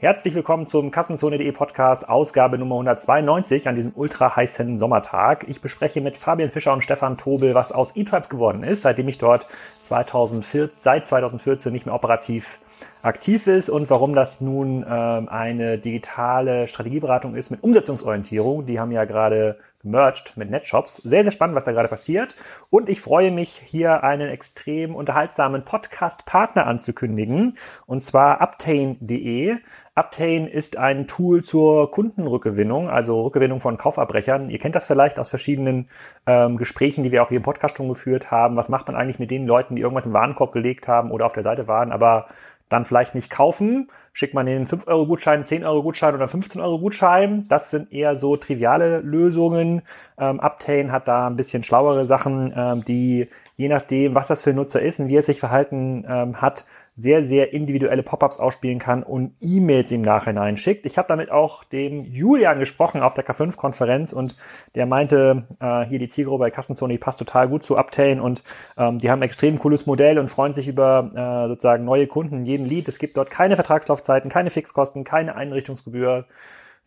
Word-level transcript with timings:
Herzlich 0.00 0.32
willkommen 0.36 0.68
zum 0.68 0.92
Kassenzone.de 0.92 1.50
Podcast, 1.50 2.08
Ausgabe 2.08 2.56
Nummer 2.56 2.76
192 2.76 3.66
an 3.66 3.74
diesem 3.74 3.90
ultra 3.96 4.36
heißen 4.36 4.78
Sommertag. 4.78 5.46
Ich 5.48 5.60
bespreche 5.60 6.00
mit 6.00 6.16
Fabian 6.16 6.50
Fischer 6.50 6.72
und 6.72 6.84
Stefan 6.84 7.18
Tobel, 7.18 7.56
was 7.56 7.72
aus 7.72 7.96
eTribes 7.96 8.28
geworden 8.28 8.62
ist, 8.62 8.82
seitdem 8.82 9.08
ich 9.08 9.18
dort 9.18 9.48
2014, 9.82 10.70
seit 10.72 11.08
2014 11.08 11.72
nicht 11.72 11.86
mehr 11.86 11.96
operativ 11.96 12.60
aktiv 13.02 13.48
ist 13.48 13.70
und 13.70 13.90
warum 13.90 14.14
das 14.14 14.40
nun 14.40 14.86
ähm, 14.88 15.28
eine 15.28 15.78
digitale 15.78 16.68
Strategieberatung 16.68 17.34
ist 17.34 17.50
mit 17.50 17.64
Umsetzungsorientierung. 17.64 18.66
Die 18.66 18.78
haben 18.78 18.92
ja 18.92 19.04
gerade 19.04 19.58
gemerged 19.80 20.36
mit 20.36 20.50
Netshops. 20.50 20.96
Sehr, 20.96 21.22
sehr 21.22 21.32
spannend, 21.32 21.56
was 21.56 21.64
da 21.64 21.72
gerade 21.72 21.88
passiert. 21.88 22.34
Und 22.70 22.88
ich 22.88 23.00
freue 23.00 23.30
mich, 23.30 23.50
hier 23.50 24.02
einen 24.02 24.28
extrem 24.28 24.94
unterhaltsamen 24.94 25.64
Podcast-Partner 25.64 26.66
anzukündigen. 26.66 27.56
Und 27.86 28.02
zwar 28.02 28.40
Uptain.de. 28.40 29.56
Uptain 29.94 30.46
ist 30.46 30.76
ein 30.76 31.06
Tool 31.06 31.42
zur 31.42 31.90
Kundenrückgewinnung, 31.90 32.88
also 32.88 33.22
Rückgewinnung 33.22 33.60
von 33.60 33.76
Kaufabbrechern. 33.76 34.50
Ihr 34.50 34.58
kennt 34.58 34.74
das 34.74 34.86
vielleicht 34.86 35.18
aus 35.18 35.28
verschiedenen 35.28 35.88
ähm, 36.26 36.56
Gesprächen, 36.56 37.02
die 37.02 37.10
wir 37.10 37.22
auch 37.22 37.28
hier 37.28 37.38
im 37.38 37.42
Podcast 37.42 37.76
schon 37.76 37.88
geführt 37.88 38.30
haben. 38.30 38.56
Was 38.56 38.68
macht 38.68 38.86
man 38.86 38.96
eigentlich 38.96 39.18
mit 39.18 39.30
den 39.30 39.46
Leuten, 39.46 39.76
die 39.76 39.82
irgendwas 39.82 40.06
im 40.06 40.12
Warenkorb 40.12 40.52
gelegt 40.52 40.86
haben 40.86 41.10
oder 41.10 41.26
auf 41.26 41.32
der 41.32 41.42
Seite 41.42 41.66
waren, 41.66 41.90
aber 41.90 42.28
dann 42.68 42.84
vielleicht 42.84 43.14
nicht 43.14 43.30
kaufen? 43.30 43.90
Schickt 44.18 44.34
man 44.34 44.46
den 44.46 44.66
5-Euro-Gutschein, 44.66 45.44
10-Euro-Gutschein 45.44 46.16
oder 46.16 46.24
15-Euro-Gutschein. 46.24 47.44
Das 47.48 47.70
sind 47.70 47.92
eher 47.92 48.16
so 48.16 48.36
triviale 48.36 48.98
Lösungen. 48.98 49.82
Ähm, 50.18 50.40
Uptain 50.40 50.90
hat 50.90 51.06
da 51.06 51.28
ein 51.28 51.36
bisschen 51.36 51.62
schlauere 51.62 52.04
Sachen, 52.04 52.52
ähm, 52.56 52.84
die 52.84 53.28
je 53.54 53.68
nachdem, 53.68 54.16
was 54.16 54.26
das 54.26 54.42
für 54.42 54.50
ein 54.50 54.56
Nutzer 54.56 54.82
ist 54.82 54.98
und 54.98 55.06
wie 55.06 55.14
er 55.14 55.22
sich 55.22 55.38
verhalten 55.38 56.04
ähm, 56.08 56.42
hat, 56.42 56.66
sehr, 56.98 57.24
sehr 57.24 57.52
individuelle 57.52 58.02
Pop-ups 58.02 58.40
ausspielen 58.40 58.80
kann 58.80 59.04
und 59.04 59.32
E-Mails 59.40 59.92
im 59.92 60.02
Nachhinein 60.02 60.56
schickt. 60.56 60.84
Ich 60.84 60.98
habe 60.98 61.06
damit 61.06 61.30
auch 61.30 61.62
dem 61.64 62.04
Julian 62.04 62.58
gesprochen 62.58 63.02
auf 63.02 63.14
der 63.14 63.24
K5-Konferenz 63.24 64.12
und 64.12 64.36
der 64.74 64.84
meinte, 64.86 65.46
äh, 65.60 65.84
hier 65.86 66.00
die 66.00 66.08
Zielgruppe 66.08 66.44
bei 66.44 66.50
Kassenzone, 66.50 66.94
die 66.94 66.98
passt 66.98 67.20
total 67.20 67.48
gut 67.48 67.62
zu 67.62 67.78
Uptain 67.78 68.20
und 68.20 68.42
ähm, 68.76 68.98
die 68.98 69.10
haben 69.10 69.20
ein 69.20 69.26
extrem 69.26 69.58
cooles 69.58 69.86
Modell 69.86 70.18
und 70.18 70.28
freuen 70.28 70.54
sich 70.54 70.66
über 70.66 71.10
äh, 71.14 71.48
sozusagen 71.48 71.84
neue 71.84 72.08
Kunden 72.08 72.38
in 72.38 72.46
jedem 72.46 72.66
Lied. 72.66 72.88
Es 72.88 72.98
gibt 72.98 73.16
dort 73.16 73.30
keine 73.30 73.54
Vertragslaufzeiten, 73.54 74.28
keine 74.28 74.50
Fixkosten, 74.50 75.04
keine 75.04 75.36
Einrichtungsgebühr 75.36 76.26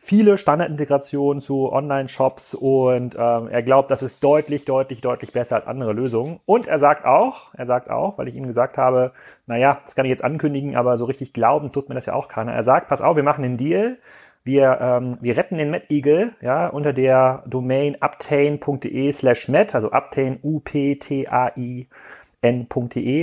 viele 0.03 0.39
Standardintegrationen 0.39 1.41
zu 1.41 1.71
Online-Shops 1.71 2.55
und 2.55 3.15
ähm, 3.15 3.47
er 3.49 3.61
glaubt, 3.61 3.91
das 3.91 4.01
ist 4.01 4.23
deutlich, 4.23 4.65
deutlich, 4.65 5.01
deutlich 5.01 5.31
besser 5.31 5.57
als 5.57 5.67
andere 5.67 5.93
Lösungen. 5.93 6.39
Und 6.47 6.65
er 6.65 6.79
sagt 6.79 7.05
auch, 7.05 7.53
er 7.53 7.67
sagt 7.67 7.91
auch, 7.91 8.17
weil 8.17 8.27
ich 8.27 8.33
ihm 8.33 8.47
gesagt 8.47 8.79
habe, 8.79 9.11
naja, 9.45 9.77
das 9.83 9.93
kann 9.95 10.05
ich 10.05 10.09
jetzt 10.09 10.23
ankündigen, 10.23 10.75
aber 10.75 10.97
so 10.97 11.05
richtig 11.05 11.33
glauben 11.33 11.71
tut 11.71 11.87
mir 11.87 11.93
das 11.93 12.07
ja 12.07 12.15
auch 12.15 12.29
keiner. 12.29 12.51
Er 12.51 12.63
sagt, 12.63 12.87
pass 12.87 12.99
auf, 12.99 13.15
wir 13.15 13.21
machen 13.21 13.45
einen 13.45 13.57
Deal. 13.57 13.99
Wir, 14.43 14.79
ähm, 14.81 15.19
wir 15.21 15.37
retten 15.37 15.59
den 15.59 15.69
Met 15.69 15.91
Eagle 15.91 16.33
ja, 16.41 16.65
unter 16.67 16.93
der 16.93 17.43
Domain 17.45 17.95
uptain.de 18.01 19.11
slash 19.11 19.49
met, 19.49 19.75
also 19.75 19.91
uptain, 19.91 20.39
U-P-T-A-I-N.de, 20.41 21.27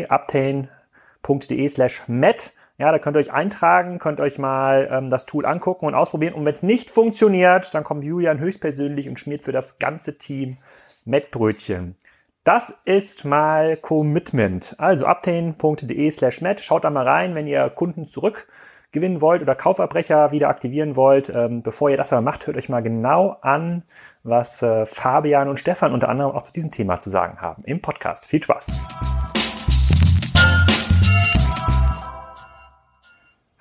uptain.de 0.09 1.69
slash 1.69 2.03
met 2.07 2.53
ja, 2.79 2.93
da 2.93 2.99
könnt 3.01 3.17
ihr 3.17 3.21
euch 3.21 3.33
eintragen, 3.33 3.99
könnt 3.99 4.21
euch 4.21 4.39
mal 4.39 4.89
ähm, 4.91 5.11
das 5.11 5.27
Tool 5.27 5.45
angucken 5.45 5.87
und 5.87 5.95
ausprobieren. 5.95 6.35
Und 6.35 6.45
wenn 6.45 6.55
es 6.55 6.63
nicht 6.63 6.91
funktioniert, 6.91 7.75
dann 7.75 7.83
kommt 7.83 8.05
Julian 8.05 8.39
höchstpersönlich 8.39 9.09
und 9.09 9.19
schmiert 9.19 9.43
für 9.43 9.53
das 9.53 9.81
ganze 9.81 10.17
Team 10.17 10.59
Mettbrötchen. 11.05 11.97
Das 12.45 12.73
ist 12.85 13.25
mal 13.25 13.77
Commitment. 13.77 14.77
Also 14.79 15.07
uptain.de 15.07 16.11
slash 16.13 16.41
met. 16.41 16.61
Schaut 16.61 16.85
da 16.85 16.91
mal 16.91 17.07
rein, 17.07 17.35
wenn 17.35 17.49
ihr 17.49 17.69
Kunden 17.69 18.07
zurückgewinnen 18.07 19.21
wollt 19.21 19.43
oder 19.43 19.57
Kaufabbrecher 19.57 20.31
wieder 20.31 20.49
aktivieren 20.49 20.95
wollt. 20.95 21.29
Ähm, 21.31 21.63
bevor 21.63 21.91
ihr 21.91 21.97
das 21.97 22.13
aber 22.13 22.23
macht, 22.23 22.47
hört 22.47 22.57
euch 22.57 22.69
mal 22.69 22.81
genau 22.81 23.37
an, 23.43 23.83
was 24.23 24.63
äh, 24.63 24.87
Fabian 24.87 25.49
und 25.49 25.59
Stefan 25.59 25.93
unter 25.93 26.09
anderem 26.09 26.31
auch 26.31 26.43
zu 26.43 26.53
diesem 26.53 26.71
Thema 26.71 27.01
zu 27.01 27.11
sagen 27.11 27.41
haben 27.41 27.65
im 27.65 27.83
Podcast. 27.83 28.25
Viel 28.25 28.43
Spaß! 28.43 28.69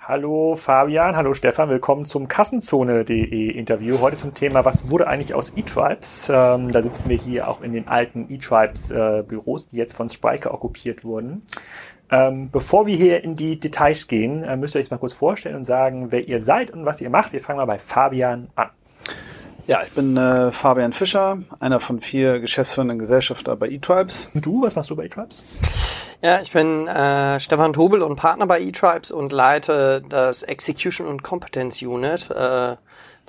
Hallo 0.08 0.56
Fabian, 0.56 1.18
hallo 1.18 1.34
Stefan, 1.34 1.68
willkommen 1.68 2.06
zum 2.06 2.30
Kassenzone.de 2.30 3.50
Interview. 3.50 4.00
Heute 4.00 4.16
zum 4.16 4.34
Thema, 4.34 4.64
was 4.64 4.90
wurde 4.90 5.06
eigentlich 5.06 5.34
aus 5.34 5.50
eTribes? 5.50 6.32
Ähm, 6.34 6.72
da 6.72 6.82
sitzen 6.82 7.10
wir 7.10 7.18
hier 7.18 7.50
auch 7.50 7.62
in 7.62 7.74
den 7.74 7.90
alten 7.90 8.30
eTribes 8.30 8.90
äh, 8.90 9.26
Büros, 9.28 9.68
die 9.68 9.76
jetzt 9.76 9.98
von 9.98 10.08
Spriker 10.08 10.54
okkupiert 10.54 11.04
wurden. 11.04 11.42
Ähm, 12.10 12.50
bevor 12.52 12.86
wir 12.86 12.96
hier 12.96 13.22
in 13.22 13.36
die 13.36 13.60
Details 13.60 14.08
gehen, 14.08 14.46
äh, 14.46 14.56
müsst 14.56 14.76
ihr 14.76 14.80
euch 14.80 14.92
mal 14.92 14.98
kurz 14.98 15.12
vorstellen 15.12 15.58
und 15.58 15.66
sagen, 15.66 16.10
wer 16.10 16.26
ihr 16.26 16.42
seid 16.42 16.72
und 16.72 16.86
was 16.86 17.02
ihr 17.02 17.10
macht. 17.10 17.34
Wir 17.34 17.42
fangen 17.42 17.58
mal 17.58 17.66
bei 17.66 17.78
Fabian 17.78 18.48
an. 18.56 18.70
Ja, 19.68 19.82
ich 19.86 19.92
bin 19.92 20.16
äh, 20.16 20.54
Fabian 20.54 20.94
Fischer, 20.94 21.40
einer 21.60 21.82
von 21.82 22.00
vier 22.00 22.40
geschäftsführenden 22.40 22.98
Gesellschafter 22.98 23.58
bei 23.58 23.68
eTribes. 23.68 24.30
Und 24.34 24.46
du, 24.46 24.62
was 24.62 24.78
machst 24.78 24.90
du 24.90 24.96
bei 24.96 25.04
eTribes? 25.04 25.44
Ja, 26.22 26.42
ich 26.42 26.52
bin 26.52 26.88
äh, 26.88 27.40
Stefan 27.40 27.74
Tobel 27.74 28.02
und 28.02 28.16
Partner 28.16 28.48
bei 28.48 28.60
eTribes 28.60 29.12
und 29.12 29.32
leite 29.32 30.04
das 30.10 30.42
Execution 30.42 31.08
und 31.08 31.22
Competence 31.22 31.84
Unit. 31.84 32.32
Äh, 32.32 32.76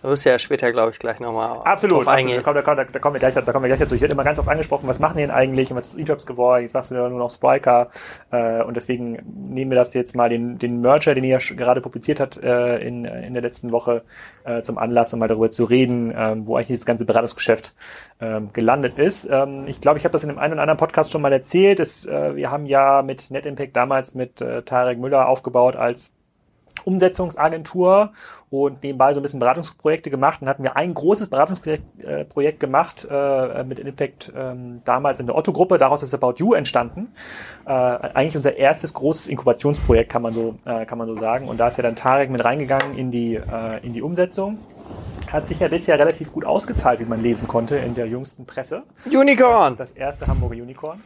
da 0.00 0.08
wirst 0.08 0.24
du 0.24 0.30
ja 0.30 0.38
später, 0.38 0.70
glaube 0.70 0.92
ich, 0.92 1.00
gleich 1.00 1.18
nochmal 1.18 1.60
absolut, 1.64 1.98
drauf 1.98 2.08
eingehen. 2.08 2.38
Absolut. 2.38 2.56
Da, 2.56 2.62
kommen, 2.62 2.76
da, 2.76 2.84
da, 2.84 2.98
kommen 3.00 3.14
wir 3.14 3.18
gleich, 3.18 3.34
da 3.34 3.40
kommen 3.40 3.64
wir 3.64 3.68
gleich 3.68 3.80
dazu. 3.80 3.96
Ich 3.96 4.00
werde 4.00 4.14
immer 4.14 4.22
ganz 4.22 4.38
oft 4.38 4.48
angesprochen, 4.48 4.86
was 4.86 5.00
machen 5.00 5.16
die 5.16 5.22
denn 5.22 5.32
eigentlich 5.32 5.72
und 5.72 5.76
was 5.76 5.88
ist 5.88 5.98
eTribes 5.98 6.24
geworden? 6.24 6.62
Jetzt 6.62 6.74
machst 6.74 6.92
du 6.92 6.94
ja 6.94 7.08
nur 7.08 7.18
noch 7.18 7.30
Spriker. 7.30 7.88
Äh, 8.30 8.62
und 8.62 8.76
deswegen 8.76 9.18
nehmen 9.50 9.72
wir 9.72 9.76
das 9.76 9.92
jetzt 9.94 10.14
mal, 10.14 10.28
den, 10.28 10.56
den 10.58 10.80
Merger, 10.80 11.16
den 11.16 11.24
ihr 11.24 11.38
ja 11.38 11.54
gerade 11.56 11.80
publiziert 11.80 12.20
hat 12.20 12.36
äh, 12.36 12.78
in, 12.78 13.06
in 13.06 13.32
der 13.32 13.42
letzten 13.42 13.72
Woche, 13.72 14.04
äh, 14.44 14.62
zum 14.62 14.78
Anlass, 14.78 15.12
um 15.12 15.18
mal 15.18 15.26
darüber 15.26 15.50
zu 15.50 15.64
reden, 15.64 16.12
äh, 16.12 16.34
wo 16.46 16.54
eigentlich 16.54 16.68
dieses 16.68 16.86
ganze 16.86 17.04
Beratungsgeschäft 17.04 17.74
äh, 18.20 18.40
gelandet 18.52 18.98
ist. 18.98 19.28
Ähm, 19.28 19.64
ich 19.66 19.80
glaube, 19.80 19.98
ich 19.98 20.04
habe 20.04 20.12
das 20.12 20.22
in 20.22 20.30
einem 20.30 20.38
einen 20.38 20.52
oder 20.52 20.62
anderen 20.62 20.78
Podcast 20.78 21.10
schon 21.10 21.22
mal 21.22 21.32
erzählt. 21.32 21.80
Das, 21.80 22.06
äh, 22.06 22.36
wir 22.36 22.52
haben 22.52 22.66
ja 22.66 23.02
mit 23.02 23.32
NetImpact 23.32 23.74
damals 23.74 24.14
mit 24.14 24.40
äh, 24.40 24.62
Tarek 24.62 25.00
Müller 25.00 25.26
aufgebaut 25.26 25.74
als 25.74 26.12
Umsetzungsagentur 26.88 28.12
und 28.48 28.82
nebenbei 28.82 29.12
so 29.12 29.20
ein 29.20 29.22
bisschen 29.22 29.40
Beratungsprojekte 29.40 30.08
gemacht. 30.08 30.40
Und 30.40 30.48
hatten 30.48 30.62
wir 30.62 30.76
ein 30.76 30.94
großes 30.94 31.28
Beratungsprojekt 31.28 32.02
äh, 32.02 32.24
Projekt 32.24 32.60
gemacht 32.60 33.06
äh, 33.10 33.62
mit 33.64 33.78
Impact 33.78 34.32
ähm, 34.34 34.80
damals 34.84 35.20
in 35.20 35.26
der 35.26 35.36
Otto-Gruppe. 35.36 35.76
Daraus 35.76 36.02
ist 36.02 36.14
About 36.14 36.34
You 36.38 36.54
entstanden. 36.54 37.08
Äh, 37.66 37.70
eigentlich 37.70 38.36
unser 38.36 38.56
erstes 38.56 38.94
großes 38.94 39.28
Inkubationsprojekt, 39.28 40.10
kann 40.10 40.22
man 40.22 40.32
so, 40.32 40.56
äh, 40.64 40.86
kann 40.86 40.96
man 40.96 41.06
so 41.06 41.16
sagen. 41.16 41.46
Und 41.46 41.60
da 41.60 41.68
ist 41.68 41.76
ja 41.76 41.82
dann 41.82 41.94
Tarek 41.94 42.30
mit 42.30 42.42
reingegangen 42.42 42.96
in 42.96 43.10
die, 43.10 43.34
äh, 43.34 43.84
in 43.84 43.92
die 43.92 44.00
Umsetzung. 44.00 44.58
Hat 45.30 45.46
sich 45.46 45.60
ja 45.60 45.68
bisher 45.68 45.98
relativ 45.98 46.32
gut 46.32 46.46
ausgezahlt, 46.46 47.00
wie 47.00 47.04
man 47.04 47.22
lesen 47.22 47.46
konnte 47.46 47.76
in 47.76 47.92
der 47.92 48.06
jüngsten 48.06 48.46
Presse. 48.46 48.84
Unicorn! 49.04 49.76
Das 49.76 49.92
erste 49.92 50.26
Hamburger 50.26 50.54
Unicorn. 50.54 51.02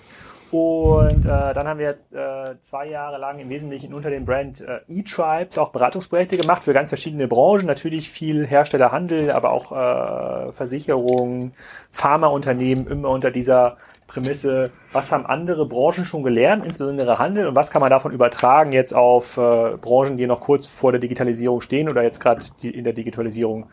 Und 0.53 1.25
äh, 1.25 1.55
dann 1.55 1.67
haben 1.67 1.79
wir 1.79 1.97
äh, 2.13 2.57
zwei 2.61 2.87
Jahre 2.87 3.17
lang 3.17 3.39
im 3.39 3.49
Wesentlichen 3.49 3.95
unter 3.95 4.11
dem 4.11 4.27
Brand 4.27 4.61
äh, 4.61 4.81
eTribes 4.87 5.57
auch 5.57 5.71
Beratungsprojekte 5.71 6.37
gemacht 6.37 6.63
für 6.63 6.75
ganz 6.75 6.91
verschiedene 6.91 7.27
Branchen. 7.27 7.65
Natürlich 7.65 8.11
viel 8.11 8.47
Herstellerhandel, 8.47 9.31
aber 9.31 9.51
auch 9.51 9.73
äh, 9.73 10.53
Versicherungen, 10.53 11.55
Pharmaunternehmen 11.91 12.87
immer 12.87 13.09
unter 13.09 13.31
dieser 13.31 13.79
Prämisse, 14.07 14.71
was 14.93 15.13
haben 15.13 15.27
andere 15.27 15.67
Branchen 15.67 16.05
schon 16.05 16.23
gelernt, 16.23 16.65
insbesondere 16.65 17.19
Handel, 17.19 17.47
und 17.47 17.57
was 17.57 17.71
kann 17.71 17.81
man 17.81 17.91
davon 17.91 18.13
übertragen 18.13 18.73
jetzt 18.73 18.95
auf 18.95 19.37
äh, 19.37 19.77
Branchen, 19.77 20.17
die 20.17 20.27
noch 20.27 20.41
kurz 20.41 20.67
vor 20.67 20.93
der 20.93 21.01
Digitalisierung 21.01 21.61
stehen 21.61 21.89
oder 21.89 22.03
jetzt 22.03 22.21
gerade 22.21 22.45
in 22.63 22.85
der 22.85 22.93
Digitalisierung 22.93 23.67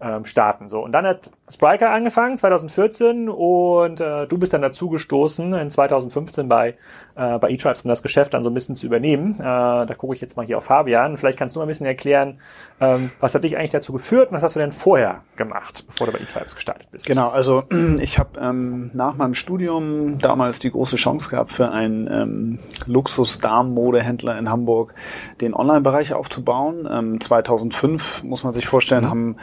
ähm, 0.00 0.24
starten. 0.24 0.68
So 0.68 0.80
und 0.80 0.92
dann 0.92 1.06
hat 1.06 1.30
Spriker 1.48 1.90
angefangen 1.90 2.36
2014 2.36 3.28
und 3.28 4.00
äh, 4.00 4.26
du 4.26 4.38
bist 4.38 4.52
dann 4.52 4.62
dazu 4.62 4.88
gestoßen 4.88 5.52
in 5.54 5.70
2015 5.70 6.48
bei 6.48 6.76
äh, 7.14 7.38
bei 7.38 7.50
eTribes, 7.50 7.82
um 7.82 7.88
das 7.88 8.02
Geschäft 8.02 8.34
dann 8.34 8.44
so 8.44 8.50
ein 8.50 8.54
bisschen 8.54 8.76
zu 8.76 8.86
übernehmen. 8.86 9.34
Äh, 9.38 9.42
da 9.42 9.94
gucke 9.96 10.14
ich 10.14 10.20
jetzt 10.20 10.36
mal 10.36 10.44
hier 10.44 10.58
auf 10.58 10.64
Fabian. 10.64 11.16
Vielleicht 11.16 11.38
kannst 11.38 11.54
du 11.54 11.60
mal 11.60 11.64
ein 11.64 11.68
bisschen 11.68 11.86
erklären, 11.86 12.38
ähm, 12.80 13.10
was 13.20 13.34
hat 13.34 13.44
dich 13.44 13.56
eigentlich 13.56 13.70
dazu 13.70 13.92
geführt 13.92 14.30
und 14.30 14.36
was 14.36 14.42
hast 14.42 14.56
du 14.56 14.60
denn 14.60 14.72
vorher 14.72 15.22
gemacht, 15.36 15.84
bevor 15.86 16.06
du 16.06 16.12
bei 16.12 16.18
eTribes 16.18 16.54
gestartet 16.54 16.88
bist? 16.90 17.06
Genau, 17.06 17.28
also 17.30 17.64
ich 18.00 18.18
habe 18.18 18.38
ähm, 18.40 18.90
nach 18.92 19.16
meinem 19.16 19.34
Studium 19.34 20.18
damals 20.18 20.58
die 20.58 20.65
große 20.70 20.96
Chance 20.96 21.30
gehabt, 21.30 21.52
für 21.52 21.70
einen 21.70 22.08
ähm, 22.10 22.58
Luxus-Damen-Modehändler 22.86 24.38
in 24.38 24.50
Hamburg 24.50 24.94
den 25.40 25.54
Online-Bereich 25.54 26.12
aufzubauen. 26.12 26.88
Ähm, 26.90 27.20
2005, 27.20 28.22
muss 28.22 28.44
man 28.44 28.52
sich 28.52 28.66
vorstellen, 28.66 29.04
mhm. 29.04 29.10
haben 29.10 29.36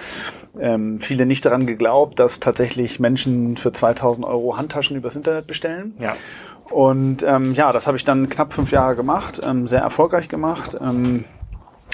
ähm, 0.60 1.00
viele 1.00 1.26
nicht 1.26 1.46
daran 1.46 1.66
geglaubt, 1.66 2.20
dass 2.20 2.40
tatsächlich 2.40 3.00
Menschen 3.00 3.58
für 3.58 3.72
2000 3.72 4.26
Euro 4.26 4.58
Handtaschen 4.58 4.96
übers 4.96 5.16
Internet 5.16 5.48
bestellen. 5.48 5.96
Ja. 6.00 6.14
Und 6.70 7.24
ähm, 7.24 7.54
ja, 7.54 7.72
das 7.72 7.88
habe 7.88 7.98
ich 7.98 8.06
dann 8.06 8.30
knapp 8.30 8.54
fünf 8.54 8.72
Jahre 8.72 8.96
gemacht, 8.96 9.42
ähm, 9.44 9.68
sehr 9.68 9.82
erfolgreich 9.82 10.30
gemacht. 10.30 10.78
Ähm, 10.82 11.26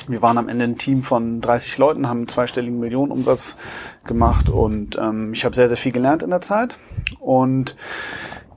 wir 0.08 0.22
waren 0.22 0.38
am 0.38 0.50
Ende 0.50 0.66
ein 0.66 0.78
Team 0.78 1.04
von 1.04 1.42
30 1.42 1.78
Leuten, 1.78 2.08
haben 2.08 2.20
einen 2.20 2.28
zweistelligen 2.28 2.80
Millionenumsatz 2.80 3.58
gemacht 4.06 4.50
und 4.50 4.98
ähm, 4.98 5.34
ich 5.34 5.46
habe 5.46 5.56
sehr, 5.56 5.68
sehr 5.68 5.78
viel 5.78 5.92
gelernt 5.92 6.24
in 6.24 6.30
der 6.30 6.42
Zeit. 6.42 6.76
Und 7.20 7.76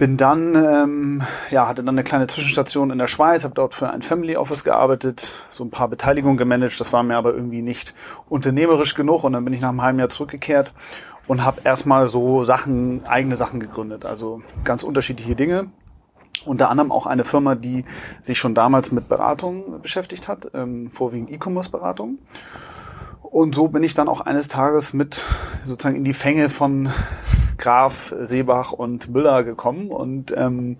bin 0.02 0.16
dann, 0.16 0.56
ähm, 0.56 1.22
ja, 1.52 1.68
hatte 1.68 1.84
dann 1.84 1.94
eine 1.94 2.02
kleine 2.02 2.26
Zwischenstation 2.26 2.90
in 2.90 2.98
der 2.98 3.06
Schweiz, 3.06 3.44
habe 3.44 3.54
dort 3.54 3.72
für 3.72 3.88
ein 3.88 4.02
Family 4.02 4.36
Office 4.36 4.64
gearbeitet, 4.64 5.30
so 5.50 5.62
ein 5.62 5.70
paar 5.70 5.86
Beteiligungen 5.86 6.36
gemanagt. 6.36 6.80
Das 6.80 6.92
war 6.92 7.04
mir 7.04 7.16
aber 7.16 7.32
irgendwie 7.32 7.62
nicht 7.62 7.94
unternehmerisch 8.28 8.96
genug 8.96 9.22
und 9.22 9.34
dann 9.34 9.44
bin 9.44 9.54
ich 9.54 9.60
nach 9.60 9.68
einem 9.68 9.80
halben 9.80 10.00
Jahr 10.00 10.08
zurückgekehrt 10.08 10.72
und 11.28 11.44
habe 11.44 11.60
erstmal 11.62 12.08
so 12.08 12.42
Sachen, 12.42 13.06
eigene 13.06 13.36
Sachen 13.36 13.60
gegründet. 13.60 14.04
Also 14.04 14.42
ganz 14.64 14.82
unterschiedliche 14.82 15.36
Dinge. 15.36 15.70
Unter 16.44 16.68
anderem 16.68 16.90
auch 16.90 17.06
eine 17.06 17.24
Firma, 17.24 17.54
die 17.54 17.84
sich 18.22 18.40
schon 18.40 18.56
damals 18.56 18.90
mit 18.90 19.08
Beratung 19.08 19.82
beschäftigt 19.82 20.26
hat, 20.26 20.50
ähm, 20.52 20.90
vorwiegend 20.90 21.30
E-Commerce-Beratung. 21.30 22.18
Und 23.22 23.54
so 23.54 23.68
bin 23.68 23.84
ich 23.84 23.94
dann 23.94 24.08
auch 24.08 24.20
eines 24.20 24.48
Tages 24.48 24.94
mit 24.94 25.24
sozusagen 25.64 25.94
in 25.94 26.02
die 26.02 26.12
Fänge 26.12 26.48
von 26.48 26.90
Graf, 27.58 28.14
Seebach 28.20 28.72
und 28.72 29.08
Müller 29.10 29.44
gekommen 29.44 29.88
und 29.88 30.34
ähm, 30.36 30.78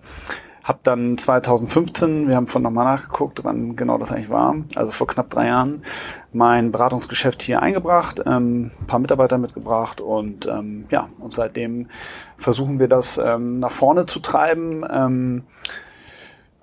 habe 0.63 0.79
dann 0.83 1.17
2015, 1.17 2.29
wir 2.29 2.37
haben 2.37 2.47
von 2.47 2.61
nochmal 2.61 2.85
nachgeguckt, 2.85 3.43
wann 3.43 3.75
genau 3.75 3.97
das 3.97 4.11
eigentlich 4.11 4.29
war, 4.29 4.55
also 4.75 4.91
vor 4.91 5.07
knapp 5.07 5.29
drei 5.29 5.47
Jahren, 5.47 5.83
mein 6.31 6.71
Beratungsgeschäft 6.71 7.41
hier 7.41 7.61
eingebracht, 7.61 8.23
ähm, 8.25 8.71
paar 8.87 8.99
Mitarbeiter 8.99 9.37
mitgebracht 9.37 9.99
und 9.99 10.47
ähm, 10.47 10.85
ja, 10.89 11.09
und 11.19 11.33
seitdem 11.33 11.89
versuchen 12.37 12.79
wir 12.79 12.87
das 12.87 13.17
ähm, 13.17 13.59
nach 13.59 13.71
vorne 13.71 14.05
zu 14.05 14.19
treiben. 14.19 14.85
Ähm, 14.89 15.43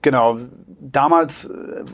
Genau, 0.03 0.39
damals 0.81 1.51
äh, 1.51 1.85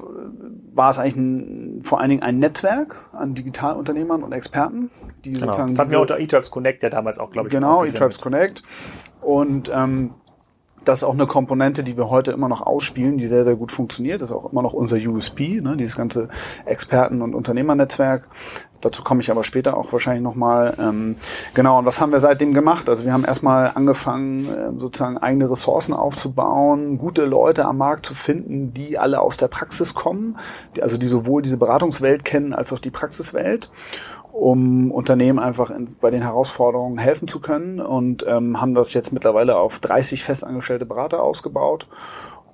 war 0.72 0.90
es 0.90 0.98
eigentlich 0.98 1.16
ein, 1.16 1.80
vor 1.82 2.00
allen 2.00 2.10
Dingen 2.10 2.22
ein 2.22 2.38
Netzwerk 2.38 2.96
an 3.12 3.34
Digitalunternehmern 3.34 4.22
und 4.22 4.32
Experten. 4.32 4.90
Die 5.24 5.32
genau, 5.32 5.46
sozusagen 5.46 5.70
das 5.70 5.78
hatten 5.78 5.90
wir 5.90 6.00
unter 6.00 6.18
eTribes 6.18 6.50
Connect 6.50 6.82
ja 6.82 6.90
damals 6.90 7.18
auch, 7.18 7.30
glaube 7.30 7.48
ich. 7.48 7.54
Genau, 7.54 7.84
eTribes 7.84 8.20
Connect. 8.20 8.62
Und 9.20 9.70
ähm, 9.74 10.14
das 10.86 11.00
ist 11.00 11.04
auch 11.04 11.14
eine 11.14 11.26
Komponente, 11.26 11.82
die 11.82 11.96
wir 11.96 12.08
heute 12.08 12.30
immer 12.30 12.48
noch 12.48 12.62
ausspielen, 12.62 13.18
die 13.18 13.26
sehr, 13.26 13.44
sehr 13.44 13.56
gut 13.56 13.72
funktioniert. 13.72 14.22
Das 14.22 14.30
ist 14.30 14.36
auch 14.36 14.52
immer 14.52 14.62
noch 14.62 14.72
unser 14.72 14.96
USP, 14.96 15.60
ne, 15.60 15.76
dieses 15.76 15.96
ganze 15.96 16.28
Experten- 16.64 17.22
und 17.22 17.34
Unternehmernetzwerk. 17.34 18.28
Dazu 18.80 19.02
komme 19.02 19.20
ich 19.20 19.30
aber 19.30 19.42
später 19.42 19.76
auch 19.76 19.92
wahrscheinlich 19.92 20.22
nochmal. 20.22 20.74
Ähm, 20.78 21.16
genau, 21.54 21.78
und 21.78 21.86
was 21.86 22.00
haben 22.00 22.12
wir 22.12 22.20
seitdem 22.20 22.54
gemacht? 22.54 22.88
Also 22.88 23.04
wir 23.04 23.12
haben 23.12 23.24
erstmal 23.24 23.72
angefangen, 23.74 24.46
äh, 24.46 24.78
sozusagen 24.78 25.18
eigene 25.18 25.50
Ressourcen 25.50 25.92
aufzubauen, 25.92 26.98
gute 26.98 27.24
Leute 27.24 27.64
am 27.64 27.78
Markt 27.78 28.06
zu 28.06 28.14
finden, 28.14 28.72
die 28.72 28.98
alle 28.98 29.20
aus 29.20 29.36
der 29.38 29.48
Praxis 29.48 29.94
kommen, 29.94 30.38
die, 30.76 30.82
also 30.82 30.98
die 30.98 31.06
sowohl 31.06 31.42
diese 31.42 31.56
Beratungswelt 31.56 32.24
kennen 32.24 32.52
als 32.52 32.72
auch 32.72 32.78
die 32.78 32.90
Praxiswelt 32.90 33.70
um 34.36 34.90
Unternehmen 34.90 35.38
einfach 35.38 35.70
in, 35.70 35.96
bei 35.98 36.10
den 36.10 36.20
Herausforderungen 36.20 36.98
helfen 36.98 37.26
zu 37.26 37.40
können 37.40 37.80
und 37.80 38.26
ähm, 38.28 38.60
haben 38.60 38.74
das 38.74 38.92
jetzt 38.92 39.12
mittlerweile 39.12 39.56
auf 39.56 39.78
30 39.78 40.24
festangestellte 40.24 40.84
Berater 40.84 41.22
ausgebaut 41.22 41.88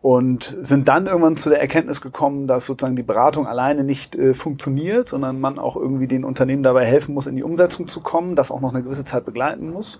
und 0.00 0.56
sind 0.60 0.86
dann 0.86 1.06
irgendwann 1.06 1.36
zu 1.36 1.50
der 1.50 1.60
Erkenntnis 1.60 2.00
gekommen, 2.00 2.46
dass 2.46 2.66
sozusagen 2.66 2.94
die 2.94 3.02
Beratung 3.02 3.48
alleine 3.48 3.82
nicht 3.82 4.14
äh, 4.14 4.32
funktioniert, 4.32 5.08
sondern 5.08 5.40
man 5.40 5.58
auch 5.58 5.74
irgendwie 5.74 6.06
den 6.06 6.24
Unternehmen 6.24 6.62
dabei 6.62 6.84
helfen 6.84 7.14
muss, 7.14 7.26
in 7.26 7.34
die 7.34 7.42
Umsetzung 7.42 7.88
zu 7.88 8.00
kommen, 8.00 8.36
das 8.36 8.52
auch 8.52 8.60
noch 8.60 8.72
eine 8.72 8.84
gewisse 8.84 9.04
Zeit 9.04 9.24
begleiten 9.24 9.72
muss 9.72 9.98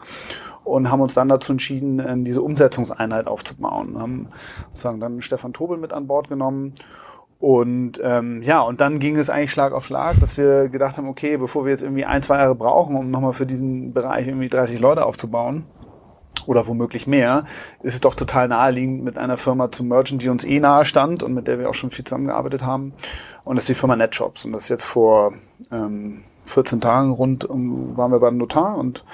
und 0.63 0.89
haben 0.89 1.01
uns 1.01 1.15
dann 1.15 1.29
dazu 1.29 1.51
entschieden, 1.51 2.01
ähm, 2.07 2.25
diese 2.25 2.43
Umsetzungseinheit 2.43 3.27
aufzubauen. 3.27 3.99
Haben 3.99 4.29
sozusagen 4.71 5.01
dann 5.01 5.21
Stefan 5.21 5.53
Tobel 5.53 5.79
mit 5.79 5.93
an 5.93 6.07
Bord 6.07 6.29
genommen 6.29 6.75
und 7.43 8.01
ähm, 8.05 8.41
ja, 8.43 8.61
und 8.61 8.81
dann 8.81 9.01
ging 9.01 9.17
es 9.17 9.29
eigentlich 9.29 9.51
Schlag 9.51 9.73
auf 9.73 9.85
Schlag, 9.85 10.21
dass 10.21 10.37
wir 10.37 10.69
gedacht 10.69 10.97
haben, 10.97 11.09
okay, 11.09 11.37
bevor 11.37 11.65
wir 11.65 11.73
jetzt 11.73 11.83
irgendwie 11.83 12.05
ein, 12.05 12.23
zwei 12.23 12.37
Jahre 12.39 12.55
brauchen, 12.55 12.95
um 12.95 13.11
nochmal 13.11 13.33
für 13.33 13.47
diesen 13.47 13.93
Bereich 13.93 14.29
irgendwie 14.29 14.49
30 14.49 14.79
Leute 14.79 15.05
aufzubauen, 15.05 15.65
oder 16.47 16.69
womöglich 16.69 17.09
mehr, 17.09 17.47
ist 17.83 17.95
es 17.95 18.01
doch 18.01 18.15
total 18.15 18.47
naheliegend, 18.47 19.03
mit 19.03 19.19
einer 19.19 19.39
Firma 19.39 19.73
zu 19.73 19.83
mergen, 19.83 20.19
die 20.19 20.29
uns 20.29 20.45
eh 20.45 20.61
nahe 20.61 20.85
stand 20.85 21.25
und 21.25 21.35
mit 21.35 21.49
der 21.49 21.59
wir 21.59 21.69
auch 21.69 21.75
schon 21.75 21.91
viel 21.91 22.05
zusammengearbeitet 22.05 22.63
haben. 22.63 22.93
Und 23.43 23.57
das 23.57 23.65
ist 23.65 23.71
die 23.71 23.75
Firma 23.75 23.97
NetShops. 23.97 24.45
Und 24.45 24.53
das 24.53 24.63
ist 24.63 24.69
jetzt 24.69 24.85
vor 24.85 25.33
ähm, 25.73 26.23
14 26.47 26.81
Tagen 26.81 27.11
rund 27.11 27.45
um, 27.45 27.97
waren 27.97 28.13
wir 28.13 28.21
beim 28.21 28.37
Notar 28.37 28.79
und 28.79 29.05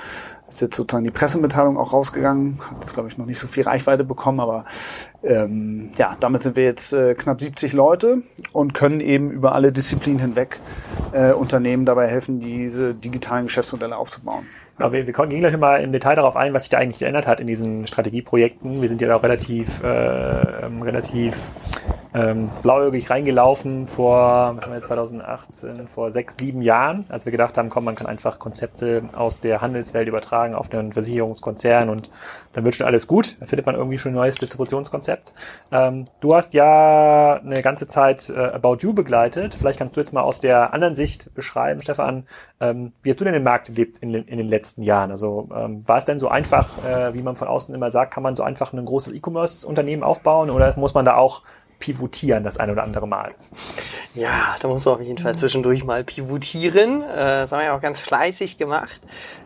ist 0.49 0.61
jetzt 0.61 0.77
sozusagen 0.77 1.05
die 1.05 1.11
Pressemitteilung 1.11 1.77
auch 1.77 1.93
rausgegangen. 1.93 2.59
Hat 2.71 2.79
jetzt, 2.81 2.95
glaube 2.95 3.09
ich, 3.09 3.19
noch 3.19 3.27
nicht 3.27 3.39
so 3.39 3.47
viel 3.47 3.65
Reichweite 3.65 4.05
bekommen, 4.05 4.41
aber 4.41 4.65
ähm, 5.23 5.91
ja, 5.97 6.17
damit 6.21 6.43
sind 6.43 6.57
wir 6.57 6.65
jetzt 6.65 6.93
äh, 6.93 7.15
knapp 7.15 7.41
70 7.41 7.73
Leute 7.73 8.23
und 8.53 8.73
können 8.73 9.01
eben 9.01 9.31
über 9.31 9.55
alle 9.55 9.73
Disziplinen 9.73 10.21
hinweg 10.21 10.61
äh, 11.13 11.33
Unternehmen 11.33 11.85
dabei 11.85 12.07
helfen, 12.07 12.41
diese 12.41 12.95
digitalen 12.95 13.45
Geschäftsmodelle 13.47 13.97
aufzubauen. 13.97 14.47
Genau, 14.79 14.93
wir, 14.93 15.09
wir 15.09 15.13
gehen 15.13 15.41
gleich 15.41 15.57
mal 15.57 15.83
im 15.83 15.91
Detail 15.91 16.15
darauf 16.15 16.37
ein, 16.37 16.55
was 16.55 16.63
sich 16.63 16.71
da 16.71 16.79
eigentlich 16.79 17.01
geändert 17.01 17.27
hat 17.27 17.41
in 17.41 17.49
diesen 17.49 17.89
Strategieprojekten. 17.89 18.81
Wir 18.81 18.89
sind 18.89 19.01
ja 19.03 19.09
da 19.09 19.17
auch 19.17 19.25
relativ, 19.25 19.83
äh, 19.83 20.67
ähm, 20.67 20.83
relativ 20.83 21.35
ähm, 22.15 22.51
blauäugig 22.63 23.11
reingelaufen 23.11 23.87
vor, 23.87 24.55
was 24.57 24.65
haben 24.65 24.71
wir 24.71 24.77
jetzt, 24.77 24.87
2018, 24.87 25.89
vor 25.89 26.11
sechs, 26.11 26.37
sieben 26.39 26.63
Jahren, 26.63 27.05
als 27.09 27.25
wir 27.27 27.33
gedacht 27.33 27.59
haben, 27.59 27.71
komm, 27.71 27.85
man 27.85 27.95
kann 27.95 28.07
einfach 28.07 28.39
Konzepte 28.39 29.03
aus 29.15 29.41
der 29.41 29.61
Handelswelt 29.61 30.09
übertragen 30.09 30.55
auf 30.55 30.69
den 30.69 30.93
Versicherungskonzern 30.93 31.89
und 31.89 32.09
dann 32.53 32.65
wird 32.65 32.75
schon 32.75 32.87
alles 32.87 33.07
gut. 33.07 33.37
Da 33.41 33.47
findet 33.47 33.67
man 33.67 33.75
irgendwie 33.75 33.99
schon 33.99 34.13
ein 34.13 34.17
neues 34.17 34.37
Distributionskonzept. 34.37 35.35
Ähm, 35.71 36.07
du 36.21 36.35
hast 36.35 36.55
ja 36.55 37.35
eine 37.35 37.63
ganze 37.63 37.89
Zeit 37.89 38.31
äh, 38.31 38.39
About 38.39 38.79
You 38.81 38.95
begleitet. 38.95 39.55
Vielleicht 39.55 39.79
kannst 39.79 39.97
du 39.97 40.01
jetzt 40.01 40.13
mal 40.13 40.23
aus 40.23 40.41
der 40.41 40.73
anderen 40.73 40.95
Sicht 40.95 41.35
beschreiben, 41.35 41.83
Stefan, 41.83 42.27
ähm, 42.61 42.93
wie 43.03 43.11
hast 43.11 43.21
du 43.21 43.25
denn 43.25 43.35
den 43.35 43.43
Markt 43.43 43.69
erlebt 43.69 43.99
in, 43.99 44.15
in 44.15 44.39
den 44.39 44.49
letzten 44.49 44.68
Jahren? 44.77 45.11
Also 45.11 45.49
ähm, 45.55 45.87
war 45.87 45.99
es 45.99 46.05
denn 46.05 46.19
so 46.19 46.29
einfach, 46.29 46.69
äh, 46.85 47.15
wie 47.15 47.23
man 47.23 47.37
von 47.37 47.49
außen 47.49 47.75
immer 47.75 47.91
sagt, 47.91 48.13
kann 48.13 48.23
man 48.23 48.35
so 48.35 48.43
einfach 48.43 48.73
ein 48.73 48.85
großes 48.85 49.13
E-Commerce-Unternehmen 49.13 50.03
aufbauen 50.03 50.51
oder 50.51 50.75
muss 50.77 50.95
man 50.95 51.05
da 51.05 51.17
auch 51.17 51.43
pivotieren 51.79 52.45
das 52.45 52.59
ein 52.59 52.71
oder 52.71 52.83
andere 52.83 53.07
Mal. 53.07 53.35
Ja, 54.15 54.57
da 54.61 54.69
muss 54.69 54.85
man 54.85 54.97
auf 54.97 55.01
jeden 55.01 55.19
Fall 55.19 55.35
zwischendurch 55.37 55.85
mal 55.85 56.05
pivotieren. 56.05 57.03
Äh, 57.03 57.07
das 57.17 57.53
haben 57.53 57.61
wir 57.61 57.67
ja 57.67 57.77
auch 57.77 57.81
ganz 57.81 58.01
fleißig 58.01 58.59
gemacht. 58.59 59.01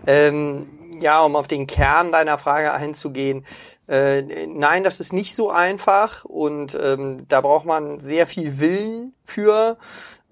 Ähm, 0.06 0.66
ja, 1.00 1.20
um 1.20 1.36
auf 1.36 1.48
den 1.48 1.66
Kern 1.66 2.12
deiner 2.12 2.38
Frage 2.38 2.72
einzugehen. 2.72 3.44
Äh, 3.88 4.46
nein, 4.46 4.84
das 4.84 5.00
ist 5.00 5.12
nicht 5.12 5.34
so 5.34 5.50
einfach 5.50 6.24
und 6.24 6.78
ähm, 6.80 7.26
da 7.28 7.40
braucht 7.40 7.66
man 7.66 8.00
sehr 8.00 8.26
viel 8.26 8.60
Willen 8.60 9.12
für, 9.24 9.76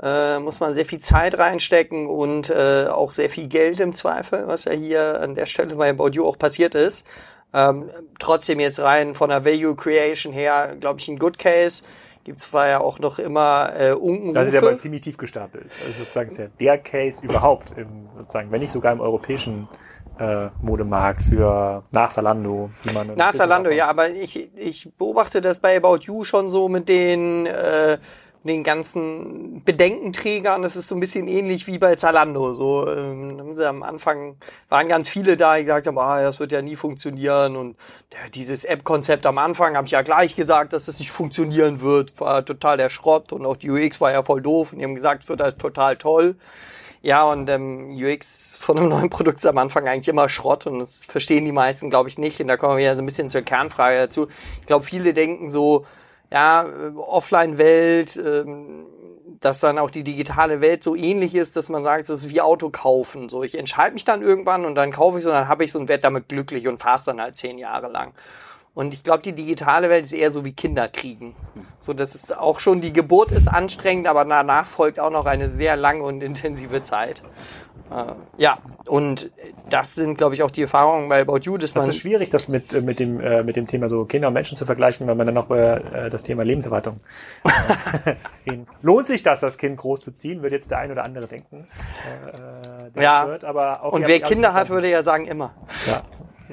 äh, 0.02 0.38
muss 0.38 0.60
man 0.60 0.72
sehr 0.72 0.86
viel 0.86 1.00
Zeit 1.00 1.38
reinstecken 1.38 2.06
und 2.06 2.50
äh, 2.50 2.86
auch 2.88 3.12
sehr 3.12 3.30
viel 3.30 3.48
Geld 3.48 3.80
im 3.80 3.92
Zweifel, 3.92 4.46
was 4.46 4.64
ja 4.64 4.72
hier 4.72 5.20
an 5.20 5.34
der 5.34 5.46
Stelle 5.46 5.74
bei 5.74 5.92
Baudio 5.92 6.26
auch 6.28 6.38
passiert 6.38 6.74
ist. 6.74 7.06
Ähm, 7.52 7.90
trotzdem 8.18 8.60
jetzt 8.60 8.80
rein 8.80 9.14
von 9.14 9.30
der 9.30 9.44
Value 9.44 9.74
Creation 9.74 10.32
her, 10.32 10.76
glaube 10.78 11.00
ich, 11.00 11.08
ein 11.08 11.18
Good 11.18 11.38
Case. 11.38 11.82
Gibt 12.22 12.38
zwar 12.38 12.68
ja 12.68 12.80
auch 12.80 12.98
noch 12.98 13.18
immer 13.18 13.72
äh, 13.76 13.92
Unkenrufe. 13.92 14.34
Das 14.34 14.48
ist 14.48 14.54
ja 14.54 14.60
aber 14.60 14.78
ziemlich 14.78 15.00
tief 15.00 15.16
gestapelt. 15.16 15.72
Also 15.86 16.00
sozusagen 16.00 16.30
ist 16.30 16.38
ja 16.38 16.46
der 16.60 16.78
Case 16.78 17.22
überhaupt, 17.22 17.72
im, 17.76 18.08
sozusagen, 18.18 18.52
wenn 18.52 18.60
nicht 18.60 18.70
sogar 18.70 18.92
im 18.92 19.00
europäischen 19.00 19.68
äh, 20.18 20.48
Modemarkt 20.60 21.22
für 21.22 21.82
nach 21.92 22.10
Salando. 22.10 22.70
Wie 22.84 22.92
man 22.92 23.16
nach 23.16 23.32
Salando, 23.32 23.70
ja, 23.70 23.88
aber 23.88 24.10
ich, 24.10 24.50
ich 24.56 24.92
beobachte 24.96 25.40
das 25.40 25.58
bei 25.58 25.76
About 25.76 26.00
You 26.02 26.24
schon 26.24 26.50
so 26.50 26.68
mit 26.68 26.88
den 26.88 27.46
äh, 27.46 27.98
den 28.44 28.64
ganzen 28.64 29.62
Bedenkenträgern, 29.64 30.62
das 30.62 30.76
ist 30.76 30.88
so 30.88 30.94
ein 30.94 31.00
bisschen 31.00 31.28
ähnlich 31.28 31.66
wie 31.66 31.78
bei 31.78 31.94
Zalando. 31.96 32.54
So 32.54 32.88
ähm, 32.88 33.54
am 33.60 33.82
Anfang 33.82 34.36
waren 34.68 34.88
ganz 34.88 35.08
viele 35.08 35.36
da, 35.36 35.56
die 35.56 35.64
gesagt 35.64 35.86
haben, 35.86 35.98
ah, 35.98 36.22
das 36.22 36.40
wird 36.40 36.52
ja 36.52 36.62
nie 36.62 36.76
funktionieren 36.76 37.56
und 37.56 37.76
ja, 38.12 38.28
dieses 38.32 38.64
App-Konzept 38.64 39.26
am 39.26 39.38
Anfang 39.38 39.76
habe 39.76 39.86
ich 39.86 39.92
ja 39.92 40.02
gleich 40.02 40.36
gesagt, 40.36 40.72
dass 40.72 40.88
es 40.88 41.00
nicht 41.00 41.10
funktionieren 41.10 41.82
wird, 41.82 42.18
war 42.20 42.44
total 42.44 42.78
der 42.78 42.88
Schrott 42.88 43.32
und 43.32 43.44
auch 43.44 43.56
die 43.56 43.70
UX 43.70 44.00
war 44.00 44.10
ja 44.10 44.22
voll 44.22 44.40
doof 44.40 44.72
und 44.72 44.78
die 44.78 44.84
haben 44.84 44.94
gesagt, 44.94 45.24
es 45.24 45.28
wird 45.28 45.42
halt 45.42 45.58
total 45.58 45.96
toll. 45.96 46.36
Ja, 47.02 47.24
und 47.24 47.48
ähm, 47.48 47.92
UX 47.92 48.56
von 48.60 48.76
einem 48.76 48.90
neuen 48.90 49.08
Produkt 49.08 49.38
ist 49.38 49.46
am 49.46 49.56
Anfang 49.56 49.88
eigentlich 49.88 50.08
immer 50.08 50.28
Schrott 50.28 50.66
und 50.66 50.80
das 50.80 51.04
verstehen 51.04 51.46
die 51.46 51.52
meisten, 51.52 51.88
glaube 51.88 52.10
ich, 52.10 52.18
nicht. 52.18 52.40
Und 52.40 52.48
da 52.48 52.58
kommen 52.58 52.76
wir 52.76 52.84
ja 52.84 52.94
so 52.94 53.02
ein 53.02 53.06
bisschen 53.06 53.30
zur 53.30 53.40
Kernfrage 53.40 53.96
dazu. 53.96 54.28
Ich 54.60 54.66
glaube, 54.66 54.84
viele 54.84 55.14
denken 55.14 55.48
so, 55.48 55.86
ja, 56.30 56.64
äh, 56.64 56.96
Offline-Welt, 56.96 58.16
ähm, 58.16 58.86
dass 59.40 59.58
dann 59.58 59.78
auch 59.78 59.90
die 59.90 60.04
digitale 60.04 60.60
Welt 60.60 60.84
so 60.84 60.94
ähnlich 60.94 61.34
ist, 61.34 61.56
dass 61.56 61.68
man 61.68 61.82
sagt, 61.82 62.02
es 62.02 62.10
ist 62.10 62.30
wie 62.30 62.40
Auto 62.40 62.70
kaufen. 62.70 63.28
So, 63.28 63.42
ich 63.42 63.58
entscheide 63.58 63.94
mich 63.94 64.04
dann 64.04 64.22
irgendwann 64.22 64.64
und 64.64 64.74
dann 64.74 64.92
kaufe 64.92 65.18
ich 65.18 65.24
so, 65.24 65.30
und 65.30 65.34
dann 65.34 65.48
habe 65.48 65.64
ich 65.64 65.72
so 65.72 65.78
und 65.78 65.88
werde 65.88 66.02
damit 66.02 66.28
glücklich 66.28 66.68
und 66.68 66.78
fahre 66.78 67.00
dann 67.06 67.20
halt 67.20 67.36
zehn 67.36 67.56
Jahre 67.58 67.88
lang. 67.88 68.12
Und 68.72 68.94
ich 68.94 69.02
glaube, 69.02 69.22
die 69.22 69.34
digitale 69.34 69.90
Welt 69.90 70.04
ist 70.04 70.12
eher 70.12 70.30
so 70.30 70.44
wie 70.44 70.52
Kinder 70.52 70.88
kriegen. 70.88 71.34
So, 71.80 71.92
das 71.92 72.14
ist 72.14 72.36
auch 72.36 72.60
schon, 72.60 72.80
die 72.80 72.92
Geburt 72.92 73.32
ist 73.32 73.48
anstrengend, 73.48 74.06
aber 74.06 74.24
danach 74.24 74.66
folgt 74.66 75.00
auch 75.00 75.10
noch 75.10 75.26
eine 75.26 75.48
sehr 75.48 75.76
lange 75.76 76.02
und 76.04 76.22
intensive 76.22 76.82
Zeit. 76.82 77.22
Äh, 77.90 78.12
ja, 78.38 78.58
und 78.86 79.30
das 79.68 79.96
sind, 79.96 80.16
glaube 80.16 80.34
ich, 80.34 80.44
auch 80.44 80.50
die 80.52 80.62
Erfahrungen 80.62 81.08
bei 81.08 81.22
About 81.22 81.40
You. 81.42 81.58
Dass 81.58 81.72
das 81.72 81.88
ist 81.88 81.98
schwierig, 81.98 82.30
das 82.30 82.48
mit, 82.48 82.72
äh, 82.72 82.80
mit, 82.80 83.00
dem, 83.00 83.20
äh, 83.20 83.42
mit 83.42 83.56
dem 83.56 83.66
Thema 83.66 83.88
so 83.88 84.04
Kinder 84.04 84.28
und 84.28 84.34
Menschen 84.34 84.56
zu 84.56 84.64
vergleichen, 84.64 85.08
wenn 85.08 85.16
man 85.16 85.26
dann 85.26 85.34
noch 85.34 85.46
über 85.46 85.84
äh, 85.92 86.10
das 86.10 86.22
Thema 86.22 86.44
Lebenserwartung 86.44 87.00
Lohnt 88.82 89.06
sich 89.06 89.22
das, 89.22 89.40
das 89.40 89.58
Kind 89.58 89.76
groß 89.76 90.00
zu 90.00 90.12
ziehen, 90.12 90.42
würde 90.42 90.54
jetzt 90.54 90.70
der 90.70 90.78
ein 90.78 90.92
oder 90.92 91.04
andere 91.04 91.26
denken. 91.26 91.66
Ja, 92.94 93.26
wird, 93.26 93.44
aber 93.44 93.80
okay, 93.82 93.96
und 93.96 94.06
wer 94.06 94.20
Kinder 94.20 94.52
hat, 94.52 94.70
würde 94.70 94.88
ja 94.88 95.02
sagen 95.02 95.26
immer. 95.26 95.52
Ja. 95.86 96.02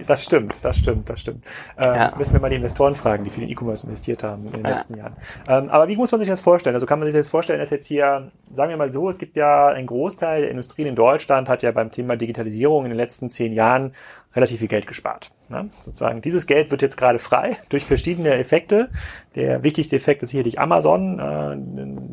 Das 0.06 0.24
stimmt, 0.24 0.64
das 0.64 0.78
stimmt, 0.78 1.10
das 1.10 1.20
stimmt. 1.20 1.46
Ähm, 1.78 1.96
ja. 1.96 2.14
Müssen 2.18 2.34
wir 2.34 2.40
mal 2.40 2.50
die 2.50 2.58
Investoren 2.58 2.96
fragen, 2.96 3.24
die 3.24 3.30
für 3.30 3.40
den 3.40 3.50
E-Commerce 3.50 3.86
investiert 3.86 4.24
haben 4.24 4.46
in 4.46 4.52
den 4.52 4.64
ja. 4.64 4.70
letzten 4.72 4.96
Jahren. 4.96 5.16
Ähm, 5.48 5.70
aber 5.70 5.88
wie 5.88 5.96
muss 5.96 6.12
man 6.12 6.20
sich 6.20 6.28
das 6.28 6.42
vorstellen? 6.42 6.76
Also 6.76 6.86
kann 6.86 7.00
man 7.00 7.10
sich 7.10 7.20
das 7.20 7.30
vorstellen, 7.30 7.60
dass 7.60 7.70
jetzt 7.70 7.88
hier, 7.88 8.32
sagen 8.54 8.70
wir 8.70 8.78
mal 8.78 8.92
so, 8.92 9.10
es 9.10 9.18
gibt 9.18 9.38
ja 9.38 9.68
ein 9.68 9.86
Großteil 9.86 10.42
der 10.42 10.52
Industrie 10.52 10.84
in 10.84 10.96
Deutschland 10.96 11.50
hat 11.50 11.64
ja 11.64 11.72
beim 11.72 11.92
Thema 11.92 12.16
Digitalisierung 12.16 12.86
in 12.86 12.90
den 12.90 12.98
letzten 12.98 13.30
zehn 13.30 13.54
Jahren 13.54 13.94
relativ 14.36 14.60
viel 14.60 14.68
Geld 14.68 14.88
gespart. 14.88 15.32
Ne? 15.50 15.70
Sozusagen 15.84 16.22
dieses 16.22 16.46
Geld 16.46 16.72
wird 16.72 16.82
jetzt 16.82 16.98
gerade 16.98 17.20
frei 17.20 17.58
durch 17.70 17.86
verschiedene 17.86 18.34
Effekte. 18.34 18.90
Der 19.36 19.64
wichtigste 19.64 19.96
Effekt 19.96 20.24
ist 20.24 20.30
sicherlich 20.30 20.60
Amazon, 20.60 21.20
äh, 21.20 21.56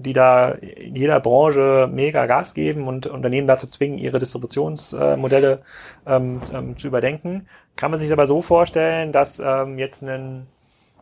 die 0.02 0.12
da 0.12 0.50
in 0.50 0.96
jeder 0.96 1.20
Branche 1.20 1.88
mega 1.92 2.26
Gas 2.26 2.54
geben 2.54 2.86
und 2.88 3.06
Unternehmen 3.06 3.46
dazu 3.46 3.66
zwingen, 3.66 3.98
ihre 3.98 4.18
Distributionsmodelle 4.18 5.60
ähm, 6.06 6.40
ähm, 6.52 6.76
zu 6.76 6.86
überdenken. 6.88 7.46
Kann 7.76 7.90
man 7.90 8.00
sich 8.00 8.12
aber 8.12 8.26
so 8.26 8.40
vorstellen, 8.40 9.12
dass 9.12 9.40
ähm, 9.40 9.78
jetzt 9.78 10.02
ein 10.02 10.46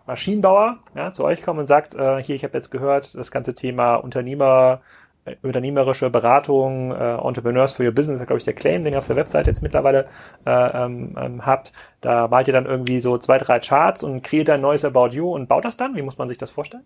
Maschinenbauer 0.06 0.78
ja, 0.94 1.12
zu 1.12 1.24
euch 1.24 1.42
kommt 1.42 1.60
und 1.60 1.66
sagt, 1.66 1.94
äh, 1.94 2.22
hier, 2.22 2.34
ich 2.34 2.44
habe 2.44 2.54
jetzt 2.54 2.70
gehört, 2.70 3.14
das 3.14 3.30
ganze 3.30 3.54
Thema 3.54 3.96
Unternehmer 3.96 4.80
äh, 5.24 5.36
unternehmerische 5.42 6.10
Beratung, 6.10 6.90
äh, 6.90 7.14
Entrepreneurs 7.14 7.72
for 7.72 7.86
Your 7.86 7.92
Business, 7.92 8.18
glaube 8.26 8.38
ich, 8.38 8.44
der 8.44 8.54
Claim, 8.54 8.82
den 8.82 8.92
ihr 8.92 8.98
auf 8.98 9.06
der 9.06 9.14
Website 9.14 9.46
jetzt 9.46 9.62
mittlerweile 9.62 10.08
äh, 10.44 10.50
ähm, 10.50 11.16
ähm, 11.16 11.46
habt. 11.46 11.72
Da 12.00 12.26
malt 12.26 12.48
ihr 12.48 12.52
dann 12.52 12.66
irgendwie 12.66 12.98
so 12.98 13.18
zwei, 13.18 13.38
drei 13.38 13.60
Charts 13.60 14.02
und 14.02 14.22
kreiert 14.22 14.50
ein 14.50 14.60
neues 14.60 14.84
About 14.84 15.10
You 15.10 15.32
und 15.32 15.48
baut 15.48 15.64
das 15.64 15.76
dann? 15.76 15.94
Wie 15.94 16.02
muss 16.02 16.18
man 16.18 16.26
sich 16.26 16.38
das 16.38 16.50
vorstellen? 16.50 16.82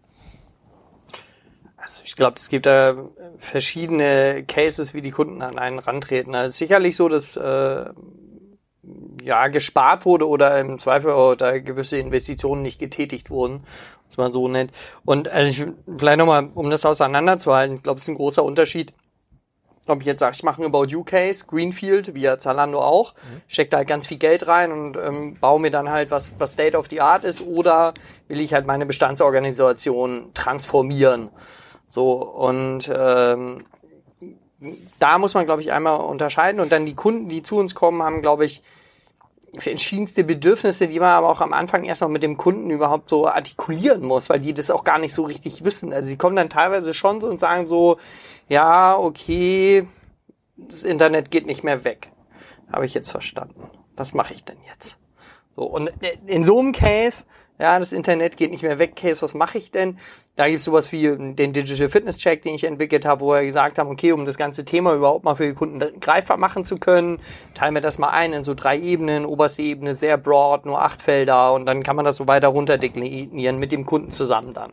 Also 1.78 2.02
ich 2.05 2.14
glaube, 2.14 2.35
es 2.37 2.50
gibt 2.50 2.66
da 2.66 2.95
verschiedene 3.38 4.45
Cases, 4.47 4.93
wie 4.93 5.00
die 5.00 5.12
Kunden 5.12 5.40
an 5.40 5.59
einen 5.59 5.78
rantreten. 5.78 6.35
Also 6.35 6.47
es 6.47 6.52
ist 6.55 6.59
sicherlich 6.59 6.95
so, 6.97 7.09
dass 7.09 7.37
äh, 7.37 7.87
ja 9.23 9.49
gespart 9.49 10.05
wurde 10.05 10.28
oder 10.28 10.61
im 10.61 10.78
Zweifel 10.78 11.37
da 11.37 11.59
gewisse 11.59 11.99
Investitionen 11.99 12.62
nicht 12.62 12.78
getätigt 12.78 13.31
wurden 13.31 13.62
was 14.09 14.16
man 14.16 14.33
so 14.33 14.49
nennt. 14.49 14.73
Und 15.05 15.28
also 15.28 15.64
ich, 15.64 15.73
vielleicht 15.99 16.19
nochmal, 16.19 16.50
um 16.55 16.71
das 16.71 16.85
auseinanderzuhalten, 16.85 17.76
ich 17.76 17.83
glaube, 17.83 17.99
es 17.99 18.05
ist 18.05 18.09
ein 18.09 18.16
großer 18.16 18.45
Unterschied, 18.45 18.93
ob 19.88 20.00
ich 20.00 20.07
jetzt 20.07 20.19
sage, 20.19 20.35
ich 20.35 20.43
mache 20.43 20.62
einen 20.62 20.75
About 20.75 20.87
You 20.87 21.05
Case, 21.05 21.47
Greenfield, 21.47 22.14
wie 22.14 22.23
ja 22.23 22.38
Zalando 22.38 22.81
auch, 22.81 23.14
mhm. 23.14 23.43
stecke 23.47 23.71
da 23.71 23.76
halt 23.78 23.88
ganz 23.88 24.09
viel 24.09 24.19
Geld 24.19 24.49
rein 24.49 24.73
und 24.73 24.97
ähm, 24.97 25.37
baue 25.40 25.61
mir 25.61 25.71
dann 25.71 25.90
halt 25.90 26.11
was, 26.11 26.35
was 26.38 26.52
State 26.52 26.76
of 26.76 26.88
the 26.90 27.00
Art 27.00 27.23
ist, 27.23 27.40
oder 27.40 27.95
will 28.26 28.40
ich 28.40 28.52
halt 28.52 28.66
meine 28.66 28.85
Bestandsorganisation 28.85 30.33
transformieren. 30.35 31.31
So, 31.88 32.14
und 32.14 32.90
ähm, 32.93 33.64
da 34.99 35.19
muss 35.19 35.35
man, 35.35 35.47
glaube 35.47 35.63
ich, 35.63 35.73
einmal 35.73 36.01
unterscheiden. 36.01 36.61
Und 36.61 36.73
dann 36.73 36.87
die 36.87 36.95
Kunden, 36.95 37.29
die 37.29 37.43
zu 37.43 37.57
uns 37.57 37.75
kommen, 37.75 38.03
haben, 38.03 38.23
glaube 38.23 38.45
ich, 38.45 38.63
verschiedenste 39.59 40.25
Bedürfnisse, 40.25 40.89
die 40.89 41.01
man 41.01 41.11
aber 41.11 41.29
auch 41.31 41.41
am 41.41 41.53
Anfang 41.53 41.85
erstmal 41.85 42.11
mit 42.11 42.23
dem 42.23 42.37
Kunden 42.37 42.71
überhaupt 42.71 43.09
so 43.09 43.27
artikulieren 43.27 44.05
muss, 44.05 44.29
weil 44.29 44.41
die 44.41 44.55
das 44.55 44.71
auch 44.71 44.85
gar 44.85 44.99
nicht 44.99 45.15
so 45.15 45.23
richtig 45.23 45.65
wissen. 45.65 45.93
Also 45.93 46.11
die 46.11 46.17
kommen 46.17 46.37
dann 46.37 46.51
teilweise 46.51 46.93
schon 46.95 47.21
so 47.21 47.27
und 47.27 47.41
sagen 47.41 47.65
so, 47.65 47.97
ja, 48.49 48.97
okay, 48.97 49.87
das 50.57 50.83
Internet 50.83 51.31
geht 51.31 51.47
nicht 51.47 51.65
mehr 51.65 51.85
weg. 51.85 52.13
Habe 52.73 52.87
ich 52.87 52.95
jetzt 52.95 53.11
verstanden. 53.11 53.71
Was 53.97 54.15
mache 54.15 54.35
ich 54.35 54.45
denn 54.45 54.59
jetzt? 54.69 54.99
So, 55.55 55.65
und 55.65 55.91
in 56.27 56.45
so 56.45 56.59
einem 56.59 56.73
Case 56.73 57.25
ja, 57.59 57.79
das 57.79 57.93
Internet 57.93 58.37
geht 58.37 58.51
nicht 58.51 58.63
mehr 58.63 58.79
weg, 58.79 58.97
Case, 58.97 59.23
was 59.23 59.35
mache 59.35 59.59
ich 59.59 59.71
denn? 59.71 59.99
Da 60.37 60.47
gibt's 60.49 60.65
sowas 60.65 60.93
wie 60.93 61.17
den 61.35 61.53
Digital 61.55 61.89
Fitness 61.89 62.19
Check, 62.19 62.43
den 62.43 62.55
ich 62.55 62.65
entwickelt 62.65 63.07
habe, 63.07 63.23
wo 63.23 63.33
wir 63.33 63.43
gesagt 63.45 63.79
haben, 63.79 63.89
okay, 63.89 64.13
um 64.13 64.27
das 64.27 64.37
ganze 64.37 64.65
Thema 64.65 64.95
überhaupt 64.95 65.25
mal 65.25 65.35
für 65.35 65.47
die 65.47 65.55
Kunden 65.55 65.99
greifbar 66.01 66.37
machen 66.37 66.67
zu 66.67 66.77
können, 66.77 67.19
teilen 67.55 67.75
wir 67.75 67.81
das 67.81 67.99
mal 67.99 68.11
ein 68.11 68.35
in 68.35 68.45
so 68.45 68.53
drei 68.53 68.79
Ebenen, 68.79 69.25
oberste 69.25 69.63
Ebene 69.63 69.97
sehr 69.97 70.19
broad, 70.19 70.67
nur 70.67 70.83
acht 70.83 71.01
Felder 71.01 71.55
und 71.55 71.65
dann 71.65 71.83
kann 71.83 71.97
man 71.97 72.05
das 72.05 72.17
so 72.17 72.29
weiter 72.29 72.49
runter 72.49 72.77
deklinieren 72.77 73.59
mit 73.59 73.73
dem 73.73 73.87
Kunden 73.87 74.11
zusammen 74.11 74.53
dann. 74.53 74.73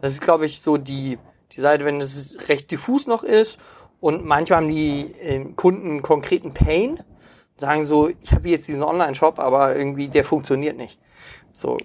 Das 0.00 0.12
ist, 0.12 0.22
glaube 0.22 0.46
ich, 0.46 0.62
so 0.62 0.78
die, 0.78 1.18
die 1.52 1.60
Seite, 1.60 1.84
wenn 1.84 2.00
es 2.00 2.36
recht 2.48 2.70
diffus 2.70 3.06
noch 3.06 3.22
ist 3.22 3.60
und 4.00 4.24
manchmal 4.24 4.62
haben 4.62 4.70
die 4.70 5.14
äh, 5.20 5.44
Kunden 5.54 6.00
konkreten 6.00 6.54
Pain, 6.54 7.02
sagen 7.56 7.84
so, 7.84 8.08
ich 8.08 8.32
habe 8.32 8.48
jetzt 8.48 8.66
diesen 8.66 8.82
Online-Shop, 8.82 9.38
aber 9.38 9.76
irgendwie 9.76 10.08
der 10.08 10.24
funktioniert 10.24 10.76
nicht. 10.76 10.98
So, 11.52 11.76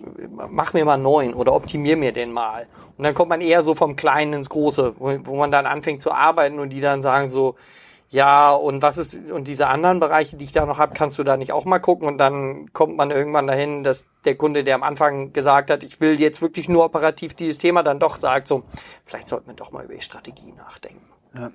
mach 0.50 0.74
mir 0.74 0.86
mal 0.86 0.98
neun 0.98 1.34
oder 1.34 1.54
optimier 1.54 1.98
mir 1.98 2.14
den 2.14 2.32
mal. 2.32 2.68
Und 2.98 3.04
dann 3.04 3.14
kommt 3.14 3.30
man 3.30 3.42
eher 3.42 3.64
so 3.64 3.76
vom 3.76 3.96
Kleinen 3.96 4.34
ins 4.34 4.50
Große, 4.50 4.94
wo, 4.98 5.18
wo 5.24 5.36
man 5.36 5.52
dann 5.52 5.66
anfängt 5.66 6.02
zu 6.02 6.12
arbeiten 6.12 6.60
und 6.60 6.70
die 6.70 6.82
dann 6.82 7.02
sagen 7.02 7.30
so, 7.30 7.56
ja, 8.10 8.52
und 8.54 8.82
was 8.82 8.98
ist, 8.98 9.16
und 9.32 9.50
diese 9.50 9.68
anderen 9.68 10.00
Bereiche, 10.00 10.38
die 10.38 10.46
ich 10.46 10.54
da 10.54 10.66
noch 10.66 10.78
habe, 10.78 10.94
kannst 10.94 11.18
du 11.20 11.24
da 11.24 11.36
nicht 11.36 11.52
auch 11.52 11.66
mal 11.66 11.80
gucken? 11.80 12.08
Und 12.08 12.18
dann 12.18 12.72
kommt 12.72 12.96
man 12.96 13.12
irgendwann 13.12 13.48
dahin, 13.48 13.84
dass 13.84 14.06
der 14.24 14.36
Kunde, 14.36 14.64
der 14.64 14.76
am 14.76 14.84
Anfang 14.84 15.34
gesagt 15.34 15.70
hat, 15.70 15.84
ich 15.84 16.00
will 16.00 16.20
jetzt 16.20 16.42
wirklich 16.42 16.70
nur 16.70 16.86
operativ 16.86 17.34
dieses 17.34 17.58
Thema, 17.58 17.84
dann 17.84 18.00
doch 18.00 18.16
sagt 18.16 18.48
so, 18.48 18.64
vielleicht 19.06 19.28
sollten 19.28 19.48
wir 19.48 19.56
doch 19.56 19.72
mal 19.72 19.84
über 19.84 19.94
die 19.94 20.02
Strategie 20.02 20.54
nachdenken. 20.54 21.06
Ja. 21.36 21.52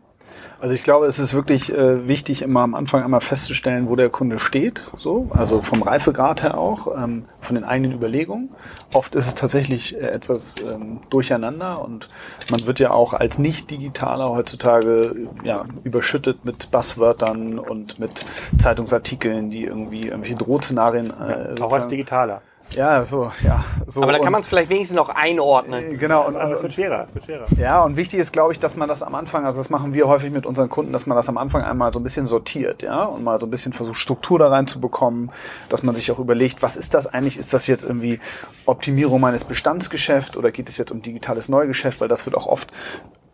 Also 0.61 0.75
ich 0.75 0.85
glaube, 0.85 1.07
es 1.07 1.19
ist 1.19 1.35
wirklich 1.35 1.73
äh, 1.73 2.07
wichtig, 2.07 2.43
immer 2.43 2.61
am 2.61 2.77
Anfang 2.77 3.03
einmal 3.03 3.21
festzustellen, 3.21 3.89
wo 3.89 3.97
der 3.97 4.11
Kunde 4.11 4.39
steht, 4.39 4.81
so, 4.97 5.29
also 5.33 5.61
vom 5.61 5.83
Reifegrad 5.83 6.45
her 6.45 6.57
auch, 6.57 6.87
ähm, 6.97 7.25
von 7.41 7.57
den 7.57 7.65
eigenen 7.65 7.93
Überlegungen. 7.93 8.51
Oft 8.95 9.17
ist 9.17 9.27
es 9.27 9.35
tatsächlich 9.35 9.97
äh, 9.97 10.07
etwas 10.07 10.55
ähm, 10.61 11.01
durcheinander 11.11 11.85
und 11.85 12.07
man 12.51 12.65
wird 12.65 12.79
ja 12.79 12.93
auch 12.93 13.13
als 13.13 13.39
Nicht-Digitaler 13.39 14.31
heutzutage 14.31 15.17
ja, 15.43 15.65
überschüttet 15.83 16.45
mit 16.45 16.71
Buzzwörtern 16.71 17.59
und 17.59 17.99
mit 17.99 18.25
Zeitungsartikeln, 18.59 19.51
die 19.51 19.65
irgendwie 19.65 20.07
irgendwelche 20.07 20.37
Drohszenarien. 20.37 21.11
Äh, 21.11 21.61
auch 21.61 21.73
als 21.73 21.89
Digitaler. 21.89 22.43
Ja, 22.75 23.05
so, 23.05 23.31
ja. 23.43 23.65
So 23.87 24.03
Aber 24.03 24.13
da 24.13 24.19
kann 24.19 24.33
man 24.33 24.41
es 24.41 24.47
vielleicht 24.47 24.71
wenigstens 24.71 24.97
noch 24.97 25.09
einordnen. 25.09 25.95
Äh, 25.95 25.97
genau. 25.97 26.27
Und, 26.27 26.37
Aber 26.37 26.53
es 26.53 26.63
wird 26.63 26.73
schwerer, 26.73 27.05
es 27.05 27.15
wird 27.15 27.25
schwerer. 27.25 27.47
Ja, 27.59 27.83
und 27.83 27.97
wichtig 27.97 28.21
ist, 28.21 28.33
glaube 28.33 28.53
ich, 28.53 28.59
dass 28.59 28.77
man 28.77 28.89
das 28.89 29.03
am 29.03 29.15
Anfang, 29.15 29.45
also 29.45 29.59
das 29.59 29.71
machen 29.71 29.93
wir 29.93 30.09
häufig 30.09 30.31
mit 30.31 30.47
unseren 30.47 30.69
Kunden, 30.69 30.93
dass 30.93 31.07
man 31.07 31.17
das 31.17 31.29
am 31.29 31.39
Anfang 31.39 31.63
einmal 31.63 31.93
so 31.93 32.01
ein 32.01 32.03
bisschen 32.03 32.27
sortiert, 32.27 32.83
ja, 32.83 33.05
und 33.05 33.23
mal 33.23 33.39
so 33.39 33.47
ein 33.47 33.51
bisschen 33.51 33.73
versucht, 33.73 33.99
Struktur 33.99 34.39
da 34.39 34.49
reinzubekommen, 34.49 35.31
dass 35.69 35.83
man 35.83 35.95
sich 35.95 36.11
auch 36.11 36.19
überlegt, 36.19 36.63
was 36.63 36.77
ist 36.77 36.95
das 36.95 37.07
eigentlich? 37.07 37.37
Ist 37.37 37.53
das 37.53 37.67
jetzt 37.67 37.85
irgendwie 37.85 38.21
Optimierung 38.67 39.21
meines 39.21 39.45
Bestandsgeschäfts 39.45 40.37
oder 40.37 40.51
geht 40.51 40.69
es 40.69 40.77
jetzt 40.79 40.91
um 40.91 41.03
digitales 41.03 41.49
Neugeschäft? 41.49 42.01
Weil 42.01 42.09
das 42.09 42.25
wird 42.27 42.37
auch 42.37 42.47
oft 42.47 42.73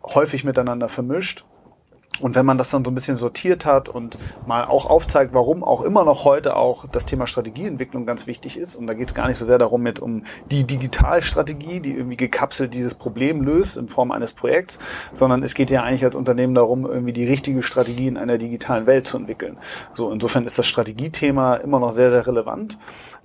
häufig 0.03 0.43
miteinander 0.43 0.89
vermischt. 0.89 1.45
Und 2.21 2.35
wenn 2.35 2.45
man 2.45 2.57
das 2.57 2.69
dann 2.69 2.83
so 2.83 2.91
ein 2.91 2.95
bisschen 2.95 3.17
sortiert 3.17 3.65
hat 3.65 3.89
und 3.89 4.17
mal 4.45 4.65
auch 4.65 4.89
aufzeigt, 4.89 5.33
warum 5.33 5.63
auch 5.63 5.81
immer 5.81 6.03
noch 6.03 6.25
heute 6.25 6.55
auch 6.55 6.85
das 6.91 7.05
Thema 7.05 7.27
Strategieentwicklung 7.27 8.05
ganz 8.05 8.27
wichtig 8.27 8.57
ist, 8.57 8.75
und 8.75 8.87
da 8.87 8.93
geht 8.93 9.09
es 9.09 9.15
gar 9.15 9.27
nicht 9.27 9.37
so 9.37 9.45
sehr 9.45 9.57
darum 9.57 9.81
mit 9.81 9.99
um 9.99 10.23
die 10.51 10.65
Digitalstrategie, 10.65 11.79
die 11.79 11.95
irgendwie 11.95 12.17
gekapselt 12.17 12.73
dieses 12.73 12.93
Problem 12.93 13.41
löst 13.41 13.77
in 13.77 13.87
Form 13.87 14.11
eines 14.11 14.33
Projekts, 14.33 14.79
sondern 15.13 15.43
es 15.43 15.53
geht 15.53 15.69
ja 15.69 15.83
eigentlich 15.83 16.03
als 16.03 16.15
Unternehmen 16.15 16.55
darum, 16.55 16.85
irgendwie 16.85 17.13
die 17.13 17.25
richtige 17.25 17.63
Strategie 17.63 18.07
in 18.07 18.17
einer 18.17 18.37
digitalen 18.37 18.85
Welt 18.85 19.07
zu 19.07 19.17
entwickeln. 19.17 19.57
So, 19.93 20.11
insofern 20.11 20.45
ist 20.45 20.57
das 20.57 20.67
Strategiethema 20.67 21.55
immer 21.55 21.79
noch 21.79 21.91
sehr, 21.91 22.09
sehr 22.09 22.25
relevant. 22.27 22.77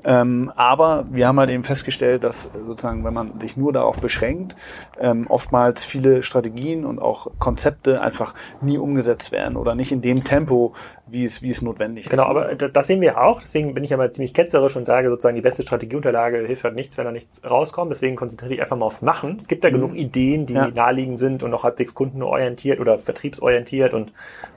Ähm, 0.05 0.53
aber 0.55 1.07
wir 1.11 1.27
haben 1.27 1.39
halt 1.39 1.51
eben 1.51 1.65
festgestellt, 1.65 2.25
dass 2.25 2.51
sozusagen, 2.67 3.05
wenn 3.05 3.15
man 3.15 3.41
sich 3.41 3.57
nur 3.57 3.73
darauf 3.73 3.99
beschränkt, 3.99 4.55
ähm, 5.01 5.27
oftmals 5.29 5.85
viele 5.85 6.23
Strategien 6.23 6.85
und 6.85 7.01
auch 7.01 7.29
Konzepte 7.39 8.01
einfach 8.01 8.35
nie 8.61 8.79
umgesetzt 8.79 9.33
werden 9.33 9.57
oder 9.57 9.75
nicht 9.75 9.93
in 9.93 10.03
dem 10.03 10.23
Tempo, 10.25 10.75
wie 11.07 11.25
es, 11.25 11.43
wie 11.43 11.51
es 11.51 11.61
notwendig 11.61 12.09
genau, 12.09 12.23
ist. 12.23 12.29
Genau, 12.29 12.41
aber 12.41 12.69
das 12.69 12.87
sehen 12.87 13.01
wir 13.01 13.21
auch. 13.21 13.41
Deswegen 13.43 13.75
bin 13.75 13.85
ich 13.85 13.93
aber 13.93 14.11
ziemlich 14.11 14.33
ketzerisch 14.33 14.75
und 14.77 14.85
sage 14.85 15.09
sozusagen, 15.11 15.37
die 15.37 15.43
beste 15.43 15.63
Strategieunterlage 15.63 16.47
hilft 16.47 16.65
halt 16.65 16.75
nichts, 16.75 16.97
wenn 16.97 17.05
da 17.05 17.13
nichts 17.13 17.43
rauskommt. 17.45 17.91
Deswegen 17.91 18.17
konzentriere 18.17 18.55
ich 18.55 18.63
einfach 18.63 18.77
mal 18.77 18.87
aufs 18.87 19.03
Machen. 19.03 19.37
Es 19.41 19.49
gibt 19.49 19.65
ja 19.65 19.71
mhm. 19.71 19.75
genug 19.75 19.95
Ideen, 19.95 20.47
die 20.47 20.55
ja. 20.55 20.69
naheliegend 20.69 21.19
sind 21.19 21.43
und 21.43 21.53
auch 21.53 21.63
halbwegs 21.63 21.95
kundenorientiert 21.95 22.81
oder 22.81 22.99
vertriebsorientiert 22.99 23.93
und 23.93 24.13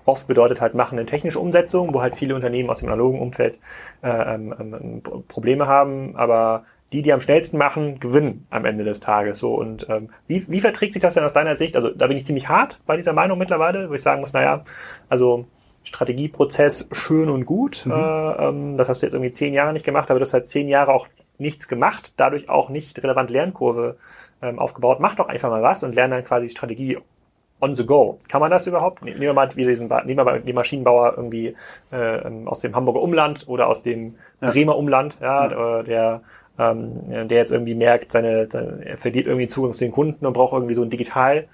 oft 0.06 0.28
bedeutet 0.28 0.62
halt 0.62 0.74
Machen 0.74 0.98
eine 0.98 1.06
technische 1.06 1.40
Umsetzung, 1.40 1.94
wo 1.94 2.02
halt 2.02 2.16
viele 2.16 2.36
Unternehmen 2.36 2.70
aus 2.70 2.80
dem 2.80 2.88
analogen 2.88 3.20
Umfeld 3.20 3.60
äh, 4.02 4.36
ähm, 4.36 4.56
ähm, 4.60 5.02
Probleme 5.28 5.68
haben, 5.68 6.16
aber 6.16 6.64
die, 6.94 7.02
die 7.02 7.12
am 7.12 7.20
schnellsten 7.20 7.58
machen, 7.58 8.00
gewinnen 8.00 8.48
am 8.50 8.64
Ende 8.64 8.86
des 8.86 9.02
Tages. 9.02 9.40
So 9.40 9.56
und 9.56 9.88
ähm, 9.90 10.10
wie, 10.28 10.50
wie 10.50 10.62
verträgt 10.62 10.94
sich 10.94 11.02
das 11.02 11.16
denn 11.16 11.24
aus 11.24 11.34
deiner 11.34 11.58
Sicht? 11.58 11.76
Also 11.76 11.90
da 11.90 12.08
bin 12.08 12.18
ich 12.18 12.26
ziemlich 12.26 12.48
hart 12.48 12.80
bei 12.86 12.96
dieser 12.96 13.14
Meinung 13.14 13.38
mittlerweile, 13.38 13.90
wo 13.90 13.94
ich 13.94 14.02
sagen 14.02 14.22
muss, 14.22 14.34
naja, 14.34 14.64
also 15.10 15.46
Strategieprozess 15.88 16.90
schön 16.92 17.30
und 17.30 17.46
gut. 17.46 17.86
Mhm. 17.86 17.92
Äh, 17.94 17.96
ähm, 17.96 18.78
das 18.78 18.90
hast 18.90 19.02
du 19.02 19.06
jetzt 19.06 19.14
irgendwie 19.14 19.32
zehn 19.32 19.54
Jahre 19.54 19.72
nicht 19.72 19.86
gemacht, 19.86 20.12
aber 20.12 20.20
du 20.20 20.26
hast 20.26 20.34
halt 20.34 20.50
zehn 20.50 20.68
Jahre 20.68 20.94
auch 20.94 21.08
nichts 21.38 21.68
gemacht, 21.68 22.14
dadurch 22.18 22.50
auch 22.50 22.70
nicht 22.70 23.02
relevant 23.04 23.30
Lernkurve 23.30 23.98
ähm, 24.42 24.60
aufgebaut. 24.60 25.00
Mach 25.00 25.16
doch 25.16 25.30
einfach 25.30 25.50
mal 25.50 25.64
was 25.64 25.84
und 25.84 25.96
lerne 25.96 26.16
dann 26.16 26.26
quasi 26.26 26.50
Strategie 26.50 26.98
on 27.62 27.74
the 27.74 27.86
go. 27.86 28.20
Kann 28.28 28.42
man 28.42 28.52
das 28.52 28.68
überhaupt? 28.68 29.02
Nehmen 29.02 29.22
wir 29.22 29.34
mal, 29.34 29.56
wieder 29.56 29.70
diesen, 29.70 29.88
nehmen 29.88 30.18
wir 30.18 30.26
mal 30.26 30.42
den 30.42 30.56
Maschinenbauer 30.56 31.14
irgendwie 31.16 31.56
äh, 31.94 32.18
ähm, 32.18 32.48
aus 32.48 32.60
dem 32.60 32.76
Hamburger 32.76 33.02
Umland 33.02 33.48
oder 33.48 33.68
aus 33.68 33.82
dem 33.82 34.16
ja. 34.42 34.52
Bremer 34.52 34.76
Umland, 34.76 35.20
ja, 35.22 35.50
ja. 35.50 35.84
der 35.84 36.22
ähm, 36.60 37.28
der 37.28 37.38
jetzt 37.38 37.52
irgendwie 37.52 37.76
merkt, 37.76 38.12
seine, 38.12 38.50
seine, 38.50 38.84
er 38.84 38.98
verliert 38.98 39.28
irgendwie 39.28 39.46
Zugang 39.46 39.74
zu 39.74 39.86
den 39.86 39.92
Kunden 39.92 40.26
und 40.26 40.34
braucht 40.34 40.54
irgendwie 40.54 40.74
so 40.74 40.82
ein 40.82 40.90
Digital- 40.90 41.48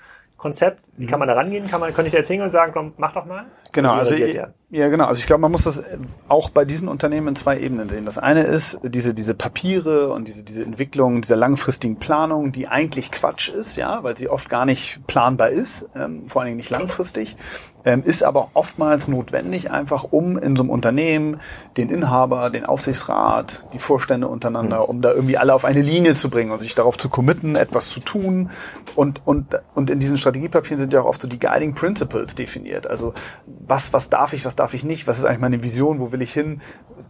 Konzept. 0.44 0.82
Wie 0.96 1.08
kann 1.08 1.18
man 1.18 1.28
da 1.28 1.34
rangehen? 1.34 1.68
Kann 1.68 1.80
man, 1.80 1.94
könnte 1.94 2.08
ich 2.08 2.12
da 2.12 2.20
jetzt 2.20 2.28
hingehen 2.28 2.46
und 2.46 2.52
sagen, 2.52 2.72
komm, 2.74 2.94
mach 2.98 3.14
doch 3.14 3.26
mal? 3.26 3.46
Genau, 3.72 3.94
also 3.94 4.14
ich, 4.14 4.40
Ja, 4.70 4.90
genau. 4.90 5.06
Also 5.06 5.20
ich 5.20 5.26
glaube, 5.26 5.42
man 5.42 5.52
muss 5.52 5.64
das 5.64 5.84
auch 6.28 6.52
bei 6.52 6.66
diesen 6.66 6.88
Unternehmen 6.88 7.30
in 7.30 7.36
zwei 7.36 7.60
Ebenen 7.60 7.90
sehen. 7.90 8.06
Das 8.06 8.20
eine 8.20 8.44
ist 8.44 8.80
diese, 8.84 9.16
diese 9.16 9.34
Papiere 9.34 10.10
und 10.10 10.28
diese, 10.28 10.44
diese 10.44 10.64
Entwicklung 10.64 11.22
dieser 11.22 11.36
langfristigen 11.36 11.96
Planung, 11.96 12.52
die 12.52 12.68
eigentlich 12.68 13.12
Quatsch 13.12 13.50
ist, 13.50 13.76
ja, 13.76 14.04
weil 14.04 14.16
sie 14.16 14.30
oft 14.30 14.50
gar 14.50 14.66
nicht 14.66 15.00
planbar 15.08 15.50
ist, 15.50 15.90
ähm, 15.96 16.30
vor 16.30 16.42
allen 16.42 16.50
Dingen 16.50 16.58
nicht 16.58 16.70
langfristig 16.70 17.38
ähm, 17.86 18.04
ist 18.04 18.24
aber 18.24 18.50
oftmals 18.54 19.08
notwendig, 19.08 19.72
einfach 19.72 20.06
um 20.12 20.38
in 20.38 20.56
so 20.56 20.64
einem 20.64 20.70
Unternehmen 20.70 21.40
den 21.76 21.90
Inhaber, 21.90 22.50
den 22.50 22.66
Aufsichtsrat, 22.66 23.68
die 23.74 23.80
Vorstände 23.80 24.28
untereinander, 24.28 24.84
mhm. 24.84 24.86
um 24.86 25.02
da 25.02 25.12
irgendwie 25.12 25.38
alle 25.38 25.54
auf 25.54 25.66
eine 25.66 25.82
Linie 25.82 26.16
zu 26.16 26.30
bringen 26.30 26.52
und 26.52 26.60
sich 26.60 26.76
darauf 26.76 26.98
zu 26.98 27.10
committen, 27.10 27.56
etwas 27.56 27.90
zu 27.90 28.00
tun. 28.00 28.52
Und, 28.96 29.22
und, 29.26 29.62
und 29.76 29.90
in 29.90 30.00
diesen 30.00 30.18
Strategiepapieren 30.18 30.78
sind 30.84 30.94
ja 30.94 31.02
auch 31.02 31.06
oft 31.06 31.22
so 31.22 31.28
die 31.28 31.40
Guiding 31.40 31.74
Principles 31.74 32.36
definiert. 32.36 32.88
Also 32.88 33.14
was, 33.46 33.94
was 33.94 34.10
darf 34.10 34.34
ich, 34.34 34.46
was 34.46 34.56
darf 34.56 34.74
ich 34.74 34.84
nicht, 34.84 35.08
was 35.08 35.18
ist 35.18 35.26
eigentlich 35.26 35.40
meine 35.40 35.64
Vision, 35.64 36.00
wo 36.00 36.12
will 36.12 36.22
ich 36.22 36.34
hin, 36.34 36.62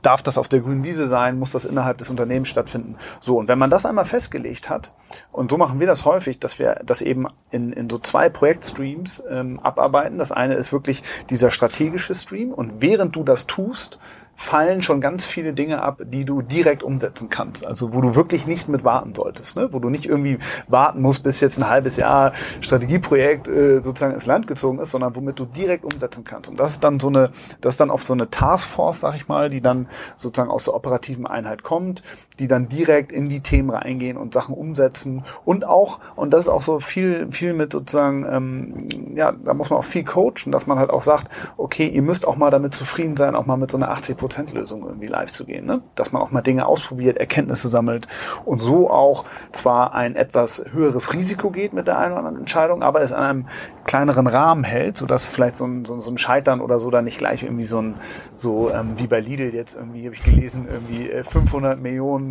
darf 0.02 0.24
das 0.24 0.38
auf 0.38 0.48
der 0.48 0.62
grünen 0.62 0.84
Wiese 0.84 1.08
sein, 1.08 1.38
muss 1.38 1.52
das 1.52 1.66
innerhalb 1.66 1.98
des 1.98 2.10
Unternehmens 2.10 2.50
stattfinden. 2.50 2.96
So, 3.20 3.38
und 3.38 3.48
wenn 3.48 3.60
man 3.60 3.70
das 3.70 3.86
einmal 3.86 4.06
festgelegt 4.06 4.70
hat, 4.70 4.92
und 5.32 5.52
so 5.52 5.58
machen 5.58 5.80
wir 5.80 5.88
das 5.88 6.06
häufig, 6.06 6.40
dass 6.40 6.60
wir 6.60 6.82
das 6.86 7.02
eben 7.02 7.28
in, 7.52 7.74
in 7.74 7.90
so 7.90 8.00
zwei 8.00 8.30
Projektstreams 8.30 9.24
ähm, 9.30 9.60
abarbeiten. 9.60 10.18
Das 10.18 10.32
eine 10.32 10.56
ist 10.56 10.72
wirklich 10.72 11.04
dieser 11.30 11.52
strategische 11.52 12.16
Stream 12.16 12.52
und 12.52 12.82
während 12.82 13.16
du 13.16 13.24
das 13.24 13.48
tust, 13.48 14.00
fallen 14.44 14.84
schon 14.84 15.00
ganz 15.00 15.26
viele 15.26 15.54
Dinge 15.54 15.82
ab, 15.82 16.02
die 16.04 16.26
du 16.26 16.42
direkt 16.42 16.84
umsetzen 16.84 17.30
kannst. 17.30 17.66
Also 17.66 17.94
wo 17.94 18.02
du 18.02 18.16
wirklich 18.16 18.46
nicht 18.46 18.68
mit 18.68 18.84
warten 18.84 19.16
solltest, 19.16 19.56
ne? 19.56 19.70
wo 19.72 19.80
du 19.80 19.90
nicht 19.90 20.06
irgendwie 20.06 20.38
warten 20.68 21.02
musst, 21.02 21.24
bis 21.24 21.40
jetzt 21.40 21.58
ein 21.58 21.70
halbes 21.70 21.96
Jahr 21.96 22.34
Strategieprojekt 22.60 23.48
äh, 23.48 23.80
sozusagen 23.80 24.14
ins 24.14 24.26
Land 24.26 24.48
gezogen 24.48 24.80
ist, 24.80 24.92
sondern 24.92 25.16
womit 25.16 25.40
du 25.40 25.46
direkt 25.46 25.86
umsetzen 25.86 26.26
kannst. 26.26 26.50
Und 26.50 26.60
das 26.60 26.72
ist 26.72 26.84
dann 26.84 27.00
so 27.00 27.08
eine, 27.08 27.32
das 27.62 27.76
ist 27.76 27.80
dann 27.80 27.90
oft 27.90 28.06
so 28.06 28.14
eine 28.14 28.30
Taskforce, 28.30 29.00
sag 29.00 29.16
ich 29.16 29.30
mal, 29.30 29.50
die 29.50 29.62
dann 29.62 29.88
sozusagen 30.18 30.52
aus 30.52 30.66
der 30.66 30.76
operativen 30.76 31.26
Einheit 31.26 31.64
kommt, 31.64 32.04
die 32.40 32.48
dann 32.48 32.70
direkt 32.70 33.12
in 33.12 33.30
die 33.30 33.42
Themen 33.42 33.70
reingehen 33.70 34.18
und 34.18 34.34
Sachen 34.34 34.56
umsetzen 34.56 35.24
und 35.46 35.66
auch, 35.66 36.00
und 36.16 36.34
das 36.34 36.44
ist 36.44 36.50
auch 36.50 36.62
so 36.62 36.80
viel, 36.80 37.28
viel 37.32 37.54
mit 37.54 37.72
sozusagen, 37.72 38.26
ähm, 38.30 39.16
ja, 39.16 39.32
da 39.32 39.54
muss 39.54 39.70
man 39.70 39.80
auch 39.80 39.86
viel 39.86 40.04
coachen, 40.04 40.52
dass 40.52 40.68
man 40.68 40.80
halt 40.80 40.90
auch 40.90 41.04
sagt, 41.04 41.30
okay, 41.58 41.88
ihr 41.88 42.02
müsst 42.02 42.28
auch 42.28 42.36
mal 42.36 42.52
damit 42.52 42.74
zufrieden 42.74 43.18
sein, 43.18 43.36
auch 43.36 43.46
mal 43.46 43.58
mit 43.58 43.72
so 43.72 43.78
einer 43.78 43.90
80 43.90 44.18
100%-Lösung 44.18 44.84
irgendwie 44.86 45.08
live 45.08 45.32
zu 45.32 45.46
gehen. 45.46 45.66
Ne? 45.66 45.82
Dass 45.96 46.12
man 46.12 46.22
auch 46.22 46.32
mal 46.32 46.42
Dinge 46.42 46.66
ausprobiert, 46.66 47.18
Erkenntnisse 47.18 47.68
sammelt 47.68 48.08
und 48.46 48.60
so 48.60 48.90
auch 48.90 49.26
zwar 49.52 49.94
ein 49.94 50.16
etwas 50.16 50.66
höheres 50.72 51.14
Risiko 51.14 51.52
geht 51.52 51.74
mit 51.74 51.88
der 51.88 51.98
einen 51.98 52.14
oder 52.14 52.20
anderen 52.20 52.40
Entscheidung, 52.40 52.84
aber 52.84 53.02
es 53.02 53.12
an 53.12 53.24
einem 53.24 53.48
kleineren 53.86 54.28
Rahmen 54.28 54.64
hält, 54.64 54.98
sodass 54.98 55.28
vielleicht 55.28 55.58
so 55.58 55.66
ein, 55.66 55.86
so, 55.86 56.00
so 56.00 56.12
ein 56.12 56.18
Scheitern 56.18 56.62
oder 56.62 56.80
so 56.80 56.90
dann 56.90 57.06
nicht 57.06 57.18
gleich 57.18 57.44
irgendwie 57.44 57.64
so 57.64 57.82
ein, 57.82 57.96
so 58.36 58.72
ähm, 58.72 58.94
wie 58.98 59.08
bei 59.08 59.20
Lidl 59.20 59.54
jetzt 59.54 59.76
irgendwie, 59.76 60.06
habe 60.06 60.16
ich 60.16 60.24
gelesen, 60.24 60.68
irgendwie 60.72 61.10
äh, 61.10 61.24
500 61.24 61.80
Millionen 61.80 62.23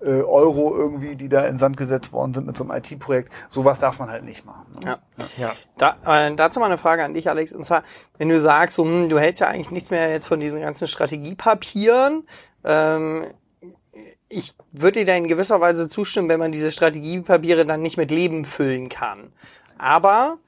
äh, 0.00 0.22
Euro 0.22 0.74
irgendwie, 0.74 1.16
die 1.16 1.28
da 1.28 1.46
in 1.46 1.58
Sand 1.58 1.76
gesetzt 1.76 2.12
worden 2.12 2.34
sind 2.34 2.46
mit 2.46 2.56
so 2.56 2.64
einem 2.64 2.82
IT-Projekt. 2.82 3.32
Sowas 3.48 3.78
darf 3.78 3.98
man 3.98 4.10
halt 4.10 4.24
nicht 4.24 4.44
machen. 4.44 4.66
Ne? 4.84 4.98
Ja. 5.18 5.26
ja. 5.38 5.52
Da, 5.76 6.26
äh, 6.26 6.34
dazu 6.34 6.60
mal 6.60 6.66
eine 6.66 6.78
Frage 6.78 7.04
an 7.04 7.14
dich, 7.14 7.28
Alex. 7.28 7.52
Und 7.52 7.64
zwar, 7.64 7.82
wenn 8.18 8.28
du 8.28 8.40
sagst, 8.40 8.76
so, 8.76 8.84
hm, 8.84 9.08
du 9.08 9.18
hältst 9.18 9.40
ja 9.40 9.48
eigentlich 9.48 9.70
nichts 9.70 9.90
mehr 9.90 10.10
jetzt 10.10 10.26
von 10.26 10.40
diesen 10.40 10.60
ganzen 10.60 10.88
Strategiepapieren, 10.88 12.26
ähm, 12.64 13.26
ich 14.28 14.54
würde 14.72 15.00
dir 15.00 15.06
da 15.06 15.14
in 15.14 15.28
gewisser 15.28 15.60
Weise 15.60 15.88
zustimmen, 15.88 16.28
wenn 16.28 16.38
man 16.38 16.52
diese 16.52 16.70
Strategiepapiere 16.70 17.64
dann 17.64 17.80
nicht 17.80 17.96
mit 17.96 18.10
Leben 18.10 18.44
füllen 18.44 18.88
kann. 18.88 19.32
Aber 19.78 20.38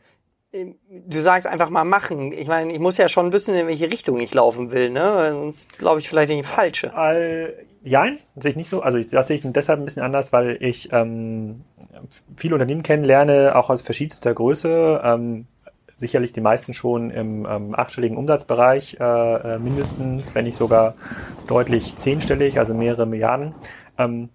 du 0.52 1.20
sagst 1.20 1.46
einfach 1.46 1.70
mal 1.70 1.84
machen. 1.84 2.32
Ich 2.32 2.48
meine, 2.48 2.72
ich 2.72 2.78
muss 2.78 2.96
ja 2.96 3.08
schon 3.08 3.32
wissen, 3.32 3.54
in 3.54 3.66
welche 3.66 3.90
Richtung 3.90 4.18
ich 4.20 4.34
laufen 4.34 4.70
will, 4.70 4.90
ne? 4.90 5.30
Sonst 5.32 5.78
glaube 5.78 6.00
ich 6.00 6.08
vielleicht 6.08 6.30
in 6.30 6.38
die 6.38 6.42
falsche. 6.42 6.92
All, 6.94 7.54
jein, 7.82 8.18
sehe 8.36 8.50
ich 8.50 8.56
nicht 8.56 8.70
so. 8.70 8.82
Also 8.82 9.00
das 9.00 9.28
sehe 9.28 9.36
ich 9.36 9.42
deshalb 9.44 9.80
ein 9.80 9.84
bisschen 9.84 10.02
anders, 10.02 10.32
weil 10.32 10.56
ich 10.60 10.92
ähm, 10.92 11.62
viele 12.36 12.54
Unternehmen 12.54 12.82
kennenlerne, 12.82 13.54
auch 13.54 13.70
aus 13.70 13.82
verschiedenster 13.82 14.34
Größe. 14.34 15.00
Ähm, 15.04 15.46
sicherlich 15.96 16.32
die 16.32 16.40
meisten 16.40 16.72
schon 16.72 17.10
im 17.10 17.46
ähm, 17.48 17.74
achtstelligen 17.74 18.16
Umsatzbereich, 18.16 18.96
äh, 18.98 19.04
äh, 19.04 19.58
mindestens, 19.58 20.34
wenn 20.34 20.46
nicht 20.46 20.56
sogar 20.56 20.94
deutlich 21.46 21.94
zehnstellig, 21.96 22.58
also 22.58 22.74
mehrere 22.74 23.06
Milliarden. 23.06 23.54
Ähm, 23.98 24.30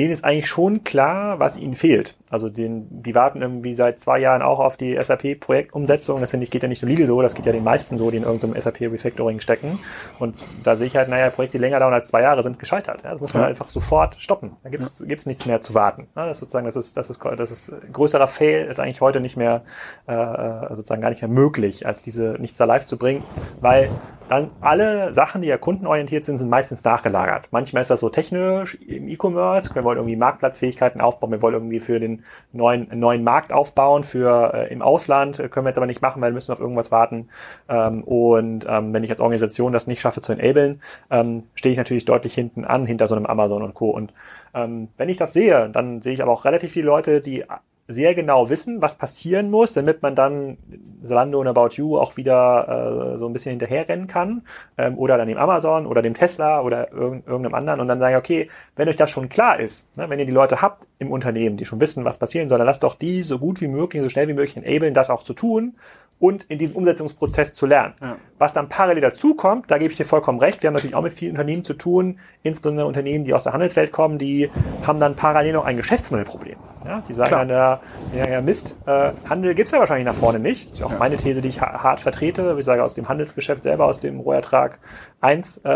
denen 0.00 0.12
ist 0.12 0.24
eigentlich 0.24 0.46
schon 0.46 0.82
klar, 0.82 1.38
was 1.40 1.58
ihnen 1.58 1.74
fehlt. 1.74 2.16
Also 2.30 2.48
den, 2.48 3.02
die 3.02 3.14
warten 3.14 3.42
irgendwie 3.42 3.74
seit 3.74 4.00
zwei 4.00 4.18
Jahren 4.18 4.40
auch 4.40 4.58
auf 4.58 4.78
die 4.78 4.96
SAP-Projektumsetzung. 4.96 6.20
Das 6.20 6.32
geht 6.32 6.62
ja 6.62 6.68
nicht 6.68 6.82
nur 6.82 6.88
Lidl 6.88 7.06
so, 7.06 7.20
das 7.20 7.34
geht 7.34 7.44
ja 7.44 7.52
den 7.52 7.64
meisten 7.64 7.98
so, 7.98 8.10
die 8.10 8.16
in 8.16 8.22
irgendeinem 8.22 8.58
SAP-Refactoring 8.58 9.40
stecken. 9.40 9.78
Und 10.18 10.36
da 10.64 10.76
sehe 10.76 10.86
ich 10.86 10.96
halt, 10.96 11.08
naja, 11.10 11.28
Projekte, 11.28 11.58
die 11.58 11.62
länger 11.62 11.80
dauern 11.80 11.92
als 11.92 12.08
zwei 12.08 12.22
Jahre, 12.22 12.42
sind 12.42 12.58
gescheitert. 12.58 13.02
Ja, 13.04 13.12
das 13.12 13.20
muss 13.20 13.34
man 13.34 13.42
ja. 13.42 13.48
einfach 13.50 13.68
sofort 13.68 14.16
stoppen. 14.18 14.56
Da 14.62 14.70
gibt's 14.70 15.00
ja. 15.00 15.06
gibt's 15.06 15.26
nichts 15.26 15.44
mehr 15.44 15.60
zu 15.60 15.74
warten. 15.74 16.08
Ja, 16.16 16.26
das 16.26 16.38
ist 16.38 16.40
sozusagen, 16.40 16.64
das 16.64 16.76
ist, 16.76 16.96
das 16.96 17.10
ist, 17.10 17.20
das 17.22 17.50
ist 17.50 17.72
größerer 17.92 18.26
Fail, 18.26 18.66
ist 18.66 18.80
eigentlich 18.80 19.02
heute 19.02 19.20
nicht 19.20 19.36
mehr, 19.36 19.62
äh, 20.08 20.14
äh 20.14 20.74
sozusagen 20.74 21.02
gar 21.02 21.10
nicht 21.10 21.20
mehr 21.20 21.30
möglich, 21.30 21.86
als 21.86 22.00
diese 22.00 22.36
nichts 22.38 22.56
da 22.56 22.64
live 22.64 22.86
zu 22.86 22.96
bringen, 22.96 23.22
weil 23.60 23.90
dann 24.30 24.52
alle 24.60 25.12
Sachen, 25.12 25.42
die 25.42 25.48
ja 25.48 25.58
kundenorientiert 25.58 26.24
sind, 26.24 26.38
sind 26.38 26.48
meistens 26.48 26.84
nachgelagert. 26.84 27.48
Manchmal 27.50 27.82
ist 27.82 27.90
das 27.90 27.98
so 27.98 28.10
technisch 28.10 28.76
im 28.76 29.08
E-Commerce. 29.08 29.74
Wir 29.74 29.82
wollen 29.82 29.98
irgendwie 29.98 30.14
Marktplatzfähigkeiten 30.14 31.00
aufbauen. 31.00 31.32
Wir 31.32 31.42
wollen 31.42 31.54
irgendwie 31.54 31.80
für 31.80 31.98
den 31.98 32.22
neuen, 32.52 32.86
neuen 32.96 33.24
Markt 33.24 33.52
aufbauen. 33.52 34.04
Für 34.04 34.54
äh, 34.54 34.72
im 34.72 34.82
Ausland 34.82 35.38
können 35.50 35.66
wir 35.66 35.70
jetzt 35.70 35.78
aber 35.78 35.86
nicht 35.86 36.00
machen, 36.00 36.22
weil 36.22 36.30
wir 36.30 36.34
müssen 36.34 36.52
auf 36.52 36.60
irgendwas 36.60 36.92
warten. 36.92 37.28
Ähm, 37.68 38.04
und 38.04 38.66
ähm, 38.68 38.92
wenn 38.92 39.02
ich 39.02 39.10
als 39.10 39.20
Organisation 39.20 39.72
das 39.72 39.88
nicht 39.88 40.00
schaffe 40.00 40.20
zu 40.20 40.32
enablen, 40.32 40.80
ähm, 41.10 41.46
stehe 41.56 41.72
ich 41.72 41.78
natürlich 41.78 42.04
deutlich 42.04 42.32
hinten 42.32 42.64
an, 42.64 42.86
hinter 42.86 43.08
so 43.08 43.16
einem 43.16 43.26
Amazon 43.26 43.64
und 43.64 43.74
Co. 43.74 43.90
Und 43.90 44.14
ähm, 44.54 44.90
wenn 44.96 45.08
ich 45.08 45.16
das 45.16 45.32
sehe, 45.32 45.70
dann 45.70 46.02
sehe 46.02 46.12
ich 46.12 46.22
aber 46.22 46.30
auch 46.30 46.44
relativ 46.44 46.70
viele 46.70 46.86
Leute, 46.86 47.20
die 47.20 47.44
sehr 47.92 48.14
genau 48.14 48.48
wissen, 48.48 48.80
was 48.80 48.94
passieren 48.96 49.50
muss, 49.50 49.72
damit 49.72 50.02
man 50.02 50.14
dann 50.14 50.58
Zalando 51.02 51.40
und 51.40 51.48
About 51.48 51.70
You 51.74 51.98
auch 51.98 52.16
wieder 52.16 53.14
äh, 53.14 53.18
so 53.18 53.26
ein 53.26 53.32
bisschen 53.32 53.50
hinterherrennen 53.50 54.06
kann 54.06 54.42
ähm, 54.78 54.98
oder 54.98 55.18
dann 55.18 55.28
dem 55.28 55.38
Amazon 55.38 55.86
oder 55.86 56.02
dem 56.02 56.14
Tesla 56.14 56.62
oder 56.62 56.92
irg 56.92 57.26
irgendeinem 57.26 57.54
anderen 57.54 57.80
und 57.80 57.88
dann 57.88 57.98
sagen, 57.98 58.16
okay, 58.16 58.48
wenn 58.76 58.88
euch 58.88 58.96
das 58.96 59.10
schon 59.10 59.28
klar 59.28 59.58
ist, 59.58 59.96
ne, 59.96 60.08
wenn 60.08 60.18
ihr 60.18 60.26
die 60.26 60.32
Leute 60.32 60.62
habt 60.62 60.86
im 60.98 61.10
Unternehmen, 61.10 61.56
die 61.56 61.64
schon 61.64 61.80
wissen, 61.80 62.04
was 62.04 62.18
passieren 62.18 62.48
soll, 62.48 62.58
dann 62.58 62.66
lasst 62.66 62.82
doch 62.82 62.94
die 62.94 63.22
so 63.22 63.38
gut 63.38 63.60
wie 63.60 63.68
möglich, 63.68 64.02
so 64.02 64.08
schnell 64.08 64.28
wie 64.28 64.34
möglich 64.34 64.56
enablen, 64.56 64.94
das 64.94 65.10
auch 65.10 65.22
zu 65.22 65.34
tun 65.34 65.74
und 66.20 66.44
in 66.44 66.58
diesem 66.58 66.76
Umsetzungsprozess 66.76 67.54
zu 67.54 67.66
lernen. 67.66 67.94
Ja. 68.00 68.16
Was 68.38 68.52
dann 68.52 68.68
parallel 68.68 69.00
dazu 69.00 69.34
kommt, 69.34 69.70
da 69.70 69.78
gebe 69.78 69.90
ich 69.90 69.96
dir 69.96 70.04
vollkommen 70.04 70.38
recht, 70.38 70.62
wir 70.62 70.68
haben 70.68 70.74
natürlich 70.74 70.94
auch 70.94 71.02
mit 71.02 71.12
vielen 71.12 71.32
Unternehmen 71.32 71.64
zu 71.64 71.74
tun, 71.74 72.20
insbesondere 72.42 72.86
Unternehmen, 72.86 73.24
die 73.24 73.34
aus 73.34 73.44
der 73.44 73.54
Handelswelt 73.54 73.90
kommen, 73.90 74.18
die 74.18 74.50
haben 74.86 75.00
dann 75.00 75.16
parallel 75.16 75.54
noch 75.54 75.64
ein 75.64 75.76
Geschäftsmodellproblem. 75.76 76.56
Ja, 76.84 77.02
die 77.06 77.12
sagen 77.12 77.28
Klar. 77.28 77.46
dann, 77.46 77.80
ja, 78.16 78.28
ja, 78.28 78.40
Mist, 78.40 78.76
äh, 78.86 79.12
Handel 79.28 79.54
gibt's 79.54 79.72
ja 79.72 79.78
wahrscheinlich 79.78 80.06
nach 80.06 80.14
vorne 80.14 80.38
nicht. 80.38 80.70
Das 80.70 80.80
ist 80.80 80.86
auch 80.86 80.92
ja. 80.92 80.98
meine 80.98 81.16
These, 81.16 81.40
die 81.42 81.48
ich 81.48 81.60
hart 81.60 82.00
vertrete. 82.00 82.54
Ich 82.58 82.64
sage, 82.64 82.82
aus 82.82 82.94
dem 82.94 83.08
Handelsgeschäft 83.08 83.62
selber, 83.62 83.86
aus 83.86 84.00
dem 84.00 84.20
Rohertrag 84.20 84.78
1 85.20 85.58
äh, 85.58 85.68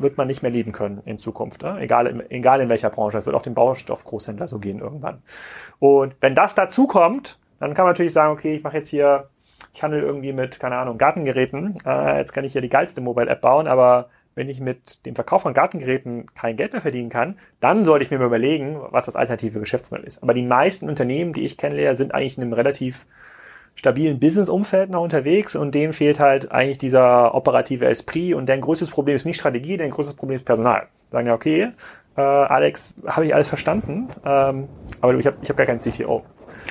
wird 0.00 0.16
man 0.16 0.26
nicht 0.26 0.42
mehr 0.42 0.50
leben 0.50 0.72
können 0.72 1.02
in 1.04 1.18
Zukunft. 1.18 1.62
Ne? 1.62 1.78
Egal, 1.80 2.24
egal 2.30 2.60
in 2.60 2.68
welcher 2.68 2.90
Branche. 2.90 3.18
Es 3.18 3.26
wird 3.26 3.36
auch 3.36 3.42
dem 3.42 3.54
Baustoffgroßhändler 3.54 4.48
so 4.48 4.58
gehen 4.58 4.80
irgendwann. 4.80 5.22
Und 5.78 6.16
wenn 6.20 6.34
das 6.34 6.54
dazu 6.54 6.86
kommt, 6.86 7.38
dann 7.60 7.74
kann 7.74 7.84
man 7.84 7.92
natürlich 7.92 8.12
sagen, 8.12 8.32
okay, 8.32 8.56
ich 8.56 8.62
mache 8.62 8.76
jetzt 8.76 8.88
hier 8.88 9.28
ich 9.78 9.82
handle 9.84 10.00
irgendwie 10.00 10.32
mit, 10.32 10.58
keine 10.58 10.76
Ahnung, 10.76 10.98
Gartengeräten. 10.98 11.78
Äh, 11.86 12.18
jetzt 12.18 12.32
kann 12.32 12.44
ich 12.44 12.52
hier 12.52 12.60
die 12.60 12.68
geilste 12.68 13.00
Mobile-App 13.00 13.40
bauen, 13.40 13.68
aber 13.68 14.10
wenn 14.34 14.48
ich 14.48 14.60
mit 14.60 15.06
dem 15.06 15.14
Verkauf 15.14 15.42
von 15.42 15.54
Gartengeräten 15.54 16.26
kein 16.34 16.56
Geld 16.56 16.72
mehr 16.72 16.82
verdienen 16.82 17.10
kann, 17.10 17.38
dann 17.60 17.84
sollte 17.84 18.04
ich 18.04 18.10
mir 18.10 18.18
mal 18.18 18.26
überlegen, 18.26 18.80
was 18.90 19.06
das 19.06 19.14
alternative 19.16 19.60
Geschäftsmodell 19.60 20.06
ist. 20.06 20.22
Aber 20.22 20.34
die 20.34 20.42
meisten 20.42 20.88
Unternehmen, 20.88 21.32
die 21.32 21.44
ich 21.44 21.56
kennenlerne, 21.56 21.96
sind 21.96 22.12
eigentlich 22.12 22.36
in 22.36 22.42
einem 22.42 22.52
relativ 22.52 23.06
stabilen 23.76 24.18
Business-Umfeld 24.18 24.90
noch 24.90 25.02
unterwegs 25.02 25.54
und 25.54 25.74
denen 25.74 25.92
fehlt 25.92 26.18
halt 26.18 26.50
eigentlich 26.50 26.78
dieser 26.78 27.34
operative 27.34 27.86
Esprit 27.86 28.34
und 28.34 28.48
deren 28.48 28.60
größtes 28.60 28.90
Problem 28.90 29.14
ist 29.14 29.24
nicht 29.24 29.38
Strategie, 29.38 29.76
deren 29.76 29.92
größtes 29.92 30.16
Problem 30.16 30.36
ist 30.36 30.44
Personal. 30.44 30.88
Sagen 31.12 31.28
ja, 31.28 31.34
okay, 31.34 31.68
äh, 32.16 32.20
Alex, 32.20 32.96
habe 33.06 33.26
ich 33.26 33.34
alles 33.34 33.48
verstanden, 33.48 34.08
ähm, 34.24 34.68
aber 35.00 35.14
ich 35.14 35.26
habe 35.26 35.36
ich 35.40 35.48
hab 35.48 35.56
gar 35.56 35.66
keinen 35.66 35.78
CTO. 35.78 36.24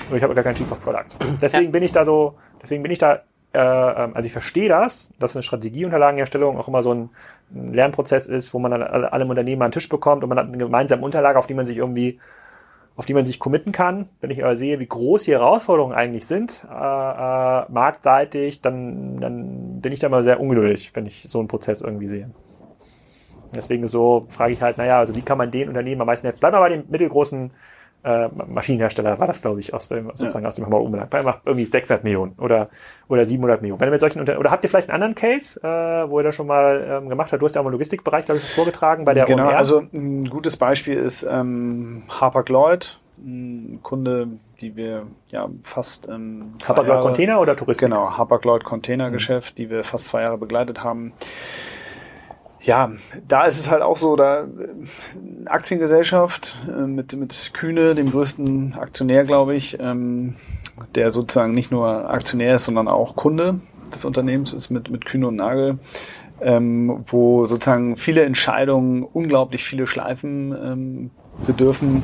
Und 0.09 0.17
ich 0.17 0.23
habe 0.23 0.33
gar 0.35 0.43
keinen 0.43 0.55
Chief 0.55 0.71
of 0.71 0.81
Product. 0.81 1.05
Deswegen 1.41 1.65
ja. 1.65 1.71
bin 1.71 1.83
ich 1.83 1.91
da 1.91 2.05
so, 2.05 2.35
deswegen 2.61 2.83
bin 2.83 2.91
ich 2.91 2.99
da, 2.99 3.21
äh, 3.53 3.59
ähm, 3.59 4.15
also 4.15 4.25
ich 4.25 4.31
verstehe 4.31 4.69
das, 4.69 5.11
dass 5.19 5.35
eine 5.35 5.43
Strategieunterlagenerstellung 5.43 6.57
auch 6.57 6.67
immer 6.67 6.83
so 6.83 6.93
ein, 6.93 7.09
Lernprozess 7.49 8.27
ist, 8.27 8.53
wo 8.53 8.59
man 8.59 8.71
dann 8.71 8.83
alle, 8.83 9.25
Unternehmen 9.25 9.61
an 9.61 9.69
den 9.69 9.73
Tisch 9.73 9.87
bekommt 9.87 10.23
und 10.23 10.29
man 10.29 10.37
hat 10.37 10.47
eine 10.47 10.57
gemeinsame 10.57 11.01
Unterlage, 11.01 11.39
auf 11.39 11.47
die 11.47 11.53
man 11.53 11.65
sich 11.65 11.77
irgendwie 11.77 12.19
auf 12.97 13.05
die 13.05 13.13
man 13.13 13.25
sich 13.25 13.39
committen 13.39 13.71
kann. 13.71 14.09
Wenn 14.21 14.31
ich 14.31 14.43
aber 14.43 14.55
sehe, 14.55 14.79
wie 14.79 14.87
groß 14.87 15.23
die 15.23 15.31
Herausforderungen 15.31 15.93
eigentlich 15.93 16.25
sind, 16.25 16.67
äh, 16.67 16.73
äh, 16.73 17.65
marktseitig, 17.69 18.61
dann, 18.61 19.19
dann 19.21 19.81
bin 19.81 19.93
ich 19.93 19.99
da 19.99 20.09
mal 20.09 20.23
sehr 20.23 20.39
ungeduldig, 20.39 20.91
wenn 20.95 21.05
ich 21.05 21.27
so 21.29 21.37
einen 21.37 21.47
Prozess 21.47 21.81
irgendwie 21.81 22.07
sehe. 22.07 22.31
Deswegen 23.55 23.85
so 23.85 24.25
frage 24.29 24.51
ich 24.51 24.61
halt, 24.63 24.79
naja, 24.79 24.97
also 24.99 25.15
wie 25.15 25.21
kann 25.21 25.37
man 25.37 25.51
den 25.51 25.69
Unternehmen 25.69 26.01
am 26.01 26.07
meisten 26.07 26.25
helfen? 26.25 26.39
Bleib 26.39 26.53
mal 26.53 26.59
bei 26.59 26.69
den 26.69 26.85
mittelgroßen 26.89 27.51
äh, 28.03 28.29
Maschinenhersteller 28.29 29.19
war 29.19 29.27
das, 29.27 29.41
glaube 29.41 29.59
ich, 29.59 29.73
aus 29.73 29.87
dem, 29.87 30.07
sozusagen 30.07 30.43
ja. 30.43 30.47
aus 30.47 30.55
dem 30.55 30.65
Hamburger 30.65 30.85
Umland. 30.85 31.13
Der 31.13 31.23
macht 31.23 31.41
irgendwie 31.45 31.65
600 31.65 32.03
Millionen 32.03 32.33
oder, 32.37 32.69
oder 33.07 33.25
700 33.25 33.61
Millionen. 33.61 33.79
Wenn 33.79 33.89
ihr 33.89 33.91
mit 33.91 33.99
solchen 33.99 34.19
Unter 34.19 34.39
oder 34.39 34.51
habt 34.51 34.63
ihr 34.63 34.69
vielleicht 34.69 34.89
einen 34.89 35.03
anderen 35.03 35.15
Case, 35.15 35.59
äh, 35.61 36.09
wo 36.09 36.19
ihr 36.19 36.23
das 36.23 36.35
schon 36.35 36.47
mal 36.47 36.85
ähm, 36.89 37.09
gemacht 37.09 37.31
habt? 37.31 37.41
Du 37.41 37.45
hast 37.45 37.55
ja 37.55 37.61
auch 37.61 37.65
im 37.65 37.71
Logistikbereich, 37.71 38.25
glaube 38.25 38.37
ich, 38.37 38.43
was 38.43 38.53
vorgetragen 38.53 39.03
bei 39.03 39.13
der 39.13 39.25
Genau, 39.25 39.47
OMR. 39.47 39.57
also 39.57 39.83
ein 39.93 40.29
gutes 40.29 40.57
Beispiel 40.57 40.95
ist 40.95 41.23
ähm, 41.29 42.03
Harper-Lloyd, 42.07 42.99
ein 43.17 43.79
Kunde, 43.81 44.27
die 44.61 44.75
wir 44.75 45.07
ja 45.29 45.49
fast 45.63 46.07
ähm, 46.07 46.53
Harper-Lloyd 46.65 47.01
Container 47.01 47.41
oder 47.41 47.55
Touristik? 47.55 47.89
Genau, 47.89 48.17
Harper-Lloyd 48.17 48.63
Containergeschäft, 48.63 49.53
mhm. 49.53 49.55
die 49.57 49.69
wir 49.69 49.83
fast 49.83 50.07
zwei 50.07 50.21
Jahre 50.21 50.37
begleitet 50.37 50.83
haben 50.83 51.13
ja, 52.61 52.91
da 53.27 53.45
ist 53.45 53.59
es 53.59 53.69
halt 53.69 53.81
auch 53.81 53.97
so, 53.97 54.15
da 54.15 54.41
äh, 54.41 54.45
Aktiengesellschaft 55.45 56.57
äh, 56.67 56.81
mit, 56.81 57.13
mit 57.13 57.51
Kühne, 57.53 57.95
dem 57.95 58.11
größten 58.11 58.75
Aktionär, 58.75 59.25
glaube 59.25 59.55
ich, 59.55 59.77
ähm, 59.79 60.35
der 60.95 61.11
sozusagen 61.11 61.53
nicht 61.53 61.71
nur 61.71 62.09
Aktionär 62.09 62.55
ist, 62.55 62.65
sondern 62.65 62.87
auch 62.87 63.15
Kunde 63.15 63.59
des 63.93 64.05
Unternehmens 64.05 64.53
ist 64.53 64.69
mit, 64.69 64.89
mit 64.89 65.05
Kühne 65.05 65.27
und 65.27 65.35
Nagel, 65.35 65.79
ähm, 66.41 67.03
wo 67.07 67.45
sozusagen 67.45 67.97
viele 67.97 68.23
Entscheidungen, 68.23 69.03
unglaublich 69.03 69.63
viele 69.63 69.87
Schleifen 69.87 70.51
ähm, 70.51 71.11
bedürfen. 71.45 72.03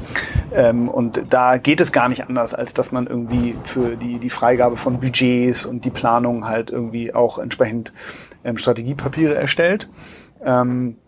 Ähm, 0.53 0.87
und 0.89 1.23
da 1.29 1.57
geht 1.57 1.81
es 1.81 1.91
gar 1.91 2.09
nicht 2.09 2.27
anders, 2.27 2.53
als 2.53 2.73
dass 2.73 2.91
man 2.91 3.07
irgendwie 3.07 3.55
für 3.63 3.95
die, 3.95 4.19
die 4.19 4.29
Freigabe 4.29 4.77
von 4.77 4.99
Budgets 4.99 5.65
und 5.65 5.85
die 5.85 5.89
Planung 5.89 6.45
halt 6.45 6.69
irgendwie 6.69 7.13
auch 7.13 7.39
entsprechend 7.39 7.93
ähm, 8.43 8.57
Strategiepapiere 8.57 9.35
erstellt. 9.35 9.89
Ähm, 10.43 11.02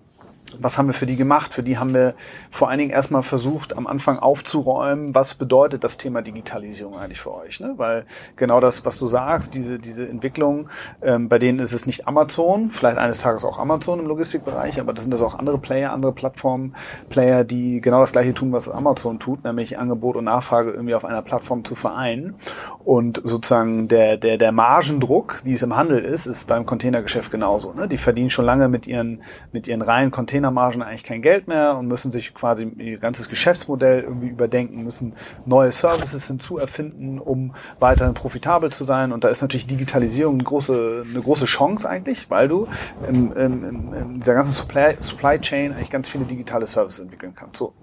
was 0.59 0.77
haben 0.77 0.87
wir 0.87 0.93
für 0.93 1.05
die 1.05 1.15
gemacht? 1.15 1.53
Für 1.53 1.63
die 1.63 1.77
haben 1.77 1.93
wir 1.93 2.13
vor 2.51 2.69
allen 2.69 2.79
Dingen 2.79 2.91
erstmal 2.91 3.23
versucht, 3.23 3.75
am 3.75 3.87
Anfang 3.87 4.19
aufzuräumen, 4.19 5.15
was 5.15 5.35
bedeutet 5.35 5.83
das 5.83 5.97
Thema 5.97 6.21
Digitalisierung 6.21 6.97
eigentlich 6.97 7.21
für 7.21 7.33
euch? 7.33 7.59
Ne? 7.59 7.73
Weil 7.77 8.05
genau 8.35 8.59
das, 8.59 8.85
was 8.85 8.97
du 8.97 9.07
sagst, 9.07 9.53
diese, 9.53 9.77
diese 9.79 10.07
Entwicklung, 10.07 10.69
ähm, 11.01 11.29
bei 11.29 11.39
denen 11.39 11.59
ist 11.59 11.73
es 11.73 11.85
nicht 11.85 12.07
Amazon, 12.07 12.69
vielleicht 12.71 12.97
eines 12.97 13.21
Tages 13.21 13.43
auch 13.43 13.59
Amazon 13.59 13.99
im 13.99 14.07
Logistikbereich, 14.07 14.79
aber 14.79 14.93
das 14.93 15.03
sind 15.03 15.11
das 15.11 15.21
auch 15.21 15.35
andere 15.35 15.57
Player, 15.57 15.91
andere 15.91 16.11
Plattformen, 16.11 16.75
Player, 17.09 17.43
die 17.43 17.81
genau 17.81 18.01
das 18.01 18.11
gleiche 18.11 18.33
tun, 18.33 18.51
was 18.51 18.69
Amazon 18.69 19.19
tut, 19.19 19.43
nämlich 19.43 19.79
Angebot 19.79 20.15
und 20.15 20.25
Nachfrage 20.25 20.71
irgendwie 20.71 20.95
auf 20.95 21.05
einer 21.05 21.21
Plattform 21.21 21.65
zu 21.65 21.75
vereinen. 21.75 22.35
Und 22.83 23.21
sozusagen 23.23 23.87
der, 23.87 24.17
der, 24.17 24.37
der 24.37 24.51
Margendruck, 24.51 25.41
wie 25.43 25.53
es 25.53 25.63
im 25.63 25.75
Handel 25.75 26.03
ist, 26.05 26.27
ist 26.27 26.45
beim 26.47 26.65
Containergeschäft 26.65 27.31
genauso. 27.31 27.73
Ne? 27.73 27.87
Die 27.87 27.97
verdienen 27.97 28.29
schon 28.29 28.45
lange 28.45 28.69
mit 28.69 28.85
ihren, 28.85 29.23
mit 29.51 29.67
ihren 29.67 29.81
reinen 29.81 30.11
Container 30.11 30.34
Containermargen 30.35 30.81
eigentlich 30.81 31.03
kein 31.03 31.21
Geld 31.21 31.47
mehr 31.47 31.77
und 31.77 31.87
müssen 31.87 32.11
sich 32.11 32.33
quasi 32.33 32.65
ihr 32.77 32.97
ganzes 32.97 33.29
Geschäftsmodell 33.29 34.03
irgendwie 34.03 34.27
überdenken, 34.27 34.83
müssen 34.83 35.13
neue 35.45 35.71
Services 35.71 36.27
hinzuerfinden, 36.27 37.19
um 37.19 37.53
weiterhin 37.79 38.13
profitabel 38.13 38.71
zu 38.71 38.85
sein. 38.85 39.11
Und 39.11 39.23
da 39.23 39.29
ist 39.29 39.41
natürlich 39.41 39.67
Digitalisierung 39.67 40.35
eine 40.35 40.43
große, 40.43 41.03
eine 41.09 41.21
große 41.21 41.45
Chance 41.45 41.89
eigentlich, 41.89 42.29
weil 42.29 42.47
du 42.47 42.67
in, 43.07 43.31
in, 43.31 43.93
in 43.93 44.19
dieser 44.19 44.33
ganzen 44.33 44.51
Supply, 44.51 44.95
Supply 44.99 45.39
Chain 45.39 45.73
eigentlich 45.73 45.89
ganz 45.89 46.07
viele 46.09 46.25
digitale 46.25 46.67
Services 46.67 46.99
entwickeln 46.99 47.33
kannst. 47.35 47.57
So, 47.57 47.73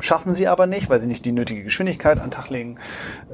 Schaffen 0.00 0.34
sie 0.34 0.48
aber 0.48 0.66
nicht, 0.66 0.88
weil 0.88 1.00
sie 1.00 1.08
nicht 1.08 1.24
die 1.24 1.32
nötige 1.32 1.62
Geschwindigkeit 1.62 2.20
an 2.20 2.30
Tag 2.30 2.50
legen. 2.50 2.76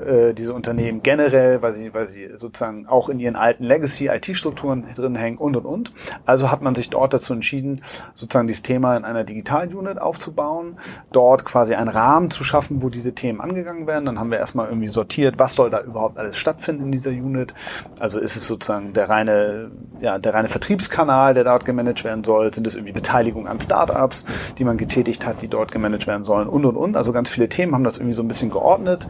Äh, 0.04 0.34
diese 0.34 0.54
Unternehmen 0.54 1.02
generell, 1.02 1.62
weil 1.62 1.72
sie, 1.72 1.92
weil 1.94 2.06
sie 2.06 2.30
sozusagen 2.36 2.86
auch 2.86 3.08
in 3.08 3.20
ihren 3.20 3.36
alten 3.36 3.64
Legacy-IT-Strukturen 3.64 4.84
drin 4.94 5.14
hängen 5.14 5.38
und 5.38 5.56
und 5.56 5.66
und. 5.66 5.92
Also 6.24 6.50
hat 6.50 6.62
man 6.62 6.74
sich 6.74 6.90
dort 6.90 7.14
dazu 7.14 7.32
entschieden, 7.32 7.82
sozusagen 8.14 8.46
dieses 8.46 8.62
Thema 8.62 8.96
in 8.96 9.04
einer 9.04 9.24
Digital-Unit 9.24 10.00
aufzubauen, 10.00 10.78
dort 11.12 11.44
quasi 11.44 11.74
einen 11.74 11.88
Rahmen 11.88 12.30
zu 12.30 12.44
schaffen, 12.44 12.82
wo 12.82 12.88
diese 12.88 13.14
Themen 13.14 13.40
angegangen 13.40 13.86
werden. 13.86 14.06
Dann 14.06 14.18
haben 14.18 14.30
wir 14.30 14.38
erstmal 14.38 14.68
irgendwie 14.68 14.88
sortiert, 14.88 15.38
was 15.38 15.54
soll 15.54 15.70
da 15.70 15.80
überhaupt 15.80 16.18
alles 16.18 16.36
stattfinden 16.36 16.84
in 16.84 16.92
dieser 16.92 17.10
Unit. 17.10 17.54
Also 17.98 18.18
ist 18.18 18.36
es 18.36 18.46
sozusagen 18.46 18.92
der 18.92 19.08
reine, 19.08 19.70
ja, 20.00 20.18
der 20.18 20.34
reine 20.34 20.48
Vertriebskanal, 20.48 21.34
der 21.34 21.44
dort 21.44 21.64
gemanagt 21.64 22.04
werden 22.04 22.24
soll? 22.24 22.52
Sind 22.52 22.66
es 22.66 22.74
irgendwie 22.74 22.92
Beteiligungen 22.92 23.48
an 23.48 23.60
Startups, 23.60 24.26
die 24.58 24.64
man 24.64 24.76
getätigt 24.76 25.26
hat, 25.26 25.42
die 25.42 25.48
dort 25.48 25.72
gemanagt 25.72 26.06
werden 26.06 26.24
sollen? 26.24 26.45
Und 26.48 26.64
und 26.64 26.76
und. 26.76 26.96
Also 26.96 27.12
ganz 27.12 27.28
viele 27.28 27.48
Themen 27.48 27.74
haben 27.74 27.84
das 27.84 27.96
irgendwie 27.96 28.14
so 28.14 28.22
ein 28.22 28.28
bisschen 28.28 28.50
geordnet. 28.50 29.08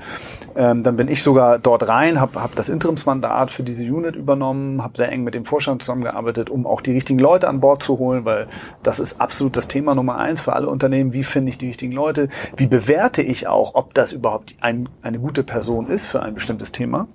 Ähm, 0.54 0.82
dann 0.82 0.96
bin 0.96 1.08
ich 1.08 1.22
sogar 1.22 1.58
dort 1.58 1.88
rein, 1.88 2.20
habe 2.20 2.42
hab 2.42 2.54
das 2.54 2.68
Interimsmandat 2.68 3.50
für 3.50 3.62
diese 3.62 3.84
Unit 3.84 4.16
übernommen, 4.16 4.82
habe 4.82 4.96
sehr 4.96 5.10
eng 5.12 5.24
mit 5.24 5.34
dem 5.34 5.44
Vorstand 5.44 5.82
zusammengearbeitet, 5.82 6.50
um 6.50 6.66
auch 6.66 6.80
die 6.80 6.92
richtigen 6.92 7.18
Leute 7.18 7.48
an 7.48 7.60
Bord 7.60 7.82
zu 7.82 7.98
holen, 7.98 8.24
weil 8.24 8.48
das 8.82 9.00
ist 9.00 9.20
absolut 9.20 9.56
das 9.56 9.68
Thema 9.68 9.94
Nummer 9.94 10.16
eins 10.18 10.40
für 10.40 10.54
alle 10.54 10.68
Unternehmen. 10.68 11.12
Wie 11.12 11.24
finde 11.24 11.50
ich 11.50 11.58
die 11.58 11.68
richtigen 11.68 11.92
Leute? 11.92 12.28
Wie 12.56 12.66
bewerte 12.66 13.22
ich 13.22 13.48
auch, 13.48 13.74
ob 13.74 13.94
das 13.94 14.12
überhaupt 14.12 14.54
ein, 14.60 14.88
eine 15.02 15.18
gute 15.18 15.42
Person 15.42 15.88
ist 15.88 16.06
für 16.06 16.22
ein 16.22 16.34
bestimmtes 16.34 16.72
Thema? 16.72 17.08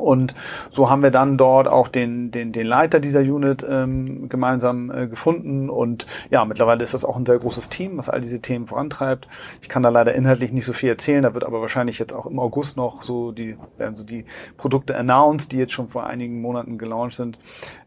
Und 0.00 0.34
so 0.70 0.90
haben 0.90 1.02
wir 1.02 1.10
dann 1.10 1.36
dort 1.36 1.68
auch 1.68 1.88
den, 1.88 2.30
den, 2.30 2.52
den 2.52 2.66
Leiter 2.66 3.00
dieser 3.00 3.20
Unit 3.20 3.64
ähm, 3.68 4.28
gemeinsam 4.28 4.90
äh, 4.90 5.06
gefunden. 5.06 5.70
Und 5.70 6.06
ja, 6.30 6.44
mittlerweile 6.44 6.82
ist 6.82 6.94
das 6.94 7.04
auch 7.04 7.16
ein 7.16 7.26
sehr 7.26 7.38
großes 7.38 7.68
Team, 7.68 7.98
was 7.98 8.08
all 8.08 8.20
diese 8.20 8.40
Themen 8.40 8.66
vorantreibt. 8.66 9.28
Ich 9.62 9.68
kann 9.68 9.82
da 9.82 9.88
leider 9.88 10.14
inhaltlich 10.14 10.52
nicht 10.52 10.64
so 10.64 10.72
viel 10.72 10.88
erzählen. 10.88 11.22
Da 11.22 11.34
wird 11.34 11.44
aber 11.44 11.60
wahrscheinlich 11.60 11.98
jetzt 11.98 12.14
auch 12.14 12.26
im 12.26 12.38
August 12.38 12.76
noch 12.76 13.02
so 13.02 13.32
die, 13.32 13.56
werden 13.78 13.96
so 13.96 14.04
die 14.04 14.24
Produkte 14.56 14.96
announced, 14.96 15.52
die 15.52 15.58
jetzt 15.58 15.72
schon 15.72 15.88
vor 15.88 16.06
einigen 16.06 16.40
Monaten 16.40 16.78
gelauncht 16.78 17.16
sind. 17.16 17.38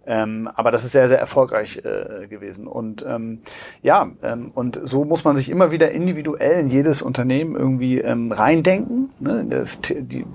Ähm, 0.05 0.49
aber 0.53 0.71
das 0.71 0.83
ist 0.83 0.91
sehr, 0.91 1.07
sehr 1.07 1.19
erfolgreich 1.19 1.77
äh, 1.77 2.27
gewesen. 2.27 2.67
Und 2.67 3.05
ähm, 3.07 3.39
ja, 3.81 4.11
ähm, 4.21 4.51
und 4.53 4.81
so 4.83 5.05
muss 5.05 5.23
man 5.23 5.37
sich 5.37 5.49
immer 5.49 5.71
wieder 5.71 5.91
individuell 5.91 6.59
in 6.59 6.69
jedes 6.69 7.01
Unternehmen 7.01 7.55
irgendwie 7.55 7.99
ähm, 7.99 8.31
reindenken. 8.31 9.11
Ne? 9.19 9.45
Das, 9.49 9.79
die, 9.81 10.25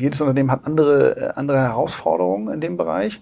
jedes 0.00 0.20
Unternehmen 0.20 0.50
hat 0.50 0.64
andere, 0.64 1.16
äh, 1.16 1.32
andere 1.36 1.58
Herausforderungen 1.58 2.52
in 2.52 2.60
dem 2.60 2.76
Bereich. 2.76 3.20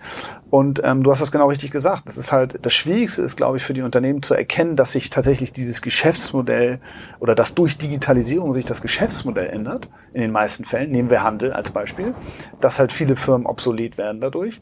Und 0.51 0.81
ähm, 0.85 1.03
du 1.03 1.11
hast 1.11 1.21
das 1.21 1.33
genau 1.33 1.49
richtig 1.49 1.71
gesagt. 1.71 2.05
Das 2.07 2.17
ist 2.17 2.33
halt, 2.33 2.65
das 2.65 2.73
Schwierigste 2.73 3.23
ist, 3.23 3.37
glaube 3.37 3.59
ich, 3.59 3.65
für 3.65 3.75
die 3.75 3.83
Unternehmen 3.83 4.23
zu 4.23 4.35
erkennen, 4.35 4.77
dass 4.77 4.93
sich 4.93 5.11
tatsächlich 5.11 5.53
dieses 5.53 5.83
Geschäftsmodell 5.83 6.81
oder 7.21 7.35
dass 7.35 7.55
durch 7.55 7.77
Digitalisierung 7.77 8.55
sich 8.55 8.65
das 8.65 8.81
Geschäftsmodell 8.81 9.49
ändert. 9.49 9.91
In 10.15 10.23
den 10.23 10.33
meisten 10.33 10.65
Fällen. 10.65 10.91
Nehmen 10.91 11.11
wir 11.11 11.23
Handel 11.23 11.53
als 11.53 11.71
Beispiel. 11.71 12.15
Dass 12.61 12.79
halt 12.79 12.93
viele 12.93 13.15
Firmen 13.15 13.47
obsolet 13.47 13.99
werden 13.99 14.21
dadurch. 14.21 14.61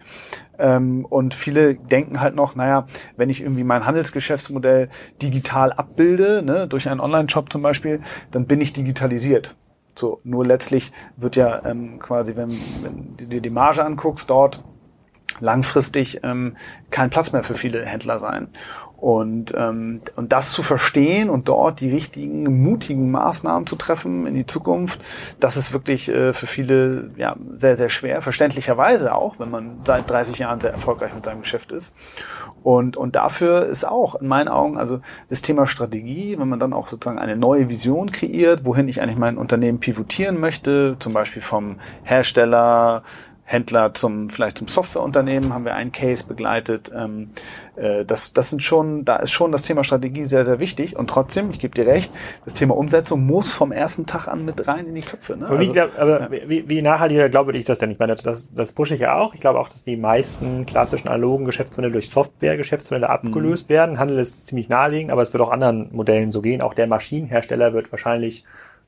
Ähm, 0.58 1.04
und 1.04 1.34
viele 1.34 1.74
denken 1.74 2.20
halt 2.20 2.34
noch, 2.34 2.54
naja, 2.54 2.86
wenn 3.16 3.30
ich 3.30 3.42
irgendwie 3.42 3.64
mein 3.64 3.86
Handelsgeschäftsmodell 3.86 4.88
digital 5.22 5.72
abbilde, 5.72 6.42
ne, 6.42 6.66
durch 6.66 6.88
einen 6.88 7.00
Online-Shop 7.00 7.52
zum 7.52 7.62
Beispiel, 7.62 8.00
dann 8.30 8.46
bin 8.46 8.60
ich 8.60 8.72
digitalisiert. 8.72 9.54
So, 9.98 10.20
nur 10.24 10.44
letztlich 10.44 10.92
wird 11.16 11.36
ja 11.36 11.64
ähm, 11.64 11.98
quasi, 11.98 12.36
wenn, 12.36 12.50
wenn 12.82 13.16
du 13.16 13.24
dir 13.26 13.40
die 13.40 13.50
Marge 13.50 13.84
anguckst, 13.84 14.28
dort 14.28 14.62
langfristig 15.40 16.20
ähm, 16.22 16.56
kein 16.90 17.10
Platz 17.10 17.32
mehr 17.32 17.42
für 17.42 17.56
viele 17.56 17.84
Händler 17.84 18.18
sein. 18.18 18.48
Und, 19.06 19.54
ähm, 19.56 20.00
und 20.16 20.32
das 20.32 20.50
zu 20.50 20.64
verstehen 20.64 21.30
und 21.30 21.46
dort 21.46 21.78
die 21.78 21.90
richtigen, 21.90 22.64
mutigen 22.64 23.12
Maßnahmen 23.12 23.64
zu 23.64 23.76
treffen 23.76 24.26
in 24.26 24.34
die 24.34 24.46
Zukunft, 24.46 25.00
das 25.38 25.56
ist 25.56 25.72
wirklich 25.72 26.08
äh, 26.08 26.32
für 26.32 26.48
viele 26.48 27.10
ja, 27.16 27.36
sehr, 27.56 27.76
sehr 27.76 27.88
schwer, 27.88 28.20
verständlicherweise 28.20 29.14
auch, 29.14 29.38
wenn 29.38 29.48
man 29.48 29.76
seit 29.86 30.10
30 30.10 30.40
Jahren 30.40 30.58
sehr 30.58 30.72
erfolgreich 30.72 31.14
mit 31.14 31.24
seinem 31.24 31.42
Geschäft 31.42 31.70
ist. 31.70 31.94
Und, 32.64 32.96
und 32.96 33.14
dafür 33.14 33.66
ist 33.66 33.86
auch 33.86 34.16
in 34.16 34.26
meinen 34.26 34.48
Augen, 34.48 34.76
also 34.76 34.98
das 35.28 35.40
Thema 35.40 35.68
Strategie, 35.68 36.36
wenn 36.36 36.48
man 36.48 36.58
dann 36.58 36.72
auch 36.72 36.88
sozusagen 36.88 37.20
eine 37.20 37.36
neue 37.36 37.68
Vision 37.68 38.10
kreiert, 38.10 38.64
wohin 38.64 38.88
ich 38.88 39.00
eigentlich 39.00 39.18
mein 39.18 39.38
Unternehmen 39.38 39.78
pivotieren 39.78 40.40
möchte, 40.40 40.96
zum 40.98 41.12
Beispiel 41.12 41.42
vom 41.42 41.76
Hersteller, 42.02 43.04
Händler 43.48 43.94
zum 43.94 44.28
vielleicht 44.28 44.58
zum 44.58 44.66
Softwareunternehmen 44.66 45.54
haben 45.54 45.64
wir 45.64 45.74
einen 45.74 45.92
Case 45.92 46.26
begleitet. 46.26 46.90
Ähm, 46.92 47.30
äh, 47.76 48.04
das, 48.04 48.32
das 48.32 48.50
sind 48.50 48.60
schon, 48.60 49.04
da 49.04 49.16
ist 49.16 49.30
schon 49.30 49.52
das 49.52 49.62
Thema 49.62 49.84
Strategie 49.84 50.24
sehr, 50.24 50.44
sehr 50.44 50.58
wichtig. 50.58 50.96
Und 50.96 51.08
trotzdem, 51.08 51.50
ich 51.50 51.60
gebe 51.60 51.72
dir 51.72 51.86
recht, 51.86 52.12
das 52.44 52.54
Thema 52.54 52.76
Umsetzung 52.76 53.24
muss 53.24 53.52
vom 53.52 53.70
ersten 53.70 54.04
Tag 54.04 54.26
an 54.26 54.44
mit 54.44 54.66
rein 54.66 54.86
in 54.86 54.96
die 54.96 55.02
Köpfe. 55.02 55.36
Ne? 55.36 55.46
Aber, 55.46 55.60
wie, 55.60 55.68
also, 55.68 55.96
aber 55.96 56.20
ja. 56.22 56.48
wie, 56.48 56.68
wie 56.68 56.82
nachhaltig 56.82 57.30
glaube 57.30 57.56
ich 57.56 57.64
das 57.64 57.78
denn? 57.78 57.92
Ich 57.92 58.00
meine, 58.00 58.16
das, 58.16 58.52
das 58.52 58.72
pushe 58.72 58.94
ich 58.96 59.00
ja 59.00 59.16
auch. 59.16 59.32
Ich 59.32 59.40
glaube 59.40 59.60
auch, 59.60 59.68
dass 59.68 59.84
die 59.84 59.96
meisten 59.96 60.66
klassischen 60.66 61.06
analogen 61.06 61.44
Geschäftsmodelle 61.44 61.92
durch 61.92 62.10
Software-Geschäftsmodelle 62.10 63.08
abgelöst 63.08 63.68
mhm. 63.68 63.74
werden. 63.74 63.98
Handel 64.00 64.18
ist 64.18 64.48
ziemlich 64.48 64.68
naheliegend, 64.68 65.12
aber 65.12 65.22
es 65.22 65.32
wird 65.32 65.40
auch 65.40 65.50
anderen 65.50 65.94
Modellen 65.94 66.32
so 66.32 66.42
gehen. 66.42 66.62
Auch 66.62 66.74
der 66.74 66.88
Maschinenhersteller 66.88 67.72
wird 67.72 67.92
wahrscheinlich 67.92 68.44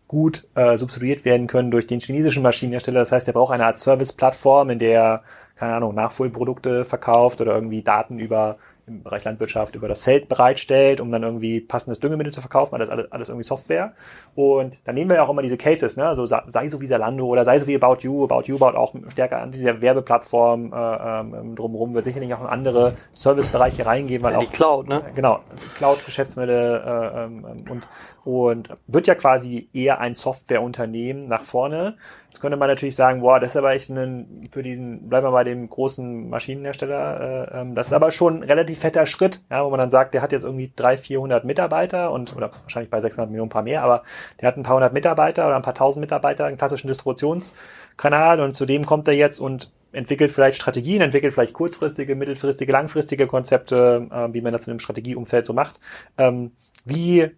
gut 0.09 0.49
äh, 0.55 0.77
substituiert 0.77 1.25
werden 1.25 1.47
können 1.47 1.71
durch 1.71 1.87
den 1.87 2.01
chinesischen 2.01 2.43
Maschinenhersteller. 2.43 3.01
Das 3.01 3.13
heißt, 3.13 3.29
er 3.29 3.35
braucht 3.35 3.53
eine 3.53 3.67
Art 3.67 3.79
Service-Plattform, 3.79 4.71
in 4.71 4.79
der 4.79 4.93
er, 4.93 5.23
keine 5.55 5.75
Ahnung, 5.75 5.95
Nachfolgeprodukte 5.95 6.85
verkauft 6.85 7.41
oder 7.41 7.55
irgendwie 7.55 7.83
Daten 7.83 8.19
über 8.19 8.57
im 8.89 9.03
Bereich 9.03 9.25
Landwirtschaft 9.25 9.75
über 9.75 9.87
das 9.87 10.03
Feld 10.03 10.29
bereitstellt, 10.29 11.01
um 11.01 11.13
dann 11.13 11.23
irgendwie 11.23 11.61
passendes 11.61 12.01
Düngemittel 12.01 12.33
zu 12.33 12.41
verkaufen, 12.41 12.75
alles, 12.75 12.89
alles, 12.89 13.13
alles 13.13 13.29
irgendwie 13.29 13.45
Software. 13.45 13.93
Und 14.35 14.77
dann 14.85 14.95
nehmen 14.95 15.11
wir 15.11 15.17
ja 15.19 15.23
auch 15.23 15.29
immer 15.29 15.43
diese 15.43 15.57
Cases, 15.57 15.97
ne? 15.97 16.15
so 16.15 16.27
sei 16.27 16.69
so 16.69 16.81
wie 16.81 16.87
Zalando 16.87 17.27
oder 17.27 17.45
sei 17.45 17.61
so 17.61 17.67
wie 17.67 17.77
About 17.77 17.99
You. 18.01 18.25
About 18.25 18.43
You 18.47 18.59
baut 18.59 18.75
auch 18.75 18.95
stärker 19.13 19.43
an 19.43 19.53
dieser 19.53 19.81
Werbeplattform 19.81 20.73
äh, 20.73 21.21
ähm, 21.21 21.55
drumherum, 21.55 21.95
wird 21.95 22.05
sicherlich 22.05 22.33
auch 22.35 22.41
in 22.41 22.47
andere 22.47 22.95
Servicebereiche 23.13 23.87
reingehen, 23.87 24.23
weil 24.23 24.33
ja, 24.33 24.39
auch 24.39 24.45
die 24.45 24.51
Cloud, 24.51 24.89
ne? 24.89 25.03
Genau, 25.15 25.41
Cloud-Geschäftsmodelle 25.77 26.83
äh, 26.83 27.25
ähm, 27.25 27.45
und 27.69 27.87
und 28.29 28.69
wird 28.87 29.07
ja 29.07 29.15
quasi 29.15 29.71
eher 29.73 30.01
ein 30.01 30.15
Softwareunternehmen 30.15 31.29
nach 31.29 31.45
vorne. 31.45 31.97
Jetzt 32.27 32.43
könnte 32.43 32.59
man 32.59 32.69
natürlich 32.69 32.95
sagen, 32.95 33.23
boah, 33.23 33.41
das 33.41 33.53
ist 33.53 33.57
aber 33.57 33.73
echt 33.73 33.89
ein, 33.89 34.43
für 34.53 34.63
den, 34.63 35.09
bleiben 35.09 35.27
wir 35.27 35.31
bei 35.31 35.45
dem 35.45 35.71
großen 35.71 36.29
Maschinenhersteller, 36.29 37.49
äh, 37.55 37.61
ähm, 37.61 37.75
das 37.75 37.87
ist 37.87 37.95
aber 37.95 38.11
schon 38.11 38.41
ein 38.41 38.43
relativ 38.43 38.81
fetter 38.81 39.07
Schritt, 39.07 39.41
ja, 39.51 39.65
wo 39.65 39.71
man 39.71 39.79
dann 39.79 39.89
sagt, 39.89 40.13
der 40.13 40.21
hat 40.21 40.33
jetzt 40.33 40.45
irgendwie 40.45 40.71
300, 40.77 41.01
400 41.01 41.45
Mitarbeiter 41.47 42.13
und, 42.13 42.37
oder 42.37 42.51
wahrscheinlich 42.65 42.91
bei 42.91 43.01
600 43.01 43.31
Millionen 43.31 43.47
ein 43.47 43.51
paar 43.51 43.63
mehr, 43.63 43.83
aber 43.83 44.03
der 44.43 44.49
hat 44.49 44.59
ein 44.59 44.63
paar 44.63 44.77
hundert 44.77 44.93
Mitarbeiter 44.93 45.47
oder 45.47 45.57
ein 45.57 45.63
paar 45.63 45.75
tausend 45.75 46.03
Mitarbeiter, 46.03 46.45
einen 46.45 46.59
klassischen 46.59 46.89
Distributionskanal 46.89 48.41
und 48.41 48.53
zudem 48.53 48.85
kommt 48.85 49.09
er 49.09 49.15
jetzt 49.15 49.39
und 49.39 49.73
entwickelt 49.93 50.33
vielleicht 50.33 50.59
Strategien, 50.59 51.01
entwickelt 51.01 51.33
vielleicht 51.33 51.55
kurzfristige, 51.55 52.15
mittelfristige, 52.15 52.73
langfristige 52.73 53.27
Konzepte, 53.27 54.07
äh, 54.11 54.35
wie 54.35 54.43
man 54.43 54.53
das 54.53 54.67
in 54.67 54.73
einem 54.73 54.81
Strategieumfeld 54.81 55.47
so 55.47 55.55
macht. 55.55 55.81
Ähm, 56.19 56.53
wie 56.85 57.31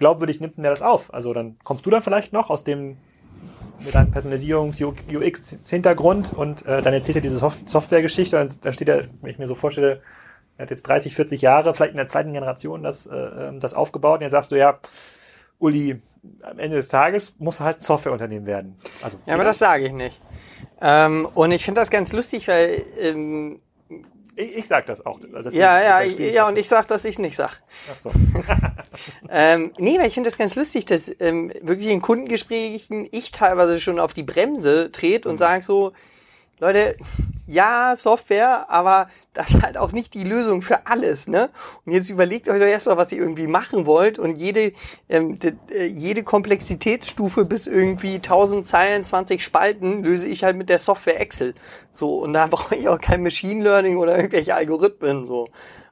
glaubwürdig 0.00 0.40
nimmt 0.40 0.56
denn 0.56 0.64
der 0.64 0.72
das 0.72 0.82
auf? 0.82 1.14
Also 1.14 1.32
dann 1.32 1.56
kommst 1.62 1.86
du 1.86 1.90
da 1.90 2.00
vielleicht 2.00 2.32
noch 2.32 2.50
aus 2.50 2.64
dem 2.64 2.96
mit 3.84 3.94
deinem 3.94 4.10
Personalisierungs-UX-Hintergrund 4.10 6.32
und 6.34 6.66
äh, 6.66 6.82
dann 6.82 6.92
erzählt 6.92 7.14
er 7.16 7.22
diese 7.22 7.38
Soft 7.38 7.68
Software-Geschichte 7.68 8.40
und 8.40 8.64
dann 8.64 8.72
steht 8.72 8.88
er, 8.88 9.04
wenn 9.22 9.30
ich 9.30 9.38
mir 9.38 9.46
so 9.46 9.54
vorstelle, 9.54 10.02
er 10.58 10.64
hat 10.64 10.70
jetzt 10.70 10.82
30, 10.82 11.14
40 11.14 11.40
Jahre, 11.40 11.72
vielleicht 11.72 11.92
in 11.92 11.96
der 11.96 12.08
zweiten 12.08 12.32
Generation 12.32 12.82
das, 12.82 13.06
äh, 13.06 13.16
ähm, 13.16 13.60
das 13.60 13.72
aufgebaut 13.72 14.18
und 14.18 14.22
jetzt 14.22 14.32
sagst 14.32 14.50
du 14.52 14.56
ja, 14.56 14.80
Uli, 15.58 16.02
am 16.42 16.58
Ende 16.58 16.76
des 16.76 16.88
Tages 16.88 17.36
muss 17.38 17.60
halt 17.60 17.78
ein 17.78 17.80
Softwareunternehmen 17.80 18.46
werden. 18.46 18.76
Also, 19.02 19.18
ja, 19.24 19.32
aber 19.34 19.44
das 19.44 19.58
sage 19.58 19.86
ich 19.86 19.92
nicht. 19.92 20.20
Ähm, 20.82 21.26
und 21.34 21.52
ich 21.52 21.64
finde 21.64 21.80
das 21.80 21.90
ganz 21.90 22.12
lustig, 22.12 22.48
weil 22.48 22.82
ähm, 23.00 23.60
ich, 24.36 24.56
ich 24.56 24.66
sag 24.66 24.86
das 24.86 25.04
auch. 25.04 25.18
Das 25.20 25.54
ja, 25.54 25.80
ja, 25.80 26.02
ja, 26.02 26.48
und 26.48 26.58
ich 26.58 26.68
sag, 26.68 26.88
dass 26.88 27.04
ich 27.04 27.12
es 27.12 27.18
nicht 27.18 27.36
sag. 27.36 27.60
Ach 27.90 27.96
so. 27.96 28.10
ähm, 29.30 29.72
nee, 29.78 29.98
weil 29.98 30.08
ich 30.08 30.14
finde 30.14 30.28
das 30.28 30.38
ganz 30.38 30.54
lustig, 30.54 30.86
dass 30.86 31.10
ähm, 31.20 31.52
wirklich 31.62 31.90
in 31.90 32.00
Kundengesprächen 32.00 33.08
ich 33.10 33.32
teilweise 33.32 33.78
schon 33.80 33.98
auf 33.98 34.12
die 34.12 34.22
Bremse 34.22 34.90
trete 34.92 35.28
und 35.28 35.36
mhm. 35.36 35.38
sage 35.38 35.64
so, 35.64 35.92
Leute, 36.60 36.96
ja, 37.46 37.96
Software, 37.96 38.70
aber 38.70 39.08
das 39.32 39.50
ist 39.50 39.62
halt 39.62 39.76
auch 39.76 39.90
nicht 39.90 40.14
die 40.14 40.22
Lösung 40.22 40.62
für 40.62 40.86
alles, 40.86 41.26
ne? 41.26 41.50
Und 41.84 41.92
jetzt 41.92 42.08
überlegt 42.08 42.48
euch 42.48 42.60
doch 42.60 42.66
erstmal, 42.66 42.96
was 42.96 43.10
ihr 43.10 43.18
irgendwie 43.18 43.48
machen 43.48 43.86
wollt 43.86 44.20
und 44.20 44.36
jede, 44.36 44.72
ähm, 45.08 45.36
äh, 45.72 45.86
jede 45.86 46.22
Komplexitätsstufe 46.22 47.44
bis 47.44 47.66
irgendwie 47.66 48.16
1000 48.16 48.66
Zeilen, 48.66 49.02
20 49.02 49.42
Spalten 49.42 50.04
löse 50.04 50.28
ich 50.28 50.44
halt 50.44 50.56
mit 50.56 50.68
der 50.68 50.78
Software 50.78 51.20
Excel. 51.20 51.54
So, 51.90 52.18
und 52.18 52.34
da 52.34 52.46
brauche 52.50 52.76
ich 52.76 52.88
auch 52.88 53.00
kein 53.00 53.22
Machine 53.22 53.64
Learning 53.64 53.96
oder 53.96 54.16
irgendwelche 54.16 54.54
Algorithmen, 54.54 55.24
so. 55.26 55.48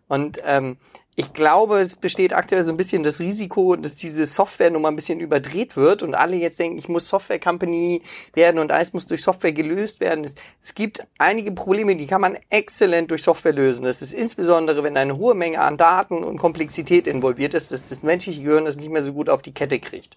Und 0.07 0.38
ähm, 0.44 0.76
ich 1.20 1.33
glaube, 1.33 1.81
es 1.81 1.96
besteht 1.96 2.33
aktuell 2.33 2.62
so 2.62 2.70
ein 2.70 2.76
bisschen 2.76 3.02
das 3.02 3.18
Risiko, 3.18 3.74
dass 3.74 3.96
diese 3.96 4.24
Software 4.24 4.70
nun 4.70 4.83
mal 4.83 4.90
ein 4.90 4.94
bisschen 4.94 5.18
überdreht 5.18 5.76
wird 5.76 6.04
und 6.04 6.14
alle 6.14 6.37
jetzt 6.37 6.61
denken, 6.61 6.78
ich 6.78 6.88
muss 6.88 7.09
Software 7.09 7.40
Company 7.40 8.02
werden 8.35 8.61
und 8.61 8.70
alles 8.70 8.92
muss 8.92 9.09
durch 9.09 9.24
Software 9.24 9.50
gelöst 9.50 9.98
werden. 9.98 10.31
Es 10.62 10.76
gibt 10.76 11.04
einige 11.18 11.50
Probleme, 11.50 11.96
die 11.96 12.07
kann 12.07 12.20
man 12.20 12.38
exzellent 12.50 13.11
durch 13.11 13.24
Software 13.24 13.52
lösen. 13.52 13.85
Das 13.85 14.00
ist 14.00 14.12
insbesondere, 14.12 14.85
wenn 14.85 14.96
eine 14.96 15.16
hohe 15.16 15.35
Menge 15.35 15.61
an 15.61 15.76
Daten 15.76 16.22
und 16.22 16.38
Komplexität 16.38 17.09
involviert 17.09 17.52
ist, 17.52 17.72
dass 17.72 17.87
das 17.87 18.04
menschliche 18.04 18.44
Gehirn 18.44 18.66
das 18.66 18.76
nicht 18.76 18.90
mehr 18.90 19.02
so 19.02 19.12
gut 19.12 19.28
auf 19.28 19.42
die 19.42 19.52
Kette 19.52 19.81
kriegt. 19.81 20.16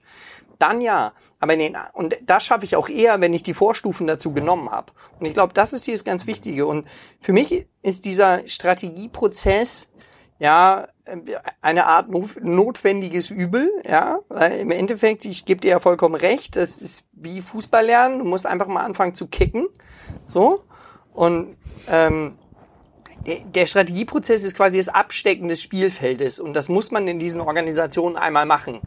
Dann 0.59 0.81
ja, 0.81 1.13
aber 1.39 1.57
den, 1.57 1.75
und 1.93 2.15
das 2.23 2.45
schaffe 2.45 2.65
ich 2.65 2.75
auch 2.75 2.89
eher, 2.89 3.19
wenn 3.21 3.33
ich 3.33 3.41
die 3.41 3.55
Vorstufen 3.55 4.05
dazu 4.05 4.33
genommen 4.33 4.69
habe. 4.69 4.93
Und 5.19 5.25
ich 5.25 5.33
glaube, 5.33 5.55
das 5.55 5.73
ist 5.73 5.87
dieses 5.87 6.03
ganz 6.03 6.27
Wichtige. 6.27 6.67
Und 6.67 6.85
für 7.19 7.33
mich 7.33 7.65
ist 7.81 8.05
dieser 8.05 8.47
Strategieprozess 8.47 9.87
ja, 10.41 10.88
eine 11.62 11.86
Art 11.86 12.10
notwendiges 12.10 13.30
Übel, 13.30 13.69
ja, 13.88 14.21
weil 14.27 14.60
im 14.60 14.71
Endeffekt, 14.71 15.23
ich 15.23 15.45
gebe 15.45 15.62
dir 15.62 15.69
ja 15.69 15.80
vollkommen 15.80 16.15
recht, 16.15 16.56
das 16.56 16.80
ist 16.80 17.04
wie 17.12 17.43
Fußball 17.43 17.86
lernen, 17.86 18.17
du 18.17 18.25
musst 18.25 18.47
einfach 18.47 18.65
mal 18.65 18.84
anfangen 18.84 19.13
zu 19.13 19.27
kicken, 19.27 19.67
so, 20.25 20.63
und 21.13 21.58
ähm, 21.88 22.39
der 23.25 23.65
Strategieprozess 23.65 24.43
ist 24.43 24.55
quasi 24.55 24.77
das 24.77 24.88
Abstecken 24.88 25.47
des 25.47 25.62
Spielfeldes 25.62 26.39
und 26.39 26.53
das 26.53 26.69
muss 26.69 26.91
man 26.91 27.07
in 27.07 27.19
diesen 27.19 27.41
Organisationen 27.41 28.15
einmal 28.15 28.45
machen, 28.45 28.81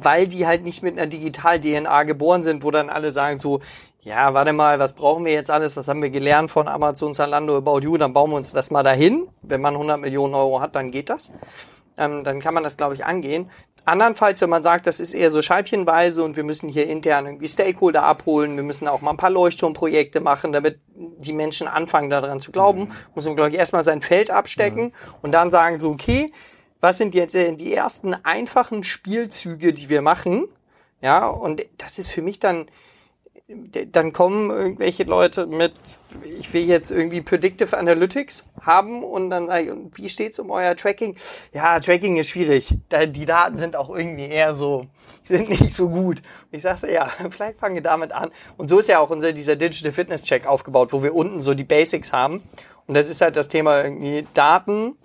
weil 0.00 0.26
die 0.26 0.46
halt 0.46 0.64
nicht 0.64 0.82
mit 0.82 0.98
einer 0.98 1.06
Digital-DNA 1.06 2.02
geboren 2.04 2.42
sind, 2.42 2.64
wo 2.64 2.70
dann 2.70 2.90
alle 2.90 3.12
sagen 3.12 3.38
so, 3.38 3.60
ja, 4.02 4.34
warte 4.34 4.52
mal, 4.52 4.80
was 4.80 4.94
brauchen 4.94 5.24
wir 5.24 5.32
jetzt 5.32 5.50
alles? 5.50 5.76
Was 5.76 5.86
haben 5.86 6.02
wir 6.02 6.10
gelernt 6.10 6.50
von 6.50 6.66
Amazon, 6.66 7.14
Zalando, 7.14 7.56
About 7.56 7.80
You? 7.80 7.96
Dann 7.98 8.12
bauen 8.12 8.30
wir 8.30 8.36
uns 8.36 8.52
das 8.52 8.72
mal 8.72 8.82
dahin. 8.82 9.28
Wenn 9.42 9.60
man 9.60 9.74
100 9.74 10.00
Millionen 10.00 10.34
Euro 10.34 10.60
hat, 10.60 10.74
dann 10.74 10.90
geht 10.90 11.08
das. 11.08 11.32
Ähm, 11.96 12.24
dann 12.24 12.40
kann 12.40 12.52
man 12.52 12.64
das, 12.64 12.76
glaube 12.76 12.94
ich, 12.94 13.04
angehen. 13.04 13.48
Andernfalls, 13.84 14.40
wenn 14.40 14.50
man 14.50 14.62
sagt, 14.62 14.86
das 14.86 15.00
ist 15.00 15.12
eher 15.12 15.30
so 15.30 15.42
scheibchenweise 15.42 16.22
und 16.22 16.36
wir 16.36 16.44
müssen 16.44 16.68
hier 16.68 16.86
intern 16.86 17.26
irgendwie 17.26 17.48
Stakeholder 17.48 18.04
abholen, 18.04 18.56
wir 18.56 18.62
müssen 18.62 18.86
auch 18.86 19.00
mal 19.00 19.10
ein 19.10 19.16
paar 19.16 19.30
Leuchtturmprojekte 19.30 20.20
machen, 20.20 20.52
damit 20.52 20.80
die 20.94 21.32
Menschen 21.32 21.66
anfangen 21.66 22.08
daran 22.08 22.38
zu 22.38 22.52
glauben, 22.52 22.82
mhm. 22.82 22.92
muss 23.14 23.26
man, 23.26 23.34
glaube 23.34 23.50
ich, 23.50 23.56
erstmal 23.56 23.82
sein 23.82 24.00
Feld 24.00 24.30
abstecken 24.30 24.84
mhm. 24.84 25.14
und 25.22 25.32
dann 25.32 25.50
sagen 25.50 25.80
so, 25.80 25.90
okay, 25.90 26.30
was 26.80 26.96
sind 26.96 27.14
jetzt 27.14 27.34
die 27.34 27.74
ersten 27.74 28.14
einfachen 28.24 28.84
Spielzüge, 28.84 29.72
die 29.72 29.88
wir 29.88 30.02
machen? 30.02 30.48
Ja, 31.00 31.26
und 31.26 31.64
das 31.78 31.98
ist 31.98 32.10
für 32.10 32.22
mich 32.22 32.38
dann, 32.38 32.66
dann 33.92 34.12
kommen 34.12 34.50
irgendwelche 34.50 35.04
Leute 35.04 35.46
mit, 35.46 35.72
ich 36.38 36.52
will 36.52 36.64
jetzt 36.64 36.90
irgendwie 36.90 37.20
Predictive 37.20 37.76
Analytics 37.76 38.44
haben 38.60 39.02
und 39.02 39.30
dann 39.30 39.48
wie 39.94 40.08
steht's 40.08 40.38
um 40.38 40.50
euer 40.50 40.76
Tracking? 40.76 41.16
Ja, 41.52 41.78
Tracking 41.80 42.16
ist 42.16 42.30
schwierig. 42.30 42.74
Die 43.08 43.26
Daten 43.26 43.56
sind 43.56 43.76
auch 43.76 43.90
irgendwie 43.90 44.28
eher 44.28 44.54
so, 44.54 44.86
sind 45.24 45.48
nicht 45.48 45.74
so 45.74 45.88
gut. 45.88 46.22
Ich 46.50 46.62
sage, 46.62 46.92
ja, 46.92 47.06
vielleicht 47.30 47.58
fangen 47.58 47.74
wir 47.74 47.82
damit 47.82 48.12
an. 48.12 48.30
Und 48.56 48.68
so 48.68 48.78
ist 48.78 48.88
ja 48.88 48.98
auch 48.98 49.10
unser, 49.10 49.32
dieser 49.32 49.56
Digital 49.56 49.92
Fitness 49.92 50.22
Check 50.22 50.46
aufgebaut, 50.46 50.92
wo 50.92 51.02
wir 51.02 51.14
unten 51.14 51.40
so 51.40 51.54
die 51.54 51.64
Basics 51.64 52.12
haben. 52.12 52.42
Und 52.86 52.96
das 52.96 53.08
ist 53.08 53.20
halt 53.20 53.36
das 53.36 53.48
Thema 53.48 53.82
irgendwie 53.82 54.26
Daten, 54.34 54.96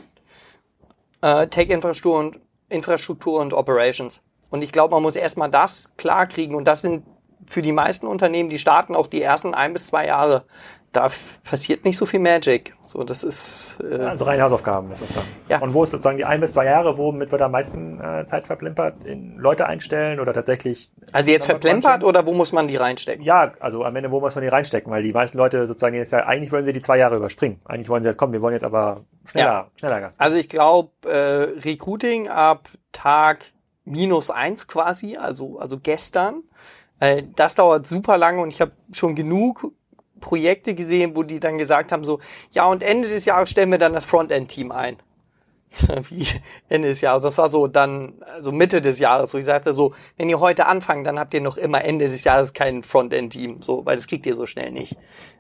äh, 1.22 1.48
Tech-Infrastruktur 1.48 2.20
und 2.20 2.40
Infrastruktur 2.70 3.40
und 3.40 3.54
Operations. 3.54 4.22
Und 4.50 4.64
ich 4.64 4.72
glaube, 4.72 4.96
man 4.96 5.04
muss 5.04 5.16
erstmal 5.16 5.50
das 5.50 5.92
klar 5.98 6.28
kriegen. 6.28 6.56
Und 6.56 6.66
das 6.66 6.82
sind 6.82 7.04
für 7.46 7.62
die 7.62 7.72
meisten 7.72 8.08
Unternehmen, 8.08 8.50
die 8.50 8.60
starten 8.60 8.96
auch 8.96 9.08
die 9.08 9.22
ersten 9.22 9.54
ein 9.54 9.74
bis 9.74 9.88
zwei 9.88 10.08
Jahre. 10.08 10.46
Da 10.94 11.12
passiert 11.44 11.84
nicht 11.84 11.98
so 11.98 12.06
viel 12.06 12.22
Magic. 12.22 12.74
So, 12.82 13.04
das 13.04 13.22
ist 13.22 13.78
äh, 13.84 14.02
also 14.02 14.26
reine 14.26 14.42
Hausaufgaben 14.42 14.90
ist 14.92 15.02
das 15.02 15.14
dann. 15.14 15.26
Ja. 15.50 15.60
Und 15.60 15.74
wo 15.74 15.84
ist 15.84 15.92
sozusagen 15.92 16.18
die 16.18 16.26
ein 16.26 16.40
bis 16.40 16.54
zwei 16.54 16.66
Jahre, 16.66 16.98
womit 16.98 17.32
wird 17.32 17.42
am 17.42 17.52
meisten 17.52 18.00
äh, 18.00 18.26
Zeit 18.26 18.48
verplempert? 18.48 19.04
In 19.04 19.38
Leute 19.38 19.68
einstellen 19.68 20.20
oder 20.20 20.34
tatsächlich? 20.34 20.92
Also 21.12 21.30
jetzt 21.30 21.46
verplempert 21.46 22.04
oder 22.04 22.26
wo 22.26 22.34
muss 22.34 22.54
man 22.54 22.68
die 22.68 22.78
reinstecken? 22.78 23.24
Ja, 23.24 23.52
also 23.60 23.84
am 23.84 23.96
Ende 23.96 24.12
wo 24.12 24.22
muss 24.22 24.34
man 24.36 24.44
die 24.44 24.48
reinstecken, 24.48 24.92
weil 24.92 25.04
die 25.04 25.12
meisten 25.12 25.38
Leute 25.38 25.68
sozusagen 25.68 25.96
jetzt 25.96 26.14
ja 26.14 26.26
eigentlich 26.26 26.52
wollen 26.52 26.66
sie 26.66 26.74
die 26.74 26.82
zwei 26.82 26.98
Jahre 26.98 27.18
überspringen. 27.18 27.60
Eigentlich 27.66 27.90
wollen 27.90 28.02
sie 28.02 28.08
jetzt 28.08 28.18
kommen, 28.18 28.34
wir 28.34 28.42
wollen 28.42 28.54
jetzt 28.54 28.64
aber 28.64 29.02
schneller, 29.26 29.46
ja. 29.46 29.72
schneller 29.76 30.00
Gast. 30.00 30.20
Also 30.20 30.38
ich 30.38 30.48
glaube 30.48 30.92
äh, 31.06 31.60
Recruiting 31.68 32.30
ab 32.30 32.70
Tag 32.94 33.44
minus 33.84 34.30
eins 34.30 34.68
quasi, 34.68 35.18
also 35.18 35.60
also 35.60 35.78
gestern 35.80 36.44
weil 37.00 37.24
das 37.36 37.56
dauert 37.56 37.88
super 37.88 38.18
lange 38.18 38.42
und 38.42 38.50
ich 38.50 38.62
habe 38.62 38.72
schon 38.92 39.16
genug 39.16 39.72
Projekte 40.20 40.74
gesehen, 40.76 41.16
wo 41.16 41.24
die 41.24 41.40
dann 41.40 41.58
gesagt 41.58 41.92
haben 41.92 42.04
so, 42.04 42.20
ja 42.52 42.66
und 42.66 42.84
Ende 42.84 43.10
des 43.10 43.26
Jahres 43.26 43.50
stellen 43.50 43.72
wir 43.72 43.78
dann 43.78 43.94
das 43.94 44.06
Frontend-Team 44.06 44.72
ein. 44.72 44.98
Wie 46.10 46.26
Ende 46.70 46.90
des 46.90 47.02
Jahres. 47.02 47.24
Das 47.24 47.38
war 47.38 47.50
so 47.50 47.68
dann, 47.68 48.14
also 48.34 48.52
Mitte 48.52 48.82
des 48.82 49.00
Jahres. 49.00 49.32
So 49.32 49.38
ich 49.38 49.46
sagte 49.46 49.74
so, 49.74 49.94
wenn 50.16 50.30
ihr 50.30 50.40
heute 50.40 50.66
anfangt, 50.66 51.06
dann 51.06 51.20
habt 51.20 51.34
ihr 51.34 51.42
noch 51.42 51.58
immer 51.58 51.84
Ende 51.84 52.08
des 52.08 52.24
Jahres 52.24 52.54
kein 52.54 52.84
Frontend-Team. 52.84 53.62
So, 53.62 53.86
weil 53.86 53.98
das 53.98 54.08
kriegt 54.08 54.26
ihr 54.26 54.36
so 54.36 54.46
schnell 54.46 54.72
nicht. 54.72 54.98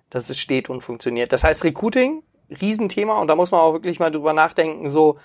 Dass 0.09 0.29
es 0.29 0.37
steht 0.37 0.69
und 0.69 0.81
funktioniert. 0.81 1.33
Das 1.33 1.43
heißt 1.43 1.63
Recruiting, 1.63 2.23
Riesenthema 2.49 3.19
und 3.19 3.27
da 3.27 3.35
muss 3.35 3.51
man 3.51 3.61
auch 3.61 3.73
wirklich 3.73 3.99
mal 3.99 4.11
drüber 4.11 4.33
nachdenken, 4.33 4.89
so, 4.89 5.17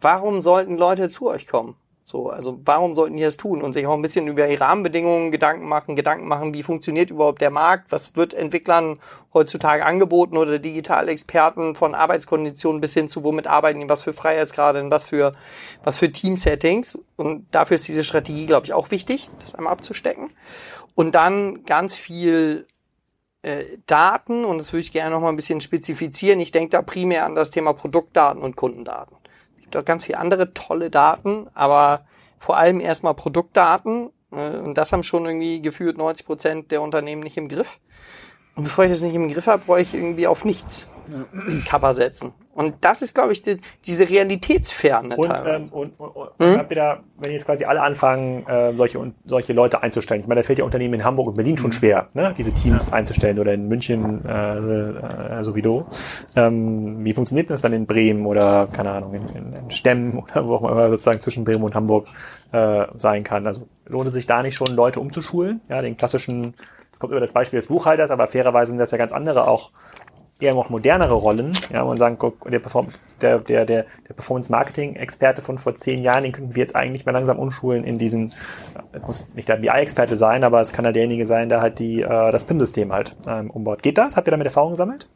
warum 0.00 0.40
sollten 0.40 0.76
Leute 0.78 1.08
zu 1.08 1.28
euch 1.28 1.46
kommen? 1.46 1.76
So, 2.08 2.30
also 2.30 2.58
warum 2.64 2.94
sollten 2.94 3.18
die 3.18 3.22
das 3.22 3.36
tun 3.36 3.60
und 3.60 3.74
sich 3.74 3.86
auch 3.86 3.92
ein 3.92 4.00
bisschen 4.00 4.26
über 4.28 4.46
die 4.46 4.54
Rahmenbedingungen 4.54 5.30
Gedanken 5.30 5.68
machen, 5.68 5.94
Gedanken 5.94 6.26
machen, 6.26 6.54
wie 6.54 6.62
funktioniert 6.62 7.10
überhaupt 7.10 7.42
der 7.42 7.50
Markt, 7.50 7.92
was 7.92 8.16
wird 8.16 8.32
Entwicklern 8.32 8.98
heutzutage 9.34 9.84
angeboten 9.84 10.38
oder 10.38 10.58
Digitalexperten 10.58 11.74
von 11.74 11.94
Arbeitskonditionen 11.94 12.80
bis 12.80 12.94
hin 12.94 13.10
zu 13.10 13.24
womit 13.24 13.46
arbeiten 13.46 13.80
die, 13.80 13.90
was 13.90 14.00
für 14.00 14.14
Freiheitsgrade, 14.14 14.90
was 14.90 15.04
für 15.04 15.32
was 15.84 15.98
für 15.98 16.10
Teamsettings 16.10 16.98
und 17.16 17.44
dafür 17.50 17.74
ist 17.74 17.86
diese 17.86 18.04
Strategie, 18.04 18.46
glaube 18.46 18.64
ich, 18.64 18.72
auch 18.72 18.90
wichtig, 18.90 19.28
das 19.40 19.54
einmal 19.54 19.74
abzustecken 19.74 20.28
und 20.94 21.14
dann 21.14 21.66
ganz 21.66 21.94
viel 21.94 22.66
äh, 23.42 23.64
Daten, 23.84 24.46
und 24.46 24.56
das 24.56 24.72
würde 24.72 24.80
ich 24.80 24.92
gerne 24.92 25.14
noch 25.14 25.20
mal 25.20 25.28
ein 25.28 25.36
bisschen 25.36 25.60
spezifizieren. 25.60 26.40
Ich 26.40 26.52
denke 26.52 26.70
da 26.70 26.80
primär 26.80 27.26
an 27.26 27.34
das 27.34 27.50
Thema 27.50 27.74
Produktdaten 27.74 28.42
und 28.42 28.56
Kundendaten. 28.56 29.18
Auch 29.76 29.84
ganz 29.84 30.04
viele 30.04 30.18
andere 30.18 30.54
tolle 30.54 30.90
Daten, 30.90 31.48
aber 31.54 32.06
vor 32.38 32.56
allem 32.56 32.80
erstmal 32.80 33.14
Produktdaten. 33.14 34.10
Äh, 34.32 34.58
und 34.58 34.74
das 34.74 34.92
haben 34.92 35.02
schon 35.02 35.26
irgendwie 35.26 35.60
gefühlt 35.60 35.98
90 35.98 36.26
Prozent 36.26 36.70
der 36.70 36.82
Unternehmen 36.82 37.22
nicht 37.22 37.36
im 37.36 37.48
Griff. 37.48 37.78
Und 38.58 38.64
bevor 38.64 38.84
ich 38.84 38.90
das 38.90 39.02
nicht 39.02 39.14
im 39.14 39.32
Griff 39.32 39.46
habe, 39.46 39.62
brauche 39.64 39.80
ich 39.80 39.94
irgendwie 39.94 40.26
auf 40.26 40.44
nichts 40.44 40.88
Cover 41.64 41.94
setzen. 41.94 42.32
Und 42.54 42.74
das 42.80 43.02
ist, 43.02 43.14
glaube 43.14 43.32
ich, 43.32 43.40
die, 43.40 43.58
diese 43.86 44.08
Realitätsferne 44.10 45.14
und, 45.14 45.32
ähm, 45.46 45.64
und, 45.70 45.92
und, 46.00 46.08
und 46.08 46.30
hm? 46.40 46.58
habt 46.58 46.70
ihr 46.72 46.76
da, 46.76 47.00
wenn 47.18 47.30
jetzt 47.30 47.46
quasi 47.46 47.64
alle 47.64 47.80
anfangen, 47.80 48.44
äh, 48.48 48.72
solche, 48.74 48.98
und, 48.98 49.14
solche 49.24 49.52
Leute 49.52 49.80
einzustellen, 49.80 50.22
ich 50.22 50.26
meine, 50.26 50.40
da 50.40 50.44
fällt 50.44 50.58
ja 50.58 50.64
Unternehmen 50.64 50.94
in 50.94 51.04
Hamburg 51.04 51.28
und 51.28 51.34
Berlin 51.34 51.56
schon 51.56 51.68
mhm. 51.68 51.74
schwer, 51.74 52.08
ne? 52.14 52.34
diese 52.36 52.52
Teams 52.52 52.88
ja. 52.88 52.94
einzustellen 52.94 53.38
oder 53.38 53.54
in 53.54 53.68
München 53.68 54.24
äh, 54.24 54.58
äh, 54.58 55.44
sowieso. 55.44 55.86
Ähm, 56.34 57.04
wie 57.04 57.12
funktioniert 57.12 57.48
das 57.48 57.60
dann 57.60 57.72
in 57.72 57.86
Bremen 57.86 58.26
oder, 58.26 58.66
keine 58.72 58.90
Ahnung, 58.90 59.14
in, 59.14 59.28
in, 59.28 59.52
in 59.52 59.70
Stemmen 59.70 60.18
oder 60.18 60.44
wo 60.44 60.56
auch 60.56 60.68
immer 60.68 60.90
sozusagen 60.90 61.20
zwischen 61.20 61.44
Bremen 61.44 61.62
und 61.62 61.76
Hamburg 61.76 62.08
äh, 62.50 62.86
sein 62.96 63.22
kann? 63.22 63.46
Also 63.46 63.68
lohnt 63.86 64.08
es 64.08 64.14
sich 64.14 64.26
da 64.26 64.42
nicht 64.42 64.56
schon, 64.56 64.74
Leute 64.74 64.98
umzuschulen? 64.98 65.60
Ja, 65.68 65.80
den 65.80 65.96
klassischen 65.96 66.54
das 66.98 67.00
kommt 67.00 67.12
über 67.12 67.20
das 67.20 67.32
Beispiel 67.32 67.60
des 67.60 67.68
Buchhalters, 67.68 68.10
aber 68.10 68.26
fairerweise 68.26 68.70
sind 68.70 68.78
das 68.78 68.90
ja 68.90 68.98
ganz 68.98 69.12
andere 69.12 69.46
auch 69.46 69.70
eher 70.40 70.52
noch 70.52 70.68
modernere 70.68 71.14
Rollen. 71.14 71.56
Ja, 71.72 71.84
man 71.84 71.96
sagen, 71.96 72.16
guck, 72.18 72.50
der, 72.50 72.58
Performance, 72.58 73.00
der, 73.20 73.38
der, 73.38 73.64
der, 73.64 73.86
der 74.08 74.14
Performance-Marketing-Experte 74.14 75.40
von 75.40 75.58
vor 75.58 75.76
zehn 75.76 76.02
Jahren, 76.02 76.24
den 76.24 76.32
könnten 76.32 76.56
wir 76.56 76.60
jetzt 76.60 76.74
eigentlich 76.74 77.06
mal 77.06 77.12
langsam 77.12 77.38
umschulen 77.38 77.84
in 77.84 77.98
diesen, 77.98 78.34
das 78.90 79.02
muss 79.02 79.28
nicht 79.34 79.48
der 79.48 79.58
BI-Experte 79.58 80.16
sein, 80.16 80.42
aber 80.42 80.60
es 80.60 80.72
kann 80.72 80.84
ja 80.84 80.90
derjenige 80.90 81.24
sein, 81.24 81.48
der 81.48 81.60
halt 81.60 81.78
die, 81.78 82.02
äh, 82.02 82.32
das 82.32 82.42
PIM-System 82.42 82.92
halt 82.92 83.14
ähm, 83.28 83.48
umbaut. 83.50 83.84
Geht 83.84 83.96
das? 83.96 84.16
Habt 84.16 84.26
ihr 84.26 84.32
damit 84.32 84.46
Erfahrung 84.46 84.72
gesammelt? 84.72 85.08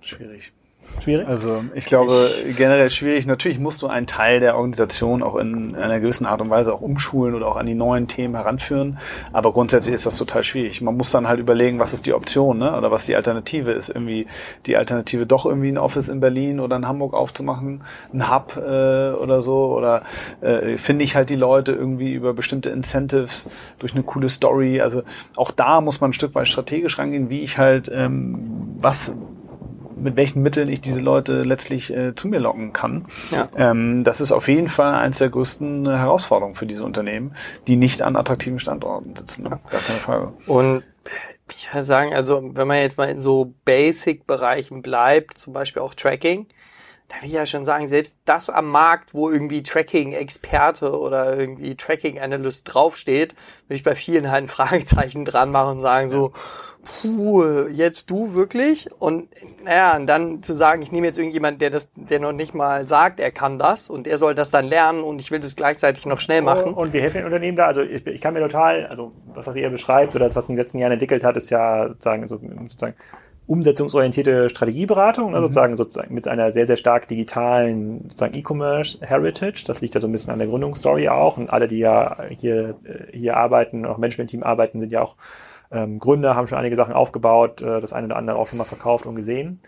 Schwierig. 0.00 0.50
Schwierig? 1.00 1.28
Also 1.28 1.64
ich 1.74 1.84
glaube 1.84 2.30
generell 2.56 2.90
schwierig. 2.90 3.26
Natürlich 3.26 3.58
musst 3.58 3.82
du 3.82 3.86
einen 3.86 4.06
Teil 4.06 4.40
der 4.40 4.56
Organisation 4.56 5.22
auch 5.22 5.36
in 5.36 5.74
einer 5.74 6.00
gewissen 6.00 6.26
Art 6.26 6.40
und 6.40 6.50
Weise 6.50 6.72
auch 6.72 6.80
umschulen 6.80 7.34
oder 7.34 7.48
auch 7.48 7.56
an 7.56 7.66
die 7.66 7.74
neuen 7.74 8.08
Themen 8.08 8.34
heranführen. 8.34 8.98
Aber 9.32 9.52
grundsätzlich 9.52 9.94
ist 9.94 10.06
das 10.06 10.16
total 10.16 10.44
schwierig. 10.44 10.80
Man 10.80 10.96
muss 10.96 11.10
dann 11.10 11.28
halt 11.28 11.40
überlegen, 11.40 11.78
was 11.78 11.92
ist 11.92 12.06
die 12.06 12.12
Option, 12.12 12.58
ne? 12.58 12.76
Oder 12.76 12.90
was 12.90 13.06
die 13.06 13.14
Alternative 13.14 13.70
ist. 13.72 13.88
Irgendwie 13.88 14.26
die 14.66 14.76
Alternative 14.76 15.26
doch 15.26 15.46
irgendwie 15.46 15.68
ein 15.68 15.78
Office 15.78 16.08
in 16.08 16.20
Berlin 16.20 16.60
oder 16.60 16.76
in 16.76 16.88
Hamburg 16.88 17.14
aufzumachen, 17.14 17.82
ein 18.12 18.30
Hub 18.32 18.56
äh, 18.56 18.60
oder 19.12 19.42
so. 19.42 19.76
Oder 19.76 20.02
äh, 20.40 20.78
finde 20.78 21.04
ich 21.04 21.14
halt 21.14 21.30
die 21.30 21.36
Leute 21.36 21.72
irgendwie 21.72 22.12
über 22.12 22.32
bestimmte 22.32 22.70
Incentives 22.70 23.50
durch 23.78 23.94
eine 23.94 24.02
coole 24.02 24.28
Story. 24.28 24.80
Also 24.80 25.02
auch 25.36 25.50
da 25.50 25.80
muss 25.80 26.00
man 26.00 26.10
ein 26.10 26.14
Stück 26.14 26.34
weit 26.34 26.48
strategisch 26.48 26.98
rangehen, 26.98 27.30
wie 27.30 27.40
ich 27.40 27.58
halt 27.58 27.90
ähm, 27.92 28.76
was 28.80 29.14
mit 29.96 30.16
welchen 30.16 30.42
Mitteln 30.42 30.68
ich 30.68 30.80
diese 30.80 31.00
Leute 31.00 31.42
letztlich 31.42 31.92
äh, 31.92 32.14
zu 32.14 32.28
mir 32.28 32.38
locken 32.38 32.72
kann. 32.72 33.06
Ja. 33.30 33.48
Ähm, 33.56 34.04
das 34.04 34.20
ist 34.20 34.32
auf 34.32 34.48
jeden 34.48 34.68
Fall 34.68 34.94
eines 34.94 35.18
der 35.18 35.30
größten 35.30 35.88
Herausforderungen 35.88 36.54
für 36.54 36.66
diese 36.66 36.84
Unternehmen, 36.84 37.34
die 37.66 37.76
nicht 37.76 38.02
an 38.02 38.16
attraktiven 38.16 38.58
Standorten 38.58 39.16
sitzen. 39.16 39.44
Ne? 39.44 39.50
Gar 39.70 39.80
keine 39.80 39.98
Frage. 39.98 40.32
Und 40.46 40.84
ich 41.56 41.72
würde 41.72 41.84
sagen, 41.84 42.14
also 42.14 42.42
wenn 42.54 42.66
man 42.66 42.78
jetzt 42.78 42.98
mal 42.98 43.08
in 43.08 43.20
so 43.20 43.54
Basic-Bereichen 43.64 44.82
bleibt, 44.82 45.38
zum 45.38 45.52
Beispiel 45.52 45.82
auch 45.82 45.94
Tracking, 45.94 46.46
da 47.08 47.22
will 47.22 47.28
ich 47.28 47.34
ja 47.34 47.46
schon 47.46 47.64
sagen, 47.64 47.86
selbst 47.86 48.18
das 48.24 48.50
am 48.50 48.68
Markt, 48.68 49.14
wo 49.14 49.30
irgendwie 49.30 49.62
Tracking-Experte 49.62 50.98
oder 50.98 51.38
irgendwie 51.38 51.76
Tracking-Analyst 51.76 52.72
draufsteht, 52.72 53.34
würde 53.68 53.76
ich 53.76 53.84
bei 53.84 53.94
vielen 53.94 54.30
halt 54.30 54.44
ein 54.44 54.48
Fragezeichen 54.48 55.24
dran 55.24 55.52
machen 55.52 55.76
und 55.76 55.80
sagen 55.80 56.08
so, 56.08 56.32
puh, 56.86 57.66
jetzt 57.68 58.10
du 58.10 58.34
wirklich? 58.34 58.88
Und 58.98 59.28
naja, 59.64 59.96
und 59.96 60.06
dann 60.06 60.42
zu 60.42 60.54
sagen, 60.54 60.82
ich 60.82 60.92
nehme 60.92 61.06
jetzt 61.06 61.18
irgendjemand, 61.18 61.60
der 61.60 61.70
das, 61.70 61.90
der 61.94 62.20
noch 62.20 62.32
nicht 62.32 62.54
mal 62.54 62.86
sagt, 62.86 63.20
er 63.20 63.30
kann 63.30 63.58
das 63.58 63.90
und 63.90 64.06
er 64.06 64.18
soll 64.18 64.34
das 64.34 64.50
dann 64.50 64.66
lernen 64.66 65.02
und 65.02 65.20
ich 65.20 65.30
will 65.30 65.40
das 65.40 65.56
gleichzeitig 65.56 66.06
noch 66.06 66.20
schnell 66.20 66.42
machen. 66.42 66.74
Und 66.74 66.92
wir 66.92 67.00
helfen 67.00 67.18
den 67.18 67.26
Unternehmen 67.26 67.56
da. 67.56 67.66
Also 67.66 67.82
ich, 67.82 68.06
ich 68.06 68.20
kann 68.20 68.34
mir 68.34 68.40
total, 68.40 68.86
also 68.86 69.12
das, 69.34 69.46
was 69.46 69.56
ihr 69.56 69.70
beschreibt 69.70 70.14
oder 70.14 70.24
das, 70.24 70.36
was 70.36 70.48
in 70.48 70.54
den 70.54 70.62
letzten 70.62 70.78
Jahren 70.78 70.92
entwickelt 70.92 71.24
hat, 71.24 71.36
ist 71.36 71.50
ja 71.50 71.88
sozusagen, 71.88 72.28
sozusagen 72.28 72.94
umsetzungsorientierte 73.46 74.48
Strategieberatung, 74.48 75.30
ne, 75.30 75.38
mhm. 75.38 75.42
sozusagen, 75.42 75.76
sozusagen 75.76 76.14
mit 76.14 76.26
einer 76.26 76.50
sehr, 76.52 76.66
sehr 76.66 76.76
stark 76.76 77.06
digitalen 77.08 78.02
sozusagen 78.04 78.36
E-Commerce 78.36 78.98
Heritage. 79.00 79.64
Das 79.66 79.80
liegt 79.80 79.94
ja 79.94 80.00
so 80.00 80.08
ein 80.08 80.12
bisschen 80.12 80.32
an 80.32 80.38
der 80.38 80.48
Gründungsstory 80.48 81.08
auch. 81.08 81.36
Und 81.36 81.50
alle, 81.50 81.68
die 81.68 81.78
ja 81.78 82.16
hier, 82.30 82.76
äh, 82.84 83.16
hier 83.16 83.36
arbeiten, 83.36 83.86
auch 83.86 83.98
Management-Team 83.98 84.42
arbeiten, 84.42 84.80
sind 84.80 84.90
ja 84.90 85.02
auch 85.02 85.16
ähm, 85.76 85.98
Gründer, 85.98 86.34
haben 86.34 86.46
schon 86.46 86.58
einige 86.58 86.76
Sachen 86.76 86.94
aufgebaut, 86.94 87.62
äh, 87.62 87.80
das 87.80 87.92
eine 87.92 88.06
oder 88.06 88.16
andere 88.16 88.38
auch 88.38 88.48
schon 88.48 88.58
mal 88.58 88.64
verkauft 88.64 89.06
und 89.06 89.16
gesehen. 89.16 89.60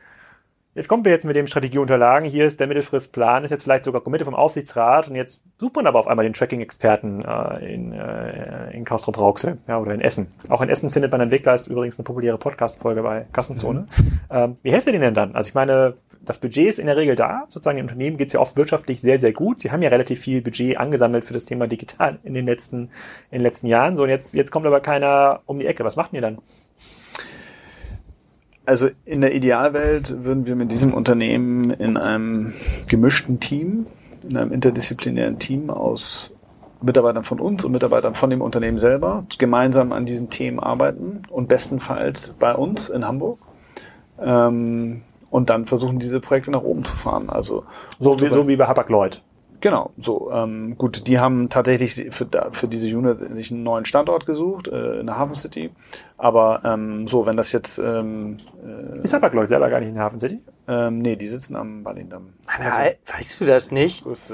Jetzt 0.78 0.86
kommen 0.86 1.04
wir 1.04 1.10
jetzt 1.10 1.24
mit 1.24 1.34
dem 1.34 1.48
Strategieunterlagen. 1.48 2.30
Hier 2.30 2.46
ist 2.46 2.60
der 2.60 2.68
Mittelfristplan, 2.68 3.42
ist 3.42 3.50
jetzt 3.50 3.64
vielleicht 3.64 3.82
sogar 3.82 4.00
Kommite 4.00 4.24
vom 4.24 4.36
Aufsichtsrat 4.36 5.08
und 5.08 5.16
jetzt 5.16 5.42
sucht 5.58 5.74
man 5.74 5.88
aber 5.88 5.98
auf 5.98 6.06
einmal 6.06 6.24
den 6.24 6.34
Tracking-Experten 6.34 7.24
äh, 7.24 7.74
in, 7.74 7.90
äh, 7.90 8.70
in 8.76 8.84
Castrop-Rauxel 8.84 9.58
ja, 9.66 9.80
oder 9.80 9.92
in 9.92 10.00
Essen. 10.00 10.28
Auch 10.48 10.62
in 10.62 10.68
Essen 10.68 10.90
findet 10.90 11.10
man 11.10 11.20
Entwickler, 11.20 11.54
ist 11.54 11.66
übrigens 11.66 11.98
eine 11.98 12.04
populäre 12.04 12.38
Podcast-Folge 12.38 13.02
bei 13.02 13.26
Kassenzone. 13.32 13.80
Mhm. 13.80 14.20
Ähm, 14.30 14.56
wie 14.62 14.70
helft 14.70 14.86
ihr 14.86 14.92
denen 14.92 15.02
denn 15.02 15.14
dann? 15.14 15.34
Also 15.34 15.48
ich 15.48 15.54
meine, 15.54 15.94
das 16.24 16.38
Budget 16.38 16.68
ist 16.68 16.78
in 16.78 16.86
der 16.86 16.96
Regel 16.96 17.16
da. 17.16 17.46
Sozusagen 17.48 17.78
im 17.78 17.86
Unternehmen 17.86 18.16
geht 18.16 18.28
es 18.28 18.34
ja 18.34 18.38
oft 18.38 18.56
wirtschaftlich 18.56 19.00
sehr, 19.00 19.18
sehr 19.18 19.32
gut. 19.32 19.58
Sie 19.58 19.72
haben 19.72 19.82
ja 19.82 19.88
relativ 19.88 20.20
viel 20.20 20.42
Budget 20.42 20.78
angesammelt 20.78 21.24
für 21.24 21.34
das 21.34 21.44
Thema 21.44 21.66
digital 21.66 22.20
in 22.22 22.34
den 22.34 22.46
letzten, 22.46 22.82
in 23.32 23.38
den 23.38 23.42
letzten 23.42 23.66
Jahren. 23.66 23.96
So, 23.96 24.04
und 24.04 24.10
jetzt, 24.10 24.32
jetzt 24.32 24.52
kommt 24.52 24.64
aber 24.64 24.78
keiner 24.78 25.40
um 25.46 25.58
die 25.58 25.66
Ecke. 25.66 25.82
Was 25.82 25.96
macht 25.96 26.12
ihr 26.12 26.20
dann? 26.20 26.38
Also 28.68 28.90
in 29.06 29.22
der 29.22 29.34
Idealwelt 29.34 30.24
würden 30.24 30.44
wir 30.44 30.54
mit 30.54 30.70
diesem 30.70 30.92
Unternehmen 30.92 31.70
in 31.70 31.96
einem 31.96 32.52
gemischten 32.86 33.40
Team, 33.40 33.86
in 34.28 34.36
einem 34.36 34.52
interdisziplinären 34.52 35.38
Team 35.38 35.70
aus 35.70 36.36
Mitarbeitern 36.82 37.24
von 37.24 37.40
uns 37.40 37.64
und 37.64 37.72
Mitarbeitern 37.72 38.14
von 38.14 38.28
dem 38.28 38.42
Unternehmen 38.42 38.78
selber 38.78 39.24
gemeinsam 39.38 39.90
an 39.92 40.04
diesen 40.04 40.28
Themen 40.28 40.60
arbeiten 40.60 41.22
und 41.30 41.48
bestenfalls 41.48 42.34
bei 42.38 42.54
uns 42.54 42.90
in 42.90 43.08
Hamburg. 43.08 43.38
Ähm, 44.20 45.00
und 45.30 45.48
dann 45.48 45.64
versuchen, 45.64 45.98
diese 45.98 46.20
Projekte 46.20 46.50
nach 46.50 46.62
oben 46.62 46.84
zu 46.84 46.94
fahren. 46.94 47.30
Also 47.30 47.64
so 47.98 48.20
wie, 48.20 48.28
so 48.28 48.48
wie 48.48 48.56
bei 48.56 48.66
Hapag-Lloyd. 48.66 49.22
Genau, 49.60 49.90
so 49.96 50.30
ähm, 50.32 50.76
gut. 50.78 51.06
Die 51.06 51.18
haben 51.18 51.48
tatsächlich 51.48 52.08
für, 52.10 52.28
für 52.52 52.68
diese 52.68 52.86
Unit 52.96 53.18
sich 53.34 53.50
einen 53.50 53.62
neuen 53.62 53.84
Standort 53.84 54.24
gesucht 54.24 54.68
äh, 54.68 55.00
in 55.00 55.06
der 55.06 55.18
Hafen 55.18 55.34
City. 55.34 55.70
Aber 56.16 56.62
ähm, 56.64 57.08
so, 57.08 57.26
wenn 57.26 57.36
das 57.36 57.52
jetzt 57.52 57.78
ähm, 57.78 58.36
äh, 58.64 58.98
ist 58.98 59.14
aber 59.14 59.30
glaube 59.30 59.44
ich 59.44 59.48
selber 59.48 59.68
gar 59.68 59.80
nicht 59.80 59.88
in 59.88 59.94
der 59.94 60.04
Hafen 60.04 60.20
City. 60.20 60.40
Ähm, 60.68 60.98
nee, 60.98 61.16
die 61.16 61.28
sitzen 61.28 61.56
am 61.56 61.82
Ballindamm. 61.82 62.34
Also, 62.46 62.96
weißt 63.16 63.40
du 63.40 63.46
das 63.46 63.72
nicht? 63.72 64.04
Das 64.06 64.30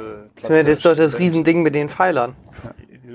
ist 0.69 0.85
doch 0.85 0.97
das 0.97 1.19
Riesending 1.19 1.63
mit 1.63 1.75
den 1.75 1.89
Pfeilern. 1.89 2.35
Ja 2.63 2.71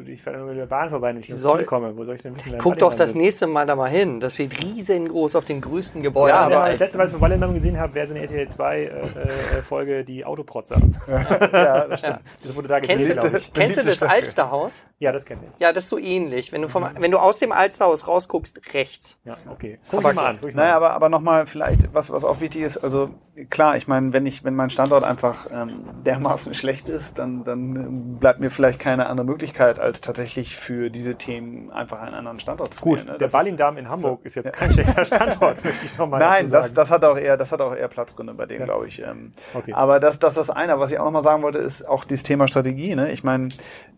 ich 0.07 0.21
fahre 0.21 0.39
mit 0.45 0.57
der 0.57 0.65
Bahn 0.65 0.89
vorbei, 0.89 1.09
wenn 1.09 1.17
ich 1.17 1.33
Ziel 1.33 1.63
komme. 1.65 1.95
Wo 1.95 2.03
soll 2.03 2.15
ich 2.15 2.21
denn 2.21 2.35
wissen? 2.35 2.57
Guck 2.57 2.77
doch 2.77 2.93
das 2.93 3.15
nächste 3.15 3.47
Mal 3.47 3.65
da 3.65 3.75
mal 3.75 3.89
hin. 3.89 4.19
Das 4.19 4.35
steht 4.35 4.63
riesengroß 4.63 5.35
auf 5.35 5.45
den 5.45 5.61
größten 5.61 6.01
Gebäuden. 6.01 6.35
Ja, 6.35 6.41
aber 6.45 6.69
das 6.69 6.79
letzte 6.79 6.97
Mal, 6.97 7.03
als 7.03 7.13
wir 7.13 7.21
Wallendamm 7.21 7.53
gesehen 7.53 7.79
haben, 7.79 7.93
wäre 7.93 8.07
so 8.07 8.13
eine 8.13 8.23
RTL 8.23 8.47
2 8.47 8.77
äh, 8.77 8.87
äh, 8.87 9.61
Folge 9.61 10.03
die 10.03 10.25
Autoprotzer. 10.25 10.77
ja, 11.07 11.87
das 11.87 11.99
stimmt. 11.99 12.19
Das 12.43 12.55
wurde 12.55 12.67
da 12.67 12.79
gedreht, 12.79 13.13
glaube 13.13 13.37
ich. 13.37 13.53
Kennst 13.53 13.77
du 13.77 13.83
das 13.83 14.03
Alsterhaus? 14.03 14.83
Ja, 14.99 15.11
das 15.11 15.25
kenne 15.25 15.41
ich. 15.43 15.61
Ja, 15.61 15.71
das 15.71 15.85
ist 15.85 15.89
so 15.89 15.97
ähnlich. 15.97 16.51
Wenn 16.51 16.61
du, 16.61 16.69
vom, 16.69 16.85
wenn 16.97 17.11
du 17.11 17.17
aus 17.17 17.39
dem 17.39 17.51
Alsterhaus 17.51 18.07
rausguckst, 18.07 18.73
rechts. 18.73 19.17
Ja, 19.25 19.37
okay. 19.49 19.79
Guck 19.89 19.99
aber, 19.99 20.13
mal 20.13 20.25
an. 20.27 20.37
Guck 20.41 20.53
naja, 20.53 20.75
aber, 20.75 20.91
aber 20.91 21.09
nochmal 21.09 21.45
vielleicht, 21.47 21.93
was, 21.93 22.11
was 22.11 22.23
auch 22.23 22.41
wichtig 22.41 22.61
ist, 22.61 22.77
also 22.77 23.09
klar, 23.49 23.77
ich 23.77 23.87
meine, 23.87 24.13
wenn 24.13 24.25
ich, 24.25 24.43
wenn 24.43 24.55
mein 24.55 24.69
Standort 24.69 25.03
einfach 25.03 25.47
ähm, 25.53 25.81
dermaßen 26.05 26.53
schlecht 26.53 26.89
ist, 26.89 27.17
dann, 27.17 27.43
dann 27.43 28.17
bleibt 28.19 28.39
mir 28.39 28.51
vielleicht 28.51 28.79
keine 28.79 29.07
andere 29.07 29.25
Möglichkeit, 29.25 29.79
als 29.79 29.88
tatsächlich 29.93 30.57
für 30.57 30.89
diese 30.89 31.15
Themen 31.15 31.71
einfach 31.71 32.01
einen 32.01 32.15
anderen 32.15 32.39
Standort 32.39 32.73
zu 32.73 32.81
Gut, 32.81 32.99
wählen, 32.99 33.13
ne? 33.13 33.17
der 33.17 33.27
Ballindarm 33.27 33.77
in 33.77 33.89
Hamburg 33.89 34.19
so. 34.21 34.25
ist 34.25 34.35
jetzt 34.35 34.53
kein 34.53 34.71
schlechter 34.71 35.05
Standort, 35.05 35.63
möchte 35.63 35.85
ich 35.85 35.97
nochmal 35.97 36.19
Nein, 36.19 36.47
sagen. 36.47 36.63
das, 36.63 36.73
das 36.73 36.91
hat 36.91 37.03
auch 37.03 37.17
eher, 37.17 37.37
das 37.37 37.51
hat 37.51 37.61
auch 37.61 37.75
eher 37.75 37.87
Platzgründe 37.87 38.33
bei 38.33 38.45
dem, 38.45 38.59
ja. 38.59 38.65
glaube 38.65 38.87
ich. 38.87 39.01
Ähm, 39.01 39.31
okay. 39.53 39.73
Aber 39.73 39.99
das, 39.99 40.19
das 40.19 40.37
ist 40.37 40.49
das 40.49 40.55
eine. 40.55 40.79
Was 40.79 40.91
ich 40.91 40.99
auch 40.99 41.05
nochmal 41.05 41.23
sagen 41.23 41.43
wollte, 41.43 41.59
ist 41.59 41.87
auch 41.87 42.05
dieses 42.05 42.23
Thema 42.23 42.47
Strategie. 42.47 42.95
Ne? 42.95 43.11
Ich 43.11 43.23
meine, 43.23 43.49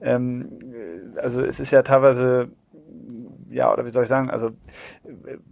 ähm, 0.01 0.49
also 1.17 1.41
es 1.41 1.59
ist 1.59 1.71
ja 1.71 1.83
teilweise 1.83 2.49
ja, 3.51 3.71
oder 3.71 3.85
wie 3.85 3.91
soll 3.91 4.03
ich 4.03 4.09
sagen, 4.09 4.29
also 4.29 4.51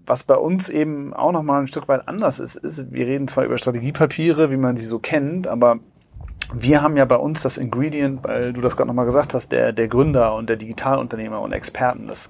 was 0.05 0.23
bei 0.23 0.35
uns 0.35 0.69
eben 0.69 1.13
auch 1.13 1.31
nochmal 1.31 1.61
ein 1.61 1.67
Stück 1.67 1.87
weit 1.87 2.07
anders 2.07 2.39
ist, 2.39 2.55
ist, 2.55 2.91
wir 2.91 3.05
reden 3.05 3.27
zwar 3.27 3.43
über 3.43 3.57
Strategiepapiere, 3.57 4.51
wie 4.51 4.57
man 4.57 4.77
sie 4.77 4.85
so 4.85 4.99
kennt, 4.99 5.47
aber 5.47 5.79
wir 6.53 6.81
haben 6.81 6.97
ja 6.97 7.05
bei 7.05 7.15
uns 7.15 7.43
das 7.43 7.57
Ingredient, 7.57 8.23
weil 8.23 8.53
du 8.53 8.61
das 8.61 8.75
gerade 8.75 8.87
nochmal 8.87 9.05
gesagt 9.05 9.33
hast, 9.33 9.51
der, 9.51 9.71
der 9.71 9.87
Gründer 9.87 10.33
und 10.35 10.49
der 10.49 10.55
Digitalunternehmer 10.55 11.41
und 11.41 11.51
Experten, 11.51 12.07
das, 12.07 12.29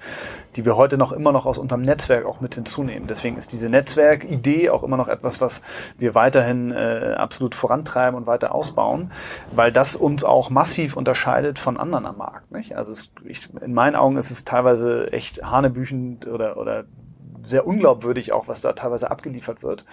die 0.55 0.65
wir 0.65 0.75
heute 0.75 0.97
noch 0.97 1.11
immer 1.11 1.31
noch 1.31 1.45
aus 1.45 1.57
unserem 1.57 1.81
Netzwerk 1.81 2.25
auch 2.25 2.41
mit 2.41 2.55
hinzunehmen. 2.55 3.07
Deswegen 3.07 3.37
ist 3.37 3.51
diese 3.53 3.69
Netzwerkidee 3.69 4.69
auch 4.69 4.83
immer 4.83 4.97
noch 4.97 5.07
etwas, 5.07 5.39
was 5.39 5.61
wir 5.97 6.15
weiterhin 6.15 6.71
äh, 6.71 7.15
absolut 7.17 7.55
vorantreiben 7.55 8.17
und 8.17 8.27
weiter 8.27 8.53
ausbauen, 8.53 9.11
weil 9.51 9.71
das 9.71 9.95
uns 9.95 10.23
auch 10.23 10.49
massiv 10.49 10.97
unterscheidet 10.97 11.57
von 11.57 11.77
anderen 11.77 12.05
am 12.05 12.17
Markt. 12.17 12.51
Nicht? 12.51 12.75
Also 12.75 12.91
es, 12.91 13.13
ich, 13.25 13.49
in 13.61 13.73
meinen 13.73 13.95
Augen 13.95 14.17
ist 14.17 14.31
es 14.31 14.43
teilweise 14.43 15.13
echt 15.13 15.43
hanebüchend 15.43 16.27
oder, 16.27 16.57
oder 16.57 16.83
sehr 17.45 17.65
unglaubwürdig 17.65 18.33
auch, 18.33 18.47
was 18.47 18.61
da 18.61 18.73
teilweise 18.73 19.09
abgeliefert 19.09 19.63
wird 19.63 19.85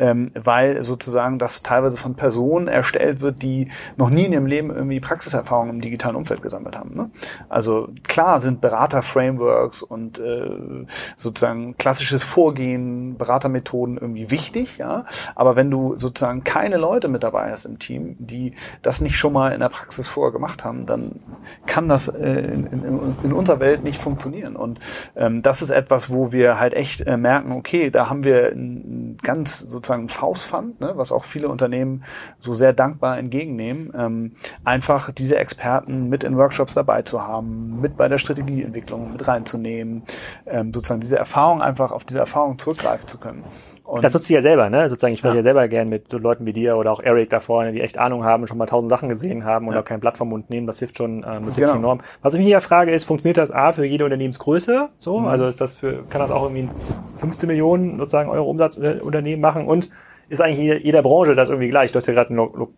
ähm, 0.00 0.32
weil 0.34 0.82
sozusagen 0.82 1.38
das 1.38 1.62
teilweise 1.62 1.98
von 1.98 2.14
Personen 2.14 2.66
erstellt 2.66 3.20
wird, 3.20 3.42
die 3.42 3.68
noch 3.96 4.10
nie 4.10 4.24
in 4.24 4.32
ihrem 4.32 4.46
Leben 4.46 4.70
irgendwie 4.70 4.98
Praxiserfahrung 4.98 5.68
im 5.68 5.80
digitalen 5.82 6.16
Umfeld 6.16 6.42
gesammelt 6.42 6.76
haben. 6.76 6.94
Ne? 6.94 7.10
Also 7.48 7.90
klar 8.02 8.40
sind 8.40 8.62
Berater-Frameworks 8.62 9.82
und 9.82 10.18
äh, 10.18 10.86
sozusagen 11.16 11.76
klassisches 11.76 12.24
Vorgehen, 12.24 13.18
Beratermethoden 13.18 13.98
irgendwie 13.98 14.30
wichtig, 14.30 14.78
ja. 14.78 15.04
Aber 15.34 15.54
wenn 15.54 15.70
du 15.70 15.98
sozusagen 15.98 16.44
keine 16.44 16.78
Leute 16.78 17.08
mit 17.08 17.22
dabei 17.22 17.50
hast 17.50 17.66
im 17.66 17.78
Team, 17.78 18.16
die 18.18 18.54
das 18.80 19.00
nicht 19.02 19.16
schon 19.16 19.34
mal 19.34 19.52
in 19.52 19.60
der 19.60 19.68
Praxis 19.68 20.08
vorher 20.08 20.32
gemacht 20.32 20.64
haben, 20.64 20.86
dann 20.86 21.20
kann 21.66 21.88
das 21.88 22.08
äh, 22.08 22.40
in, 22.40 22.66
in, 22.66 23.16
in 23.22 23.32
unserer 23.32 23.60
Welt 23.60 23.84
nicht 23.84 24.00
funktionieren. 24.00 24.56
Und 24.56 24.80
ähm, 25.14 25.42
das 25.42 25.60
ist 25.60 25.70
etwas, 25.70 26.08
wo 26.10 26.32
wir 26.32 26.58
halt 26.58 26.72
echt 26.72 27.02
äh, 27.02 27.18
merken, 27.18 27.52
okay, 27.52 27.90
da 27.90 28.08
haben 28.08 28.24
wir 28.24 28.52
ein 28.52 29.18
ganz 29.22 29.58
sozusagen 29.58 29.89
sozusagen 29.90 30.04
ein 30.04 30.08
Faustpfand, 30.08 30.80
ne, 30.80 30.92
was 30.94 31.10
auch 31.10 31.24
viele 31.24 31.48
Unternehmen 31.48 32.04
so 32.38 32.54
sehr 32.54 32.72
dankbar 32.72 33.18
entgegennehmen, 33.18 33.92
ähm, 33.96 34.32
einfach 34.64 35.10
diese 35.10 35.36
Experten 35.36 36.08
mit 36.08 36.22
in 36.22 36.36
Workshops 36.36 36.74
dabei 36.74 37.02
zu 37.02 37.22
haben, 37.22 37.80
mit 37.80 37.96
bei 37.96 38.08
der 38.08 38.18
Strategieentwicklung 38.18 39.12
mit 39.12 39.26
reinzunehmen, 39.26 40.02
ähm, 40.46 40.72
sozusagen 40.72 41.00
diese 41.00 41.18
Erfahrung 41.18 41.60
einfach 41.60 41.90
auf 41.90 42.04
diese 42.04 42.20
Erfahrung 42.20 42.58
zurückgreifen 42.58 43.08
zu 43.08 43.18
können. 43.18 43.44
Und 43.90 44.04
das 44.04 44.14
nutzt 44.14 44.30
du 44.30 44.34
ja 44.34 44.42
selber, 44.42 44.70
ne? 44.70 44.88
Sozusagen, 44.88 45.12
ich 45.12 45.18
spreche 45.18 45.34
ja. 45.34 45.40
ja 45.40 45.42
selber 45.42 45.66
gern 45.68 45.88
mit 45.88 46.12
Leuten 46.12 46.46
wie 46.46 46.52
dir 46.52 46.76
oder 46.76 46.92
auch 46.92 47.00
Eric 47.00 47.30
da 47.30 47.40
vorne, 47.40 47.72
die 47.72 47.80
echt 47.80 47.98
Ahnung 47.98 48.24
haben, 48.24 48.46
schon 48.46 48.56
mal 48.56 48.66
tausend 48.66 48.90
Sachen 48.90 49.08
gesehen 49.08 49.44
haben 49.44 49.66
und 49.66 49.74
ja. 49.74 49.80
auch 49.80 49.84
kein 49.84 50.00
Blatt 50.00 50.16
vom 50.16 50.28
Mund 50.28 50.48
nehmen. 50.48 50.66
Das 50.66 50.78
hilft 50.78 50.96
schon, 50.96 51.24
ähm, 51.28 51.46
das 51.46 51.56
hilft 51.56 51.56
genau. 51.56 51.70
schon 51.72 51.78
enorm. 51.78 52.00
Was 52.22 52.34
ich 52.34 52.38
mich 52.38 52.46
hier 52.46 52.60
frage, 52.60 52.92
ist, 52.92 53.04
funktioniert 53.04 53.36
das 53.36 53.50
A 53.50 53.72
für 53.72 53.84
jede 53.84 54.04
Unternehmensgröße? 54.04 54.90
So, 54.98 55.20
mhm. 55.20 55.26
also 55.26 55.46
ist 55.46 55.60
das 55.60 55.76
für, 55.76 56.04
kann 56.08 56.20
das 56.20 56.30
auch 56.30 56.44
irgendwie 56.44 56.68
15 57.16 57.48
Millionen 57.48 57.98
sozusagen 57.98 58.30
Euro 58.30 58.48
Umsatzunternehmen 58.48 59.40
machen 59.40 59.66
und 59.66 59.90
ist 60.30 60.40
eigentlich 60.40 60.60
jeder, 60.60 60.76
jeder 60.76 61.02
Branche 61.02 61.34
das 61.34 61.48
irgendwie 61.48 61.68
gleich. 61.68 61.90
Du 61.90 61.96
hast 61.96 62.06
ja 62.06 62.14
gerade 62.14 62.32
ein 62.32 62.68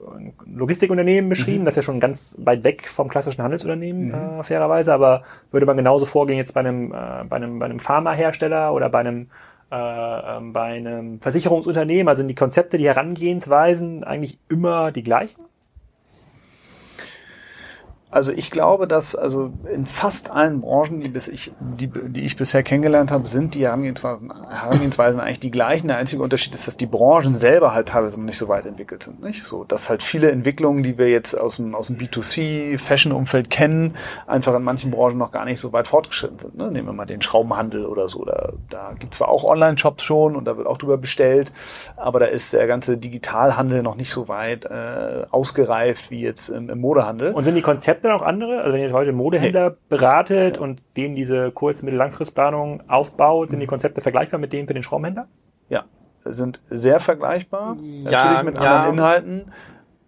Logistikunternehmen 0.46 1.28
beschrieben, 1.28 1.60
mhm. 1.60 1.64
das 1.66 1.74
ist 1.74 1.76
ja 1.76 1.82
schon 1.82 2.00
ganz 2.00 2.36
weit 2.40 2.64
weg 2.64 2.88
vom 2.88 3.08
klassischen 3.08 3.42
Handelsunternehmen, 3.42 4.06
mhm. 4.06 4.40
äh, 4.40 4.42
fairerweise, 4.42 4.94
aber 4.94 5.22
würde 5.50 5.66
man 5.66 5.76
genauso 5.76 6.06
vorgehen 6.06 6.38
jetzt 6.38 6.54
bei 6.54 6.60
einem, 6.60 6.92
äh, 6.92 7.24
bei 7.28 7.36
einem, 7.36 7.58
bei 7.58 7.66
einem 7.66 7.78
Pharmahersteller 7.78 8.72
oder 8.72 8.88
bei 8.88 9.00
einem 9.00 9.22
äh, 9.22 9.26
bei 9.72 10.74
einem 10.76 11.20
Versicherungsunternehmen, 11.20 12.08
also 12.08 12.20
sind 12.20 12.28
die 12.28 12.34
Konzepte, 12.34 12.76
die 12.76 12.86
Herangehensweisen 12.86 14.04
eigentlich 14.04 14.38
immer 14.50 14.92
die 14.92 15.02
gleichen? 15.02 15.42
Also 18.12 18.30
ich 18.30 18.50
glaube, 18.50 18.86
dass 18.86 19.16
also 19.16 19.54
in 19.72 19.86
fast 19.86 20.30
allen 20.30 20.60
Branchen, 20.60 21.00
die, 21.00 21.08
bis 21.08 21.28
ich, 21.28 21.50
die, 21.60 21.88
die 21.88 22.26
ich 22.26 22.36
bisher 22.36 22.62
kennengelernt 22.62 23.10
habe, 23.10 23.26
sind 23.26 23.54
die 23.54 23.64
Herangehensweisen, 23.64 24.30
Herangehensweisen 24.50 25.18
eigentlich 25.18 25.40
die 25.40 25.50
gleichen. 25.50 25.88
Der 25.88 25.96
einzige 25.96 26.22
Unterschied 26.22 26.54
ist, 26.54 26.66
dass 26.66 26.76
die 26.76 26.84
Branchen 26.84 27.34
selber 27.36 27.72
halt 27.72 27.88
teilweise 27.88 28.20
noch 28.20 28.26
nicht 28.26 28.36
so 28.36 28.48
weit 28.48 28.66
entwickelt 28.66 29.02
sind. 29.02 29.22
Nicht? 29.22 29.46
So, 29.46 29.64
dass 29.64 29.88
halt 29.88 30.02
viele 30.02 30.30
Entwicklungen, 30.30 30.82
die 30.82 30.98
wir 30.98 31.08
jetzt 31.08 31.32
aus 31.32 31.56
dem, 31.56 31.74
aus 31.74 31.86
dem 31.86 31.96
B2C, 31.96 32.78
Fashion-Umfeld 32.78 33.48
kennen, 33.48 33.94
einfach 34.26 34.54
in 34.54 34.62
manchen 34.62 34.90
Branchen 34.90 35.16
noch 35.16 35.32
gar 35.32 35.46
nicht 35.46 35.60
so 35.60 35.72
weit 35.72 35.86
fortgeschritten 35.86 36.38
sind. 36.38 36.54
Ne? 36.54 36.70
Nehmen 36.70 36.88
wir 36.88 36.92
mal 36.92 37.06
den 37.06 37.22
Schraubenhandel 37.22 37.86
oder 37.86 38.10
so. 38.10 38.26
Da, 38.26 38.52
da 38.68 38.92
gibt 38.98 39.14
zwar 39.14 39.30
auch 39.30 39.44
Online-Shops 39.44 40.02
schon 40.02 40.36
und 40.36 40.44
da 40.44 40.58
wird 40.58 40.66
auch 40.66 40.76
drüber 40.76 40.98
bestellt, 40.98 41.50
aber 41.96 42.20
da 42.20 42.26
ist 42.26 42.52
der 42.52 42.66
ganze 42.66 42.98
Digitalhandel 42.98 43.82
noch 43.82 43.94
nicht 43.94 44.12
so 44.12 44.28
weit 44.28 44.66
äh, 44.66 45.24
ausgereift 45.30 46.10
wie 46.10 46.20
jetzt 46.20 46.50
im, 46.50 46.68
im 46.68 46.78
Modehandel. 46.78 47.32
Und 47.32 47.44
sind 47.44 47.54
die 47.54 47.62
Konzepte 47.62 48.01
Konzepte 48.02 48.14
auch 48.14 48.26
andere? 48.26 48.60
Also 48.62 48.72
wenn 48.72 48.82
ihr 48.82 48.92
heute 48.92 49.12
Modehändler 49.12 49.64
hey. 49.70 49.76
beratet 49.88 50.58
und 50.58 50.82
denen 50.96 51.14
diese 51.14 51.50
Kurz-, 51.52 51.82
Mittel-, 51.82 51.98
Langfristplanung 51.98 52.82
aufbaut, 52.88 53.50
sind 53.50 53.60
die 53.60 53.66
Konzepte 53.66 54.00
vergleichbar 54.00 54.40
mit 54.40 54.52
denen 54.52 54.66
für 54.66 54.74
den 54.74 54.82
Schraubenhändler? 54.82 55.28
Ja, 55.68 55.84
sind 56.24 56.62
sehr 56.70 57.00
vergleichbar. 57.00 57.76
Ja, 57.80 58.10
Natürlich 58.10 58.42
mit 58.44 58.54
ja. 58.56 58.82
anderen 58.82 58.98
Inhalten. 58.98 59.52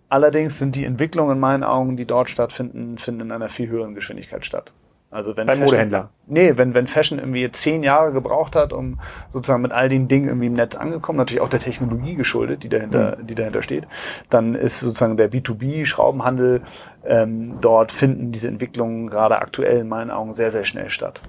Allerdings 0.09 0.59
sind 0.59 0.77
die 0.77 0.85
Entwicklungen 0.85 1.33
in 1.33 1.41
meinen 1.41 1.65
Augen, 1.65 1.97
die 1.97 2.05
dort 2.05 2.31
stattfinden, 2.31 2.99
finden 2.99 3.23
in 3.23 3.33
einer 3.33 3.49
viel 3.49 3.69
höheren 3.69 3.95
Geschwindigkeit 3.95 4.45
statt. 4.45 4.73
Also 5.15 5.37
wenn 5.37 5.47
Beim 5.47 5.59
Fashion, 5.59 5.67
Modehändler. 5.67 6.11
Nee, 6.27 6.55
wenn, 6.57 6.75
wenn 6.75 6.89
Fashion 6.89 7.21
irgendwie 7.21 7.49
zehn 7.53 7.85
Jahre 7.85 8.11
gebraucht 8.11 8.57
hat, 8.57 8.73
um 8.73 8.99
sozusagen 9.33 9.63
mit 9.63 9.71
all 9.71 9.89
den 9.89 10.09
Dingen 10.09 10.27
irgendwie 10.27 10.49
im 10.49 10.55
Netz 10.55 10.75
angekommen, 10.75 11.19
natürlich 11.19 11.41
auch 11.41 11.49
der 11.49 11.61
Technologie 11.61 12.17
geschuldet, 12.17 12.65
die 12.65 12.69
dahinter, 12.69 13.17
mhm. 13.17 13.27
die 13.29 13.37
dahinter 13.37 13.63
steht, 13.63 13.87
dann 14.29 14.57
ist 14.57 14.81
sozusagen 14.81 15.17
der 15.17 15.31
B2B-Schraubenhandel 15.31 16.63
ähm, 17.07 17.59
dort 17.61 17.93
finden 17.93 18.33
diese 18.33 18.49
Entwicklungen 18.49 19.11
gerade 19.11 19.39
aktuell 19.39 19.81
in 19.81 19.89
meinen 19.89 20.11
Augen 20.11 20.35
sehr, 20.35 20.51
sehr 20.51 20.65
schnell 20.65 20.91
statt. 20.91 21.21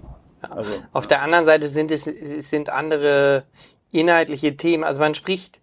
Also, 0.41 0.71
Auf 0.93 1.07
der 1.07 1.21
anderen 1.21 1.45
Seite 1.45 1.67
sind 1.67 1.91
es, 1.91 2.07
es 2.07 2.49
sind 2.49 2.69
andere 2.69 3.43
inhaltliche 3.91 4.55
Themen. 4.57 4.83
Also 4.83 5.01
man 5.01 5.15
spricht 5.15 5.59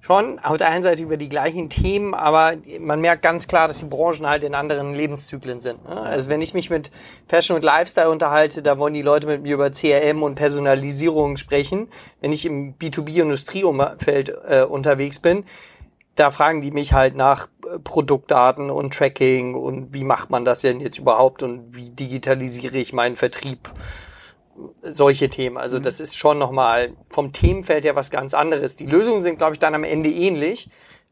schon 0.00 0.40
auf 0.40 0.58
der 0.58 0.68
einen 0.68 0.82
Seite 0.82 1.02
über 1.02 1.16
die 1.16 1.28
gleichen 1.28 1.70
Themen, 1.70 2.12
aber 2.12 2.54
man 2.80 3.00
merkt 3.00 3.22
ganz 3.22 3.46
klar, 3.46 3.68
dass 3.68 3.78
die 3.78 3.84
Branchen 3.84 4.26
halt 4.26 4.42
in 4.42 4.54
anderen 4.54 4.94
Lebenszyklen 4.94 5.60
sind. 5.60 5.84
Ne? 5.88 6.00
Also 6.00 6.28
wenn 6.28 6.42
ich 6.42 6.54
mich 6.54 6.70
mit 6.70 6.90
Fashion 7.28 7.56
und 7.56 7.62
Lifestyle 7.62 8.10
unterhalte, 8.10 8.62
da 8.62 8.78
wollen 8.78 8.94
die 8.94 9.02
Leute 9.02 9.28
mit 9.28 9.42
mir 9.42 9.54
über 9.54 9.70
CRM 9.70 10.24
und 10.24 10.34
Personalisierung 10.34 11.36
sprechen. 11.36 11.88
Wenn 12.20 12.32
ich 12.32 12.44
im 12.44 12.74
B2B-Industrieumfeld 12.78 14.34
äh, 14.48 14.62
unterwegs 14.62 15.20
bin, 15.20 15.44
da 16.16 16.30
fragen 16.30 16.60
die 16.60 16.72
mich 16.72 16.92
halt 16.92 17.16
nach 17.16 17.48
Produktdaten 17.84 18.70
und 18.70 18.94
Tracking 18.94 19.54
und 19.54 19.92
wie 19.94 20.04
macht 20.04 20.30
man 20.30 20.44
das 20.44 20.60
denn 20.60 20.80
jetzt 20.80 20.98
überhaupt 20.98 21.42
und 21.42 21.74
wie 21.74 21.90
digitalisiere 21.90 22.78
ich 22.78 22.92
meinen 22.92 23.16
Vertrieb? 23.16 23.70
Solche 24.82 25.30
Themen. 25.30 25.56
Also 25.56 25.78
mhm. 25.78 25.82
das 25.82 26.00
ist 26.00 26.16
schon 26.16 26.38
nochmal 26.38 26.94
vom 27.08 27.32
Themenfeld 27.32 27.84
her 27.84 27.96
was 27.96 28.10
ganz 28.10 28.34
anderes. 28.34 28.76
Die 28.76 28.86
Lösungen 28.86 29.22
sind, 29.22 29.38
glaube 29.38 29.54
ich, 29.54 29.58
dann 29.58 29.74
am 29.74 29.84
Ende 29.84 30.10
ähnlich. 30.10 30.68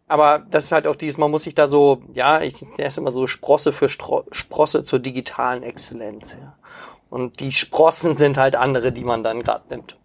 Aber 0.06 0.40
das 0.50 0.64
ist 0.64 0.72
halt 0.72 0.88
auch 0.88 0.96
dieses, 0.96 1.18
man 1.18 1.30
muss 1.30 1.44
sich 1.44 1.54
da 1.54 1.68
so, 1.68 2.02
ja, 2.12 2.40
ich 2.42 2.60
nenne 2.62 2.90
immer 2.96 3.12
so 3.12 3.28
Sprosse 3.28 3.70
für 3.70 3.88
Stro 3.88 4.24
Sprosse 4.32 4.82
zur 4.82 4.98
digitalen 4.98 5.62
Exzellenz. 5.62 6.32
Ja. 6.32 6.58
Und 7.10 7.38
die 7.38 7.52
Sprossen 7.52 8.14
sind 8.14 8.36
halt 8.36 8.56
andere, 8.56 8.90
die 8.90 9.04
man 9.04 9.22
dann 9.22 9.40
gerade 9.42 9.64
nimmt. 9.70 9.99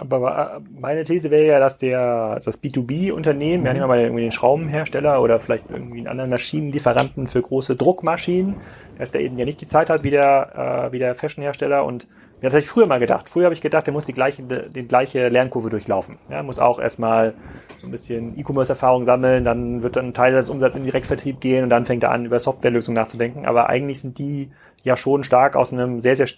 Aber 0.00 0.56
äh, 0.56 0.80
meine 0.80 1.04
These 1.04 1.30
wäre 1.30 1.46
ja, 1.46 1.60
dass 1.60 1.76
der 1.76 2.40
das 2.42 2.62
B2B-Unternehmen, 2.62 3.64
wir 3.64 3.72
nehmen 3.72 3.86
mal 3.86 4.00
irgendwie 4.00 4.22
den 4.22 4.30
Schraubenhersteller 4.30 5.20
oder 5.20 5.40
vielleicht 5.40 5.70
irgendwie 5.70 5.98
einen 5.98 6.08
anderen 6.08 6.30
Maschinenlieferanten 6.30 7.26
für 7.26 7.42
große 7.42 7.76
Druckmaschinen, 7.76 8.56
dass 8.98 9.12
der 9.12 9.20
eben 9.20 9.38
ja 9.38 9.44
nicht 9.44 9.60
die 9.60 9.66
Zeit 9.66 9.90
hat 9.90 10.02
wie 10.04 10.10
der, 10.10 10.88
äh, 10.88 10.92
wie 10.92 10.98
der 10.98 11.14
Fashionhersteller 11.14 11.84
und 11.84 12.08
das 12.40 12.54
habe 12.54 12.60
ich 12.60 12.68
früher 12.68 12.86
mal 12.86 12.98
gedacht. 12.98 13.28
Früher 13.28 13.44
habe 13.44 13.54
ich 13.54 13.60
gedacht, 13.60 13.86
der 13.86 13.92
muss 13.92 14.06
die 14.06 14.14
gleiche, 14.14 14.42
die 14.42 14.88
gleiche 14.88 15.28
Lernkurve 15.28 15.68
durchlaufen. 15.68 16.16
Ja, 16.30 16.42
muss 16.42 16.58
auch 16.58 16.78
erstmal 16.78 17.34
so 17.82 17.86
ein 17.86 17.90
bisschen 17.90 18.38
E-Commerce-Erfahrung 18.38 19.04
sammeln, 19.04 19.44
dann 19.44 19.82
wird 19.82 19.96
dann 19.96 20.06
ein 20.06 20.14
Teil 20.14 20.32
des 20.32 20.48
Umsatzes 20.48 20.76
in 20.76 20.82
den 20.82 20.86
Direktvertrieb 20.86 21.40
gehen 21.40 21.64
und 21.64 21.68
dann 21.68 21.84
fängt 21.84 22.02
er 22.02 22.12
an, 22.12 22.24
über 22.24 22.38
Softwarelösungen 22.38 22.94
nachzudenken. 22.94 23.44
Aber 23.44 23.68
eigentlich 23.68 24.00
sind 24.00 24.18
die 24.18 24.50
ja 24.82 24.96
schon 24.96 25.22
stark 25.22 25.54
aus 25.54 25.70
einem 25.70 26.00
sehr, 26.00 26.16
sehr, 26.16 26.28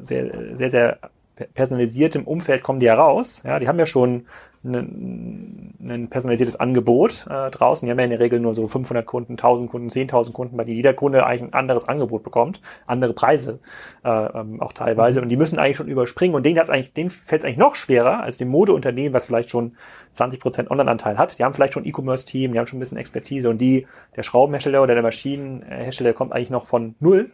sehr, 0.00 0.56
sehr, 0.56 0.70
sehr 0.70 0.98
personalisiertem 1.54 2.24
Umfeld 2.24 2.62
kommen 2.62 2.78
die 2.78 2.86
ja 2.86 2.94
raus. 2.94 3.42
Ja, 3.44 3.58
die 3.58 3.66
haben 3.66 3.78
ja 3.78 3.86
schon 3.86 4.26
ein, 4.64 5.74
ein 5.82 6.08
personalisiertes 6.08 6.56
Angebot 6.56 7.26
äh, 7.28 7.50
draußen. 7.50 7.84
Die 7.84 7.90
haben 7.90 7.98
ja 7.98 8.04
in 8.04 8.10
der 8.10 8.20
Regel 8.20 8.40
nur 8.40 8.54
so 8.54 8.66
500 8.66 9.04
Kunden, 9.04 9.32
1000 9.32 9.70
Kunden, 9.70 9.88
10.000 9.88 10.32
Kunden, 10.32 10.56
bei 10.56 10.64
denen 10.64 10.76
jeder 10.76 10.94
Kunde 10.94 11.26
eigentlich 11.26 11.42
ein 11.42 11.52
anderes 11.52 11.86
Angebot 11.86 12.22
bekommt, 12.22 12.60
andere 12.86 13.12
Preise 13.12 13.58
äh, 14.04 14.08
ähm, 14.08 14.60
auch 14.62 14.72
teilweise. 14.72 15.20
Und 15.20 15.28
die 15.28 15.36
müssen 15.36 15.58
eigentlich 15.58 15.76
schon 15.76 15.88
überspringen. 15.88 16.34
Und 16.34 16.46
denen, 16.46 16.58
hat's 16.58 16.70
eigentlich, 16.70 16.92
denen 16.92 17.10
fällt 17.10 17.42
es 17.42 17.44
eigentlich 17.44 17.58
noch 17.58 17.74
schwerer 17.74 18.22
als 18.22 18.36
dem 18.36 18.48
Modeunternehmen, 18.48 19.12
was 19.12 19.26
vielleicht 19.26 19.50
schon 19.50 19.76
20% 20.16 20.70
Online-Anteil 20.70 21.18
hat. 21.18 21.38
Die 21.38 21.44
haben 21.44 21.52
vielleicht 21.52 21.74
schon 21.74 21.84
E-Commerce-Team, 21.84 22.52
die 22.52 22.58
haben 22.58 22.66
schon 22.66 22.78
ein 22.78 22.80
bisschen 22.80 22.98
Expertise. 22.98 23.50
Und 23.50 23.58
die, 23.58 23.86
der 24.16 24.22
Schraubenhersteller 24.22 24.82
oder 24.82 24.94
der 24.94 25.02
Maschinenhersteller 25.02 26.12
kommt 26.12 26.32
eigentlich 26.32 26.50
noch 26.50 26.66
von 26.66 26.94
null 27.00 27.30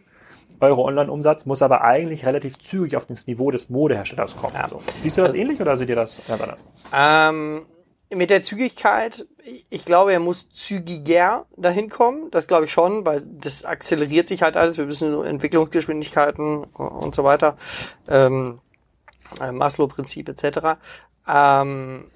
Euro 0.61 0.85
Online-Umsatz, 0.85 1.45
muss 1.45 1.61
aber 1.61 1.81
eigentlich 1.81 2.25
relativ 2.25 2.59
zügig 2.59 2.95
auf 2.95 3.05
das 3.07 3.27
Niveau 3.27 3.51
des 3.51 3.69
Modeherstellers 3.69 4.35
kommen. 4.35 4.53
Ja. 4.55 4.67
So. 4.67 4.81
Siehst 5.01 5.17
du 5.17 5.21
das 5.21 5.33
ähnlich 5.33 5.59
oder 5.61 5.75
seht 5.75 5.89
ihr 5.89 5.95
das 5.95 6.21
ganz 6.27 6.41
anders? 6.41 6.67
Ähm, 6.93 7.65
mit 8.13 8.29
der 8.29 8.41
Zügigkeit, 8.41 9.25
ich 9.69 9.85
glaube, 9.85 10.13
er 10.13 10.19
muss 10.19 10.49
zügiger 10.49 11.45
dahin 11.55 11.89
kommen. 11.89 12.29
Das 12.31 12.47
glaube 12.47 12.65
ich 12.65 12.71
schon, 12.71 13.05
weil 13.05 13.21
das 13.25 13.63
akzeleriert 13.63 14.27
sich 14.27 14.41
halt 14.41 14.57
alles. 14.57 14.77
Wir 14.77 14.87
wissen 14.87 15.11
so 15.11 15.23
Entwicklungsgeschwindigkeiten 15.23 16.65
und 16.65 17.15
so 17.15 17.23
weiter. 17.23 17.55
Ähm, 18.07 18.59
äh, 19.39 19.51
Maslow-Prinzip 19.51 20.27
etc. 20.27 20.77
Ähm, 21.27 22.11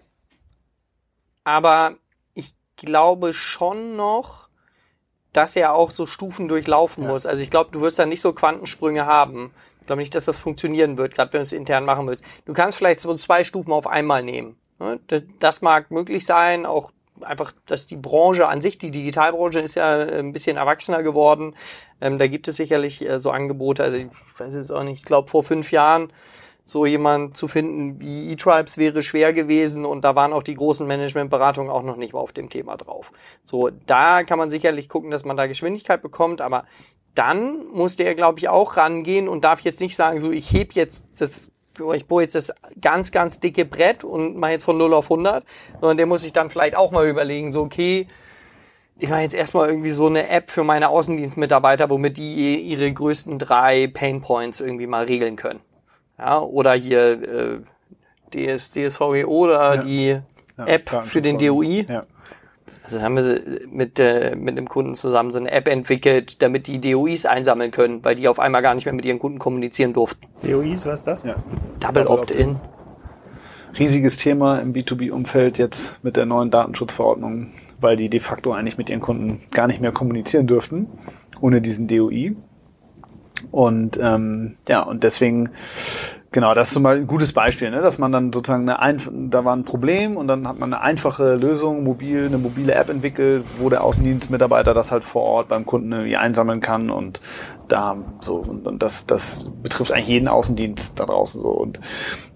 aber 1.46 1.96
ich 2.34 2.54
glaube 2.76 3.34
schon 3.34 3.96
noch, 3.96 4.50
das 5.36 5.56
ja 5.56 5.72
auch 5.72 5.92
so 5.92 6.06
Stufen 6.06 6.48
durchlaufen 6.48 7.04
Ja. 7.04 7.10
muss. 7.10 7.26
Also 7.26 7.42
ich 7.44 7.50
glaube, 7.50 7.70
du 7.72 7.82
wirst 7.82 8.00
da 8.00 8.06
nicht 8.06 8.22
so 8.22 8.34
Quantensprünge 8.34 9.06
haben. 9.06 9.52
Ich 9.82 9.88
glaube 9.88 10.02
nicht, 10.02 10.16
dass 10.16 10.26
das 10.26 10.38
funktionieren 10.38 10.98
wird, 10.98 11.14
gerade 11.14 11.32
wenn 11.34 11.40
du 11.42 11.44
es 11.44 11.52
intern 11.54 11.86
machen 11.86 12.08
willst. 12.08 12.24
Du 12.46 12.54
kannst 12.54 12.78
vielleicht 12.78 13.00
so 13.00 13.14
zwei 13.18 13.44
Stufen 13.44 13.72
auf 13.72 13.86
einmal 13.88 14.24
nehmen. 14.24 14.56
ne? 14.80 15.00
Das- 15.08 15.24
Das 15.40 15.62
mag 15.62 15.92
möglich 15.92 16.26
sein, 16.26 16.66
auch 16.66 16.92
einfach, 17.22 17.54
dass 17.68 17.86
die 17.86 17.96
Branche 17.96 18.48
an 18.48 18.60
sich, 18.62 18.78
die 18.78 18.92
Digitalbranche 18.92 19.60
ist 19.60 19.76
ja 19.76 20.02
äh, 20.04 20.20
ein 20.20 20.34
bisschen 20.34 20.58
erwachsener 20.58 21.02
geworden. 21.04 21.56
Ähm, 22.02 22.20
da 22.20 22.28
gibt 22.28 22.48
es 22.50 22.56
sicherlich 22.58 23.08
äh, 23.08 23.20
so 23.22 23.32
Angebote. 23.32 23.84
Also 23.84 23.98
ich 23.98 24.08
weiß 24.38 24.54
jetzt 24.54 24.72
auch 24.72 24.84
nicht, 24.84 25.00
ich 25.00 25.06
glaube 25.06 25.30
vor 25.30 25.44
fünf 25.44 25.72
Jahren 25.72 26.12
so 26.66 26.88
jemand 26.88 27.38
zu 27.38 27.48
finden 27.48 28.00
wie 28.00 28.32
E-Tribes 28.32 28.78
wäre 28.78 29.04
schwer 29.04 29.34
gewesen 29.34 29.86
und 29.86 30.04
da 30.04 30.16
waren 30.16 30.34
auch 30.34 30.42
die 30.42 30.56
großen 30.56 30.88
Managementberatungen 30.88 31.72
auch 31.72 31.84
noch 31.84 31.96
nicht 31.96 32.16
auf 32.16 32.34
dem 32.34 32.50
Thema 32.50 32.76
drauf. 32.76 33.12
So, 33.44 33.70
da 33.70 34.24
kann 34.24 34.40
man 34.40 34.50
sicherlich 34.50 34.90
gucken, 34.90 35.12
dass 35.12 35.26
man 35.26 35.38
da 35.38 35.46
Geschwindigkeit 35.46 36.02
bekommt, 36.02 36.42
aber 36.42 36.66
dann 37.14 37.68
muss 37.68 37.96
der, 37.96 38.16
glaube 38.16 38.40
ich, 38.40 38.50
auch 38.50 38.78
rangehen 38.78 39.30
und 39.30 39.46
darf 39.46 39.62
jetzt 39.62 39.80
nicht 39.80 39.96
sagen, 39.96 40.20
so 40.20 40.32
ich 40.32 40.52
heb 40.52 40.74
jetzt 40.74 41.06
das, 41.20 41.52
ich 41.94 42.08
bohre 42.08 42.24
jetzt 42.24 42.36
das 42.36 42.52
ganz, 42.82 43.12
ganz 43.12 43.40
dicke 43.40 43.64
Brett 43.64 44.04
und 44.04 44.36
mache 44.36 44.54
jetzt 44.54 44.64
von 44.64 44.78
0 44.78 44.94
auf 44.96 45.06
100, 45.06 45.46
sondern 45.80 45.98
der 45.98 46.08
muss 46.08 46.22
sich 46.22 46.34
dann 46.34 46.50
vielleicht 46.50 46.76
auch 46.76 46.92
mal 46.92 47.08
überlegen, 47.08 47.52
so 47.52 47.62
okay, 47.62 48.08
ich 48.98 49.10
mache 49.10 49.22
jetzt 49.22 49.36
erstmal 49.36 49.70
irgendwie 49.70 49.92
so 49.92 50.08
eine 50.08 50.30
App 50.30 50.50
für 50.50 50.64
meine 50.64 50.90
Außendienstmitarbeiter, 50.90 51.90
womit 51.90 52.18
die 52.18 52.60
ihre 52.62 52.92
größten 52.92 53.38
drei 53.38 53.88
Painpoints 53.88 54.62
irgendwie 54.62 54.88
mal 54.88 55.06
regeln 55.06 55.36
können. 55.36 55.60
Ja, 56.18 56.40
oder 56.42 56.74
hier 56.74 57.22
äh, 57.22 57.60
DS, 58.34 58.72
DSVGO 58.72 59.28
oder 59.46 59.76
Ja. 59.76 59.82
die 59.84 60.08
Ja, 60.58 60.66
App 60.68 60.90
für 61.04 61.22
den. 61.22 61.38
DOI. 61.38 61.86
Ja. 61.90 62.06
Also 62.84 63.02
haben 63.02 63.16
wir 63.16 63.42
mit, 63.72 63.98
äh, 64.00 64.36
mit 64.36 64.58
einem 64.58 64.68
Kunden 64.70 64.94
zusammen 64.96 65.32
so 65.32 65.40
eine 65.40 65.50
App 65.52 65.68
entwickelt, 65.68 66.42
damit 66.44 66.68
die 66.68 66.80
DOIs 66.80 67.26
einsammeln 67.26 67.72
können, 67.72 68.06
weil 68.06 68.14
die 68.16 68.28
auf 68.28 68.40
einmal 68.40 68.62
gar 68.62 68.76
nicht 68.76 68.86
mehr 68.86 68.94
mit 68.94 69.06
ihren 69.06 69.18
Kunden 69.18 69.40
kommunizieren 69.40 69.92
durften. 69.94 70.28
DOIs, 70.44 70.86
was 70.86 71.00
ist 71.00 71.08
das? 71.08 71.24
Ja. 71.24 71.36
Double 71.80 72.04
Double 72.04 72.08
Opt-in. 72.20 72.60
Riesiges 73.78 74.18
Thema 74.18 74.60
im 74.60 74.72
B2B-Umfeld 74.74 75.58
jetzt 75.58 76.02
mit 76.04 76.16
der 76.16 76.26
neuen 76.26 76.50
Datenschutzverordnung, 76.52 77.52
weil 77.82 77.98
die 77.98 78.08
de 78.08 78.20
facto 78.22 78.54
eigentlich 78.54 78.78
mit 78.78 78.90
ihren 78.90 79.02
Kunden 79.02 79.42
gar 79.52 79.68
nicht 79.68 79.82
mehr 79.82 79.92
kommunizieren 79.92 80.48
dürften, 80.48 80.88
ohne 81.42 81.62
diesen 81.62 81.88
DOI. 81.88 82.36
Und 83.52 84.00
ähm, 84.02 84.56
ja, 84.68 84.82
und 84.82 85.04
deswegen, 85.04 85.50
genau, 86.32 86.54
das 86.54 86.70
ist 86.70 86.74
zum 86.74 86.84
Beispiel 86.84 87.04
ein 87.04 87.08
gutes 87.08 87.34
Beispiel, 87.34 87.72
ne? 87.72 87.82
dass 87.82 87.98
man 87.98 88.12
dann 88.12 88.32
sozusagen 88.32 88.70
eine 88.70 88.98
da 89.30 89.46
war 89.46 89.56
ein 89.56 89.64
Problem 89.64 90.18
und 90.18 90.28
dann 90.28 90.48
hat 90.48 90.60
man 90.60 90.74
eine 90.74 90.82
einfache 90.82 91.36
Lösung, 91.36 91.84
mobil, 91.84 92.26
eine 92.26 92.38
mobile 92.38 92.74
App 92.74 92.90
entwickelt, 92.90 93.46
wo 93.60 93.70
der 93.70 93.84
Außendienstmitarbeiter 93.84 94.74
das 94.74 94.92
halt 94.92 95.06
vor 95.06 95.24
Ort 95.24 95.48
beim 95.50 95.66
Kunden 95.66 95.92
irgendwie 95.92 96.18
einsammeln 96.18 96.62
kann 96.62 96.90
und 96.90 97.22
da 97.68 97.98
so 98.22 98.36
und, 98.36 98.68
und 98.68 98.82
das 98.82 99.06
das 99.06 99.50
betrifft 99.62 99.92
eigentlich 99.92 100.08
jeden 100.08 100.28
Außendienst 100.28 101.00
da 101.00 101.06
draußen 101.06 101.42
so 101.42 101.50
und 101.50 101.80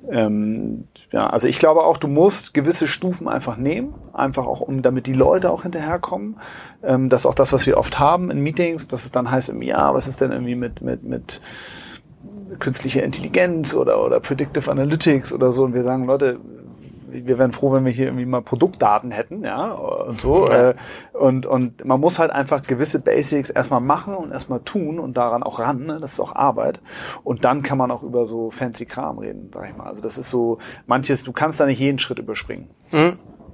ähm, 0.09 0.87
ja, 1.11 1.27
also 1.27 1.47
ich 1.47 1.59
glaube 1.59 1.83
auch, 1.83 1.97
du 1.97 2.07
musst 2.07 2.53
gewisse 2.53 2.87
Stufen 2.87 3.27
einfach 3.27 3.57
nehmen, 3.57 3.95
einfach 4.13 4.45
auch, 4.45 4.61
um 4.61 4.81
damit 4.81 5.07
die 5.07 5.13
Leute 5.13 5.51
auch 5.51 5.63
hinterherkommen. 5.63 6.39
Ähm, 6.83 7.09
das 7.09 7.21
ist 7.21 7.25
auch 7.25 7.35
das, 7.35 7.51
was 7.51 7.65
wir 7.65 7.77
oft 7.77 7.99
haben 7.99 8.29
in 8.29 8.41
Meetings, 8.41 8.87
dass 8.87 9.05
es 9.05 9.11
dann 9.11 9.29
heißt, 9.29 9.53
ja, 9.61 9.93
was 9.93 10.07
ist 10.07 10.21
denn 10.21 10.31
irgendwie 10.31 10.55
mit, 10.55 10.81
mit, 10.81 11.03
mit 11.03 11.41
künstlicher 12.59 13.03
Intelligenz 13.03 13.73
oder, 13.73 14.03
oder 14.03 14.19
Predictive 14.19 14.69
Analytics 14.69 15.33
oder 15.33 15.51
so. 15.51 15.63
Und 15.63 15.73
wir 15.73 15.83
sagen, 15.83 16.05
Leute, 16.05 16.39
wir 17.11 17.37
wären 17.37 17.51
froh, 17.51 17.71
wenn 17.73 17.85
wir 17.85 17.91
hier 17.91 18.07
irgendwie 18.07 18.25
mal 18.25 18.41
Produktdaten 18.41 19.11
hätten, 19.11 19.43
ja, 19.43 19.71
und 19.73 20.19
so. 20.19 20.45
Ja. 20.47 20.71
Äh, 20.71 20.75
und, 21.13 21.45
und 21.45 21.85
man 21.85 21.99
muss 21.99 22.19
halt 22.19 22.31
einfach 22.31 22.61
gewisse 22.61 23.01
Basics 23.01 23.49
erstmal 23.49 23.81
machen 23.81 24.15
und 24.15 24.31
erstmal 24.31 24.61
tun 24.61 24.99
und 24.99 25.17
daran 25.17 25.43
auch 25.43 25.59
ran, 25.59 25.85
ne? 25.85 25.99
das 25.99 26.13
ist 26.13 26.19
auch 26.19 26.35
Arbeit. 26.35 26.81
Und 27.23 27.45
dann 27.45 27.63
kann 27.63 27.77
man 27.77 27.91
auch 27.91 28.03
über 28.03 28.25
so 28.25 28.51
fancy 28.51 28.85
Kram 28.85 29.19
reden, 29.19 29.49
sag 29.53 29.69
ich 29.69 29.77
mal. 29.77 29.87
Also 29.87 30.01
das 30.01 30.17
ist 30.17 30.29
so, 30.29 30.59
manches, 30.87 31.23
du 31.23 31.31
kannst 31.31 31.59
da 31.59 31.65
nicht 31.65 31.79
jeden 31.79 31.99
Schritt 31.99 32.19
überspringen. 32.19 32.69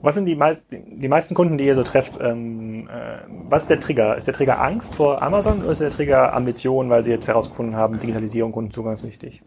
Was 0.02 0.14
sind 0.14 0.26
die, 0.26 0.36
meist, 0.36 0.68
die 0.70 1.08
meisten 1.08 1.34
Kunden, 1.34 1.58
die 1.58 1.66
ihr 1.66 1.74
so 1.74 1.82
trefft? 1.82 2.20
Ähm, 2.22 2.88
äh, 2.88 3.18
was 3.50 3.64
ist 3.64 3.70
der 3.70 3.80
Trigger? 3.80 4.16
Ist 4.16 4.28
der 4.28 4.36
Trigger 4.36 4.62
Angst 4.62 4.94
vor 4.94 5.24
Amazon 5.24 5.64
oder 5.64 5.72
ist 5.72 5.82
der 5.82 5.90
Trigger 5.90 6.34
Ambition, 6.34 6.90
weil 6.90 7.04
sie 7.04 7.12
jetzt 7.12 7.28
herausgefunden 7.28 7.76
haben, 7.76 7.98
Digitalisierung, 7.98 8.52
Kundenzugang 8.52 8.94
ist 8.94 9.04
wichtig? 9.04 9.42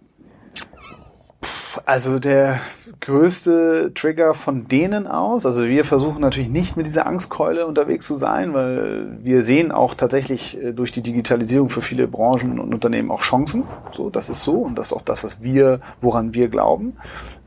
Also 1.85 2.19
der 2.19 2.61
größte 3.01 3.93
Trigger 3.95 4.35
von 4.35 4.69
denen 4.69 5.07
aus, 5.07 5.47
also 5.47 5.65
wir 5.65 5.85
versuchen 5.85 6.21
natürlich 6.21 6.49
nicht 6.49 6.77
mit 6.77 6.87
dieser 6.87 7.07
Angstkeule 7.07 7.67
unterwegs 7.67 8.07
zu 8.07 8.17
sein, 8.17 8.55
weil 8.55 9.19
wir 9.23 9.43
sehen 9.43 9.73
auch 9.73 9.95
tatsächlich 9.95 10.63
äh, 10.63 10.73
durch 10.73 10.93
die 10.93 11.03
Digitalisierung 11.03 11.71
für 11.71 11.83
viele 11.83 12.09
Branchen 12.09 12.59
und 12.59 12.75
Unternehmen 12.75 13.11
auch 13.11 13.21
Chancen. 13.21 13.65
So, 13.93 14.11
das 14.11 14.29
ist 14.31 14.45
so 14.45 14.55
und 14.55 14.77
das 14.77 14.89
ist 14.89 14.93
auch 14.93 15.03
das, 15.03 15.25
was 15.25 15.43
wir, 15.43 15.81
woran 16.01 16.35
wir 16.35 16.49
glauben. 16.49 16.97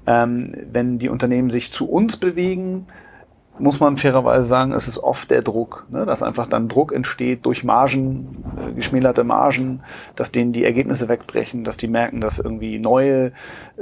Ähm, 0.08 0.54
wenn 0.72 1.00
die 1.00 1.10
Unternehmen 1.10 1.52
sich 1.52 1.72
zu 1.72 1.90
uns 1.90 2.18
bewegen, 2.18 2.88
muss 3.62 3.80
man 3.80 3.98
fairerweise 3.98 4.46
sagen, 4.48 4.74
es 4.74 4.88
ist 4.88 4.98
oft 4.98 5.30
der 5.30 5.42
Druck, 5.42 5.86
ne? 5.90 6.06
dass 6.06 6.24
einfach 6.24 6.48
dann 6.48 6.68
Druck 6.68 6.92
entsteht 6.92 7.46
durch 7.46 7.64
Margen, 7.64 8.44
äh, 8.58 8.74
geschmälerte 8.74 9.24
Margen, 9.24 9.82
dass 10.16 10.32
denen 10.32 10.52
die 10.52 10.66
Ergebnisse 10.66 11.08
wegbrechen, 11.08 11.64
dass 11.64 11.78
die 11.78 11.88
merken, 11.88 12.22
dass 12.22 12.40
irgendwie 12.40 12.80
neue 12.80 13.32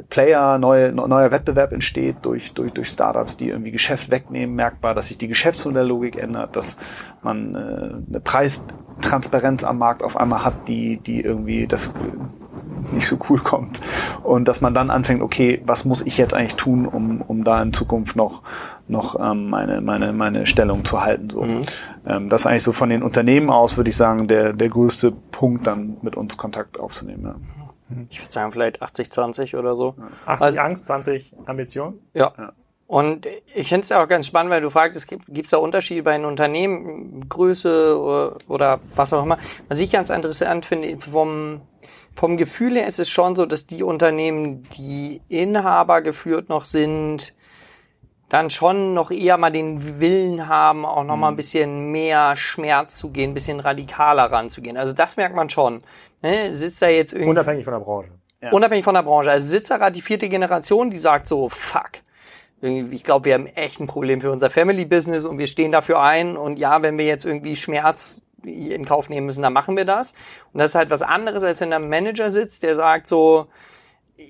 Player, 0.09 0.57
neue, 0.57 0.91
ne- 0.91 1.07
neuer 1.07 1.31
Wettbewerb 1.31 1.71
entsteht 1.71 2.17
durch, 2.23 2.53
durch, 2.53 2.73
durch 2.73 2.89
Startups, 2.89 3.37
die 3.37 3.49
irgendwie 3.49 3.71
Geschäft 3.71 4.11
wegnehmen, 4.11 4.55
merkbar, 4.55 4.93
dass 4.93 5.07
sich 5.07 5.17
die 5.17 5.27
Geschäftsmodelllogik 5.27 6.17
ändert, 6.17 6.55
dass 6.55 6.77
man 7.21 7.55
äh, 7.55 7.57
eine 8.09 8.19
Preistransparenz 8.19 9.63
am 9.63 9.77
Markt 9.77 10.03
auf 10.03 10.17
einmal 10.17 10.43
hat, 10.43 10.67
die, 10.67 10.97
die 10.97 11.21
irgendwie 11.21 11.67
das 11.67 11.91
nicht 12.91 13.07
so 13.07 13.17
cool 13.29 13.39
kommt. 13.39 13.79
Und 14.23 14.47
dass 14.47 14.61
man 14.61 14.73
dann 14.73 14.89
anfängt, 14.89 15.21
okay, 15.21 15.61
was 15.65 15.85
muss 15.85 16.01
ich 16.01 16.17
jetzt 16.17 16.33
eigentlich 16.33 16.55
tun, 16.55 16.85
um, 16.85 17.21
um 17.21 17.43
da 17.43 17.61
in 17.61 17.73
Zukunft 17.73 18.15
noch, 18.15 18.41
noch 18.89 19.19
ähm, 19.19 19.49
meine, 19.49 19.81
meine, 19.81 20.11
meine 20.13 20.45
Stellung 20.45 20.83
zu 20.85 21.01
halten. 21.01 21.29
So. 21.29 21.43
Ähm, 22.07 22.29
das 22.29 22.41
ist 22.41 22.47
eigentlich 22.47 22.63
so 22.63 22.71
von 22.71 22.89
den 22.89 23.03
Unternehmen 23.03 23.49
aus, 23.49 23.77
würde 23.77 23.89
ich 23.89 23.97
sagen, 23.97 24.27
der, 24.27 24.53
der 24.53 24.69
größte 24.69 25.11
Punkt, 25.11 25.67
dann 25.67 25.97
mit 26.01 26.15
uns 26.17 26.37
Kontakt 26.37 26.79
aufzunehmen. 26.79 27.23
Ja. 27.25 27.35
Ich 28.09 28.21
würde 28.21 28.31
sagen, 28.31 28.51
vielleicht 28.51 28.81
80-20 28.83 29.57
oder 29.57 29.75
so. 29.75 29.95
80 30.25 30.45
Also- 30.45 30.59
Angst, 30.59 30.85
20 30.85 31.33
Ambition? 31.45 31.99
Ja. 32.13 32.33
Ja. 32.37 32.51
Und 32.85 33.27
ich 33.53 33.69
finde 33.69 33.83
es 33.83 33.89
ja 33.89 34.01
auch 34.03 34.07
ganz 34.07 34.25
spannend, 34.25 34.51
weil 34.51 34.61
du 34.61 34.71
fragst, 34.71 34.97
es 34.97 35.05
gibt 35.05 35.25
gibt's 35.27 35.51
da 35.51 35.57
Unterschiede 35.57 36.01
bei 36.01 36.17
den 36.17 36.25
Unternehmen, 36.25 37.29
Größe 37.29 37.99
oder, 38.01 38.37
oder 38.47 38.79
was 38.95 39.13
auch 39.13 39.23
immer. 39.23 39.37
Was 39.67 39.79
ich 39.79 39.91
ganz 39.91 40.09
interessant 40.09 40.65
finde, 40.65 40.97
vom, 40.97 41.61
vom 42.15 42.35
Gefühl 42.35 42.77
her 42.77 42.87
ist 42.87 42.99
es 42.99 43.07
schon 43.07 43.35
so, 43.35 43.45
dass 43.45 43.67
die 43.67 43.83
Unternehmen, 43.83 44.63
die 44.75 45.21
Inhaber 45.29 46.01
geführt 46.01 46.49
noch 46.49 46.65
sind, 46.65 47.35
dann 48.29 48.51
schon 48.51 48.93
noch 48.93 49.09
eher 49.11 49.37
mal 49.37 49.49
den 49.49 49.99
Willen 49.99 50.47
haben, 50.47 50.85
auch 50.85 51.03
noch 51.03 51.17
mal 51.17 51.29
ein 51.29 51.35
bisschen 51.35 51.91
mehr 51.91 52.35
Schmerz 52.35 52.97
zu 52.97 53.09
gehen, 53.09 53.31
ein 53.31 53.33
bisschen 53.33 53.59
radikaler 53.59 54.31
ranzugehen. 54.31 54.77
Also 54.77 54.93
das 54.93 55.17
merkt 55.17 55.35
man 55.35 55.49
schon. 55.49 55.81
Ne? 56.21 56.53
Sitzt 56.53 56.81
da 56.81 56.87
jetzt 56.87 57.13
irgendwie 57.13 57.31
Unabhängig 57.31 57.65
von 57.65 57.73
der 57.73 57.79
Branche. 57.79 58.11
Ja. 58.41 58.51
Unabhängig 58.51 58.85
von 58.85 58.93
der 58.93 59.03
Branche. 59.03 59.31
Also 59.31 59.47
sitzt 59.47 59.71
da 59.71 59.77
gerade 59.77 59.93
die 59.93 60.01
vierte 60.01 60.29
Generation, 60.29 60.91
die 60.91 60.99
sagt 60.99 61.27
so, 61.27 61.49
fuck. 61.49 61.89
Ich 62.61 63.03
glaube, 63.03 63.25
wir 63.25 63.33
haben 63.33 63.47
echt 63.47 63.79
ein 63.79 63.87
Problem 63.87 64.21
für 64.21 64.31
unser 64.31 64.49
Family-Business 64.49 65.25
und 65.25 65.37
wir 65.37 65.47
stehen 65.47 65.71
dafür 65.71 66.01
ein. 66.01 66.37
Und 66.37 66.59
ja, 66.59 66.81
wenn 66.81 66.97
wir 66.97 67.05
jetzt 67.05 67.25
irgendwie 67.25 67.55
Schmerz 67.55 68.21
in 68.43 68.85
Kauf 68.85 69.09
nehmen 69.09 69.25
müssen, 69.25 69.41
dann 69.41 69.53
machen 69.53 69.75
wir 69.75 69.85
das. 69.85 70.13
Und 70.53 70.59
das 70.59 70.71
ist 70.71 70.75
halt 70.75 70.89
was 70.89 71.01
anderes, 71.01 71.43
als 71.43 71.61
wenn 71.61 71.71
da 71.71 71.77
ein 71.77 71.89
Manager 71.89 72.31
sitzt, 72.31 72.63
der 72.63 72.75
sagt 72.75 73.07
so, 73.07 73.47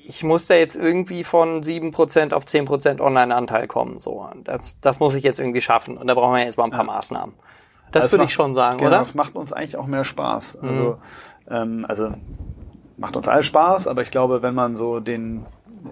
ich 0.07 0.23
muss 0.23 0.47
da 0.47 0.53
jetzt 0.55 0.75
irgendwie 0.75 1.23
von 1.23 1.61
7% 1.63 2.33
auf 2.33 2.45
10% 2.45 2.99
Online-Anteil 3.01 3.67
kommen. 3.67 3.99
So, 3.99 4.27
das, 4.43 4.77
das 4.81 4.99
muss 4.99 5.15
ich 5.15 5.23
jetzt 5.23 5.39
irgendwie 5.39 5.61
schaffen. 5.61 5.97
Und 5.97 6.07
da 6.07 6.13
brauchen 6.13 6.35
wir 6.35 6.43
jetzt 6.43 6.57
mal 6.57 6.65
ein 6.65 6.71
paar 6.71 6.83
Maßnahmen. 6.83 7.33
Das 7.91 8.03
Also 8.03 8.13
würde 8.13 8.23
macht- 8.23 8.29
ich 8.29 8.35
schon 8.35 8.53
sagen, 8.53 8.77
genau, 8.77 8.89
oder? 8.91 9.01
Es 9.01 9.15
macht 9.15 9.35
uns 9.35 9.51
eigentlich 9.51 9.77
auch 9.77 9.87
mehr 9.87 10.03
Spaß. 10.03 10.59
Also, 10.61 10.97
ähm, 11.49 11.85
also 11.87 12.11
macht 12.97 13.15
uns 13.15 13.27
alles 13.27 13.47
Spaß, 13.47 13.87
aber 13.87 14.03
ich 14.03 14.11
glaube, 14.11 14.41
wenn 14.43 14.53
man 14.53 14.77
so 14.77 14.99
den 14.99 15.45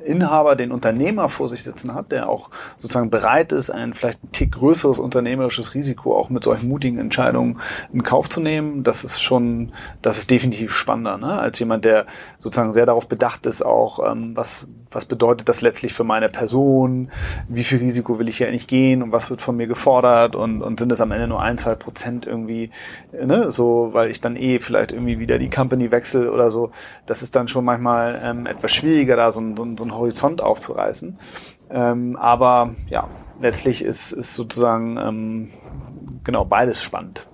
Inhaber, 0.05 0.57
den 0.57 0.73
Unternehmer 0.73 1.29
vor 1.29 1.47
sich 1.47 1.63
sitzen 1.63 1.93
hat, 1.95 2.11
der 2.11 2.27
auch 2.27 2.49
sozusagen 2.77 3.09
bereit 3.09 3.53
ist, 3.53 3.69
ein 3.69 3.93
vielleicht 3.93 4.21
ein 4.21 4.31
Tick 4.33 4.51
größeres 4.51 4.99
unternehmerisches 4.99 5.73
Risiko 5.75 6.17
auch 6.17 6.29
mit 6.29 6.43
solchen 6.43 6.67
mutigen 6.67 6.99
Entscheidungen 6.99 7.61
in 7.93 8.03
Kauf 8.03 8.29
zu 8.29 8.41
nehmen, 8.41 8.83
das 8.83 9.05
ist 9.05 9.21
schon, 9.23 9.71
das 10.01 10.17
ist 10.17 10.29
definitiv 10.29 10.73
spannender, 10.73 11.17
ne? 11.17 11.39
als 11.39 11.57
jemand, 11.59 11.85
der 11.85 12.05
sozusagen 12.47 12.71
sehr 12.71 12.85
darauf 12.85 13.07
bedacht 13.07 13.45
ist, 13.45 13.61
auch 13.61 14.09
ähm, 14.09 14.31
was, 14.33 14.67
was 14.89 15.03
bedeutet 15.03 15.49
das 15.49 15.59
letztlich 15.59 15.93
für 15.93 16.05
meine 16.05 16.29
Person, 16.29 17.11
wie 17.49 17.65
viel 17.65 17.79
Risiko 17.79 18.19
will 18.19 18.29
ich 18.29 18.37
hier 18.37 18.47
eigentlich 18.47 18.67
gehen 18.67 19.03
und 19.03 19.11
was 19.11 19.29
wird 19.29 19.41
von 19.41 19.57
mir 19.57 19.67
gefordert 19.67 20.33
und, 20.33 20.61
und 20.61 20.79
sind 20.79 20.89
es 20.93 21.01
am 21.01 21.11
Ende 21.11 21.27
nur 21.27 21.41
ein, 21.41 21.57
zwei 21.57 21.75
Prozent 21.75 22.25
irgendwie, 22.25 22.71
ne, 23.11 23.51
so, 23.51 23.89
weil 23.91 24.09
ich 24.09 24.21
dann 24.21 24.37
eh 24.37 24.59
vielleicht 24.59 24.93
irgendwie 24.93 25.19
wieder 25.19 25.39
die 25.39 25.49
Company 25.49 25.91
wechsle 25.91 26.31
oder 26.31 26.49
so, 26.49 26.71
das 27.05 27.21
ist 27.21 27.35
dann 27.35 27.49
schon 27.49 27.65
manchmal 27.65 28.21
ähm, 28.23 28.45
etwas 28.45 28.71
schwieriger, 28.71 29.17
da 29.17 29.33
so, 29.33 29.41
so, 29.41 29.67
so 29.77 29.83
einen 29.83 29.93
Horizont 29.93 30.39
aufzureißen. 30.39 31.19
Ähm, 31.69 32.15
aber 32.15 32.75
ja, 32.89 33.09
letztlich 33.41 33.83
ist, 33.83 34.13
ist 34.13 34.35
sozusagen 34.35 34.95
ähm, 34.95 35.49
genau 36.23 36.45
beides 36.45 36.81
spannend. 36.81 37.27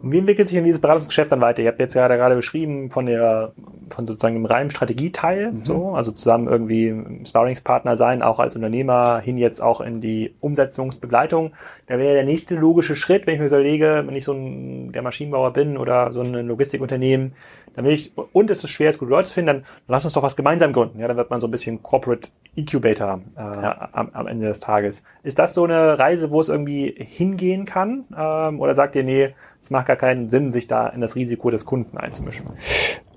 Wie 0.00 0.18
entwickelt 0.18 0.48
sich 0.48 0.56
denn 0.56 0.64
dieses 0.64 0.80
Beratungsgeschäft 0.80 1.30
dann 1.30 1.40
weiter? 1.40 1.62
Ihr 1.62 1.68
habt 1.68 1.78
jetzt 1.78 1.94
gerade 1.94 2.16
gerade 2.16 2.34
beschrieben 2.34 2.90
von 2.90 3.06
der, 3.06 3.52
von 3.90 4.06
sozusagen 4.06 4.34
dem 4.34 4.46
reinen 4.46 4.70
Strategieteil, 4.70 5.52
mhm. 5.52 5.64
so, 5.64 5.90
also 5.90 6.12
zusammen 6.12 6.48
irgendwie 6.48 7.24
Sparringspartner 7.26 7.96
sein, 7.96 8.22
auch 8.22 8.38
als 8.38 8.56
Unternehmer 8.56 9.20
hin 9.20 9.38
jetzt 9.38 9.60
auch 9.60 9.80
in 9.80 10.00
die 10.00 10.34
Umsetzungsbegleitung. 10.40 11.52
Da 11.86 11.98
wäre 11.98 12.14
der 12.14 12.24
nächste 12.24 12.54
logische 12.54 12.96
Schritt, 12.96 13.26
wenn 13.26 13.34
ich 13.34 13.40
mir 13.40 13.46
überlege, 13.46 14.04
wenn 14.06 14.16
ich 14.16 14.24
so 14.24 14.32
ein, 14.32 14.92
der 14.92 15.02
Maschinenbauer 15.02 15.52
bin 15.52 15.76
oder 15.76 16.12
so 16.12 16.20
ein 16.20 16.32
Logistikunternehmen, 16.46 17.32
dann 17.74 17.84
will 17.84 17.92
ich, 17.92 18.12
und 18.32 18.50
es 18.50 18.62
ist 18.62 18.70
schwer, 18.70 18.90
es 18.90 18.98
gute 18.98 19.10
Leute 19.10 19.28
zu 19.28 19.34
finden, 19.34 19.46
dann 19.46 19.64
lass 19.88 20.04
uns 20.04 20.14
doch 20.14 20.22
was 20.22 20.36
gemeinsam 20.36 20.72
gründen. 20.72 20.98
Ja, 21.00 21.08
dann 21.08 21.16
wird 21.16 21.30
man 21.30 21.40
so 21.40 21.46
ein 21.46 21.50
bisschen 21.50 21.82
Corporate 21.82 22.30
Incubator 22.54 23.20
äh, 23.36 23.40
ja. 23.40 23.88
am, 23.92 24.10
am, 24.12 24.26
Ende 24.26 24.46
des 24.46 24.60
Tages. 24.60 25.02
Ist 25.22 25.38
das 25.38 25.54
so 25.54 25.64
eine 25.64 25.98
Reise, 25.98 26.30
wo 26.30 26.40
es 26.40 26.48
irgendwie 26.48 26.94
hingehen 26.98 27.64
kann? 27.64 28.04
Ähm, 28.16 28.60
oder 28.60 28.74
sagt 28.74 28.94
ihr, 28.94 29.04
nee, 29.04 29.34
es 29.60 29.70
macht 29.70 29.86
gar 29.86 29.96
keinen 29.96 30.28
Sinn, 30.28 30.52
sich 30.52 30.66
da 30.66 30.88
in 30.88 31.00
das 31.00 31.16
Risiko 31.16 31.50
des 31.50 31.64
Kunden 31.64 31.96
einzumischen? 31.96 32.46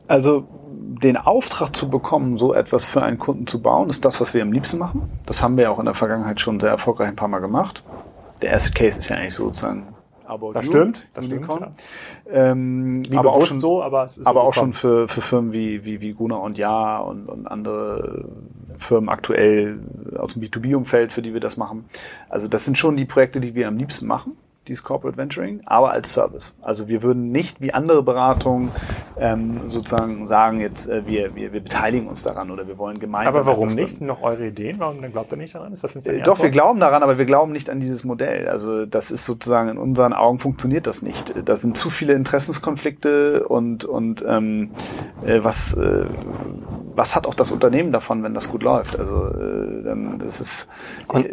Also 0.08 0.48
den 1.02 1.18
Auftrag 1.18 1.76
zu 1.76 1.90
bekommen, 1.90 2.38
so 2.38 2.54
etwas 2.54 2.86
für 2.86 3.02
einen 3.02 3.18
Kunden 3.18 3.48
zu 3.48 3.62
bauen, 3.62 3.90
ist 3.90 4.06
das, 4.06 4.22
was 4.22 4.34
wir 4.34 4.42
am 4.42 4.52
liebsten 4.52 4.78
machen. 4.78 5.10
Das 5.26 5.44
haben 5.44 5.58
wir 5.58 5.72
auch 5.72 5.80
in 5.80 5.86
der 5.86 5.94
Vergangenheit 5.94 6.40
schon 6.40 6.60
sehr 6.60 6.70
erfolgreich 6.70 7.10
ein 7.10 7.16
paar 7.16 7.28
Mal 7.28 7.40
gemacht. 7.40 7.84
Der 8.42 8.52
erste 8.52 8.72
Case 8.72 8.98
ist 8.98 9.10
ja 9.10 9.18
eigentlich 9.18 9.36
sozusagen 9.36 9.88
About 10.28 10.52
das 10.54 10.66
stimmt, 10.66 11.08
das 11.14 11.26
stimmt. 11.26 11.48
Ja. 11.48 11.72
Ähm, 12.32 13.04
Wie 13.08 13.16
aber 13.16 13.34
auch 13.34 13.46
schon 13.46 13.60
so, 13.60 13.84
aber 13.84 14.06
es 14.06 14.18
ist 14.18 14.26
aber 14.26 14.44
auch 14.44 14.54
schon 14.54 14.74
für, 14.74 15.08
für 15.08 15.22
Firmen 15.22 15.54
wie 15.54 15.86
wie 15.86 16.02
wie 16.02 16.14
Guna 16.14 16.38
und 16.38 16.58
Ja 16.58 16.98
und, 16.98 17.28
und 17.28 17.46
andere 17.46 18.28
Firmen 18.80 19.10
aktuell 19.10 19.80
aus 20.18 20.34
dem 20.34 20.42
B2B-Umfeld, 20.42 21.14
für 21.14 21.22
die 21.22 21.34
wir 21.34 21.42
das 21.42 21.58
machen. 21.58 21.86
Also 22.28 22.48
das 22.48 22.66
sind 22.66 22.78
schon 22.78 22.98
die 22.98 23.06
Projekte, 23.06 23.40
die 23.40 23.54
wir 23.54 23.68
am 23.68 23.78
liebsten 23.78 24.08
machen 24.08 24.36
dieses 24.68 24.84
Corporate 24.84 25.18
Venturing, 25.18 25.62
aber 25.66 25.92
als 25.92 26.14
Service. 26.14 26.56
Also 26.62 26.88
wir 26.88 27.04
würden 27.04 27.32
nicht 27.32 27.62
wie 27.62 27.74
andere 27.74 28.04
Beratungen 28.04 28.72
ähm, 29.18 29.70
sozusagen 29.70 30.28
sagen, 30.28 30.60
jetzt 30.60 30.88
äh, 30.88 31.06
wir, 31.06 31.36
wir, 31.36 31.54
wir 31.54 31.62
beteiligen 31.62 32.08
uns 32.08 32.24
daran 32.24 32.52
oder 32.52 32.68
wir 32.68 32.78
wollen 32.78 33.00
gemeinsam. 33.00 33.34
Aber 33.34 33.46
warum 33.46 33.70
nicht? 33.70 34.02
Noch 34.02 34.22
eure 34.22 34.48
Ideen? 34.48 34.80
Warum 34.80 35.02
dann 35.02 35.12
glaubt 35.12 35.32
ihr 35.32 35.38
nicht 35.38 35.56
daran? 35.56 35.72
Ist 35.72 35.84
das 35.84 35.96
nicht 35.96 36.08
äh, 36.08 36.22
Doch, 36.22 36.42
wir 36.42 36.50
glauben 36.50 36.80
daran, 36.80 37.04
aber 37.04 37.18
wir 37.18 37.26
glauben 37.26 37.52
nicht 37.52 37.70
an 37.70 37.80
dieses 37.80 38.04
Modell. 38.04 38.48
Also 38.48 38.86
das 38.86 39.12
ist 39.12 39.26
sozusagen 39.26 39.70
in 39.70 39.78
unseren 39.78 40.14
Augen 40.14 40.40
funktioniert 40.40 40.88
das 40.88 41.02
nicht. 41.02 41.34
Da 41.46 41.56
sind 41.56 41.78
zu 41.78 41.90
viele 41.90 42.14
Interessenskonflikte 42.14 43.48
und 43.48 43.86
und 43.86 44.26
ähm, 44.28 44.72
äh, 45.26 45.40
was 45.44 45.74
äh, 45.76 46.06
was 46.96 47.16
hat 47.16 47.28
auch 47.28 47.34
das 47.34 47.52
Unternehmen 47.52 47.92
davon, 47.92 48.24
wenn 48.24 48.34
das 48.34 48.50
gut 48.50 48.64
läuft? 48.64 48.98
Also 48.98 49.28
äh, 49.28 49.84
dann 49.84 50.22
ist 50.22 50.40
es. 50.40 50.70
Und 51.08 51.28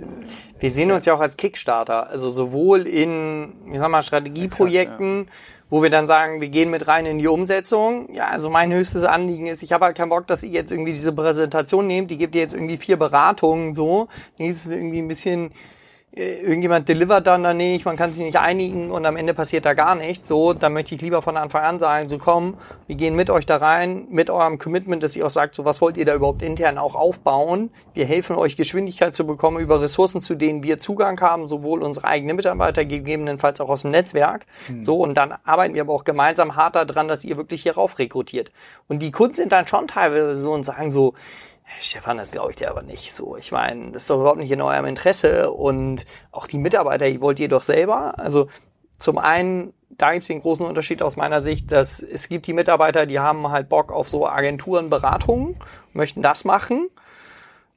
wir 0.63 0.71
sehen 0.71 0.93
uns 0.93 1.07
ja 1.07 1.15
auch 1.15 1.21
als 1.21 1.37
Kickstarter, 1.37 2.09
also 2.09 2.31
sowohl 2.31 2.87
in, 2.87 3.53
ich 3.73 3.81
sag 3.81 3.91
mal, 3.91 4.01
Strategieprojekten, 4.01 5.23
Exakt, 5.23 5.35
ja. 5.35 5.67
wo 5.71 5.83
wir 5.83 5.91
dann 5.91 6.07
sagen, 6.07 6.41
wir 6.41 6.51
gehen 6.51 6.71
mit 6.71 6.87
rein 6.87 7.05
in 7.05 7.19
die 7.19 7.27
Umsetzung. 7.27 8.15
Ja, 8.15 8.29
also 8.29 8.49
mein 8.49 8.73
höchstes 8.73 9.03
Anliegen 9.03 9.49
ist, 9.49 9.65
ich 9.65 9.73
habe 9.73 9.87
halt 9.87 9.97
keinen 9.97 10.11
Bock, 10.11 10.29
dass 10.29 10.45
ihr 10.45 10.51
jetzt 10.51 10.71
irgendwie 10.71 10.93
diese 10.93 11.13
Präsentation 11.13 11.89
nehmt, 11.89 12.13
die 12.13 12.17
gebt 12.17 12.37
ihr 12.37 12.43
jetzt 12.43 12.55
irgendwie 12.55 12.77
vier 12.77 12.97
Beratungen 12.97 13.75
so. 13.75 14.07
Die 14.39 14.47
ist 14.47 14.67
irgendwie 14.67 15.01
ein 15.01 15.09
bisschen 15.09 15.51
irgendjemand 16.15 16.89
delivert 16.89 17.27
dann 17.27 17.43
da 17.43 17.55
nicht, 17.55 17.87
man 17.87 17.97
kann 17.97 18.13
sich 18.13 18.23
nicht 18.23 18.39
einigen 18.39 18.91
und 18.91 19.07
am 19.07 19.17
Ende 19.17 19.33
passiert 19.33 19.65
da 19.65 19.73
gar 19.73 19.95
nichts. 19.95 20.29
So, 20.29 20.53
dann 20.53 20.75
möchte 20.75 20.95
ich 20.95 21.01
lieber 21.01 21.23
von 21.23 21.39
Anfang 21.39 21.63
an 21.63 21.79
sagen, 21.79 22.11
so 22.11 22.19
komm, 22.19 22.59
wir 22.87 22.97
gehen 22.97 23.17
mit 23.17 23.31
euch 23.31 23.47
da 23.47 23.57
rein, 23.57 24.07
mit 24.11 24.29
eurem 24.29 24.59
Commitment, 24.59 25.03
dass 25.03 25.17
ihr 25.17 25.25
auch 25.25 25.31
sagt, 25.31 25.55
so 25.55 25.65
was 25.65 25.81
wollt 25.81 25.97
ihr 25.97 26.05
da 26.05 26.15
überhaupt 26.15 26.43
intern 26.43 26.77
auch 26.77 26.95
aufbauen. 26.95 27.71
Wir 27.95 28.05
helfen 28.05 28.37
euch 28.37 28.57
Geschwindigkeit 28.57 29.15
zu 29.15 29.27
bekommen 29.27 29.59
über 29.59 29.81
Ressourcen, 29.81 30.21
zu 30.21 30.35
denen 30.35 30.63
wir 30.63 30.79
Zugang 30.79 31.19
haben, 31.21 31.49
sowohl 31.49 31.83
unsere 31.83 32.07
eigenen 32.07 32.37
Mitarbeiter, 32.37 32.85
gegebenenfalls 32.85 33.61
auch 33.63 33.71
aus 33.71 33.83
dem 33.83 33.93
Netzwerk. 33.93 34.45
Mhm. 34.69 34.85
So, 34.85 34.97
und 34.97 35.15
dann 35.15 35.35
arbeiten 35.45 35.75
wir 35.75 35.83
aber 35.83 35.95
auch 35.95 36.05
gemeinsam 36.05 36.57
hart 36.57 36.77
daran, 36.77 37.09
dass 37.09 37.25
ihr 37.25 37.39
wirklich 37.39 37.63
hier 37.63 37.75
rauf 37.75 37.99
rekrutiert. 37.99 38.53
Und 38.87 39.01
die 39.01 39.13
Kunden 39.13 39.35
sind 39.35 39.53
dann 39.53 39.67
schon 39.67 39.89
teilweise 39.89 40.37
so 40.37 40.53
und 40.53 40.65
sagen 40.65 40.91
so, 40.91 41.15
Stefan, 41.81 42.17
das 42.17 42.33
glaube 42.33 42.51
ich 42.51 42.57
dir 42.57 42.71
aber 42.71 42.83
nicht 42.83 43.13
so. 43.13 43.37
Ich 43.37 43.53
meine, 43.53 43.93
das 43.93 44.03
ist 44.03 44.11
doch 44.11 44.21
überhaupt 44.21 44.39
nicht 44.39 44.51
in 44.51 44.63
eurem 44.63 44.87
Interesse 44.87 45.51
und 45.51 46.05
auch 46.31 46.47
die 46.47 46.59
Mitarbeiter, 46.59 47.07
die 47.07 47.21
wollt 47.21 47.41
ihr 47.41 47.49
doch 47.49 47.63
selber. 47.63 48.19
Also 48.19 48.49
zum 48.99 49.19
einen, 49.19 49.73
da 49.91 50.13
gibt 50.13 50.23
es 50.23 50.29
den 50.29 50.41
großen 50.41 50.65
Unterschied 50.65 51.03
aus 51.03 51.17
meiner 51.17 51.43
Sicht, 51.43 51.73
dass 51.73 52.01
es 52.01 52.29
gibt 52.29 52.47
die 52.47 52.53
Mitarbeiter, 52.53 53.05
die 53.05 53.19
haben 53.19 53.49
halt 53.51 53.69
Bock 53.69 53.93
auf 53.93 54.09
so 54.09 54.29
Agenturenberatungen, 54.29 55.57
möchten 55.93 56.23
das 56.23 56.45
machen. 56.45 56.89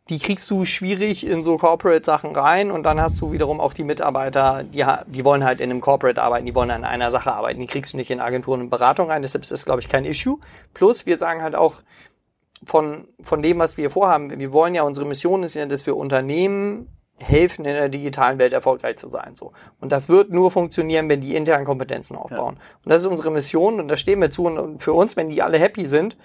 Die 0.09 0.19
kriegst 0.19 0.47
du 0.51 0.65
schwierig 0.65 1.25
in 1.25 1.41
so 1.41 1.57
Corporate-Sachen 1.57 2.35
rein 2.35 2.69
und 2.69 2.83
dann 2.83 3.01
hast 3.01 3.19
du 3.21 3.31
wiederum 3.31 3.59
auch 3.59 3.73
die 3.73 3.83
Mitarbeiter, 3.83 4.63
die, 4.63 4.85
die 5.07 5.25
wollen 5.25 5.43
halt 5.43 5.59
in 5.59 5.71
einem 5.71 5.81
Corporate 5.81 6.21
arbeiten, 6.21 6.45
die 6.45 6.53
wollen 6.53 6.69
an 6.69 6.83
einer 6.83 7.09
Sache 7.09 7.33
arbeiten, 7.33 7.59
die 7.59 7.65
kriegst 7.65 7.93
du 7.93 7.97
nicht 7.97 8.11
in 8.11 8.19
Agenturen 8.19 8.61
und 8.61 8.69
Beratung 8.69 9.09
rein, 9.09 9.23
deshalb 9.23 9.41
ist 9.41 9.51
das, 9.51 9.65
glaube 9.65 9.81
ich, 9.81 9.89
kein 9.89 10.05
Issue. 10.05 10.37
Plus, 10.75 11.07
wir 11.07 11.17
sagen 11.17 11.41
halt 11.41 11.55
auch, 11.55 11.81
von, 12.65 13.07
von 13.21 13.41
dem, 13.41 13.59
was 13.59 13.77
wir 13.77 13.89
vorhaben. 13.89 14.39
Wir 14.39 14.51
wollen 14.51 14.75
ja, 14.75 14.83
unsere 14.83 15.05
Mission 15.05 15.43
ist 15.43 15.55
ja, 15.55 15.65
dass 15.65 15.85
wir 15.85 15.95
Unternehmen 15.95 16.89
helfen, 17.17 17.65
in 17.65 17.73
der 17.73 17.89
digitalen 17.89 18.39
Welt 18.39 18.53
erfolgreich 18.53 18.97
zu 18.97 19.07
sein. 19.07 19.35
So. 19.35 19.53
Und 19.79 19.91
das 19.91 20.09
wird 20.09 20.31
nur 20.31 20.51
funktionieren, 20.51 21.07
wenn 21.07 21.21
die 21.21 21.35
internen 21.35 21.65
Kompetenzen 21.65 22.17
aufbauen. 22.17 22.55
Ja. 22.57 22.77
Und 22.83 22.91
das 22.91 23.03
ist 23.03 23.09
unsere 23.09 23.31
Mission 23.31 23.79
und 23.79 23.87
da 23.87 23.97
stehen 23.97 24.19
wir 24.19 24.29
zu. 24.29 24.45
Und 24.45 24.81
für 24.81 24.93
uns, 24.93 25.15
wenn 25.15 25.29
die 25.29 25.41
alle 25.41 25.57
happy 25.57 25.85
sind, 25.85 26.17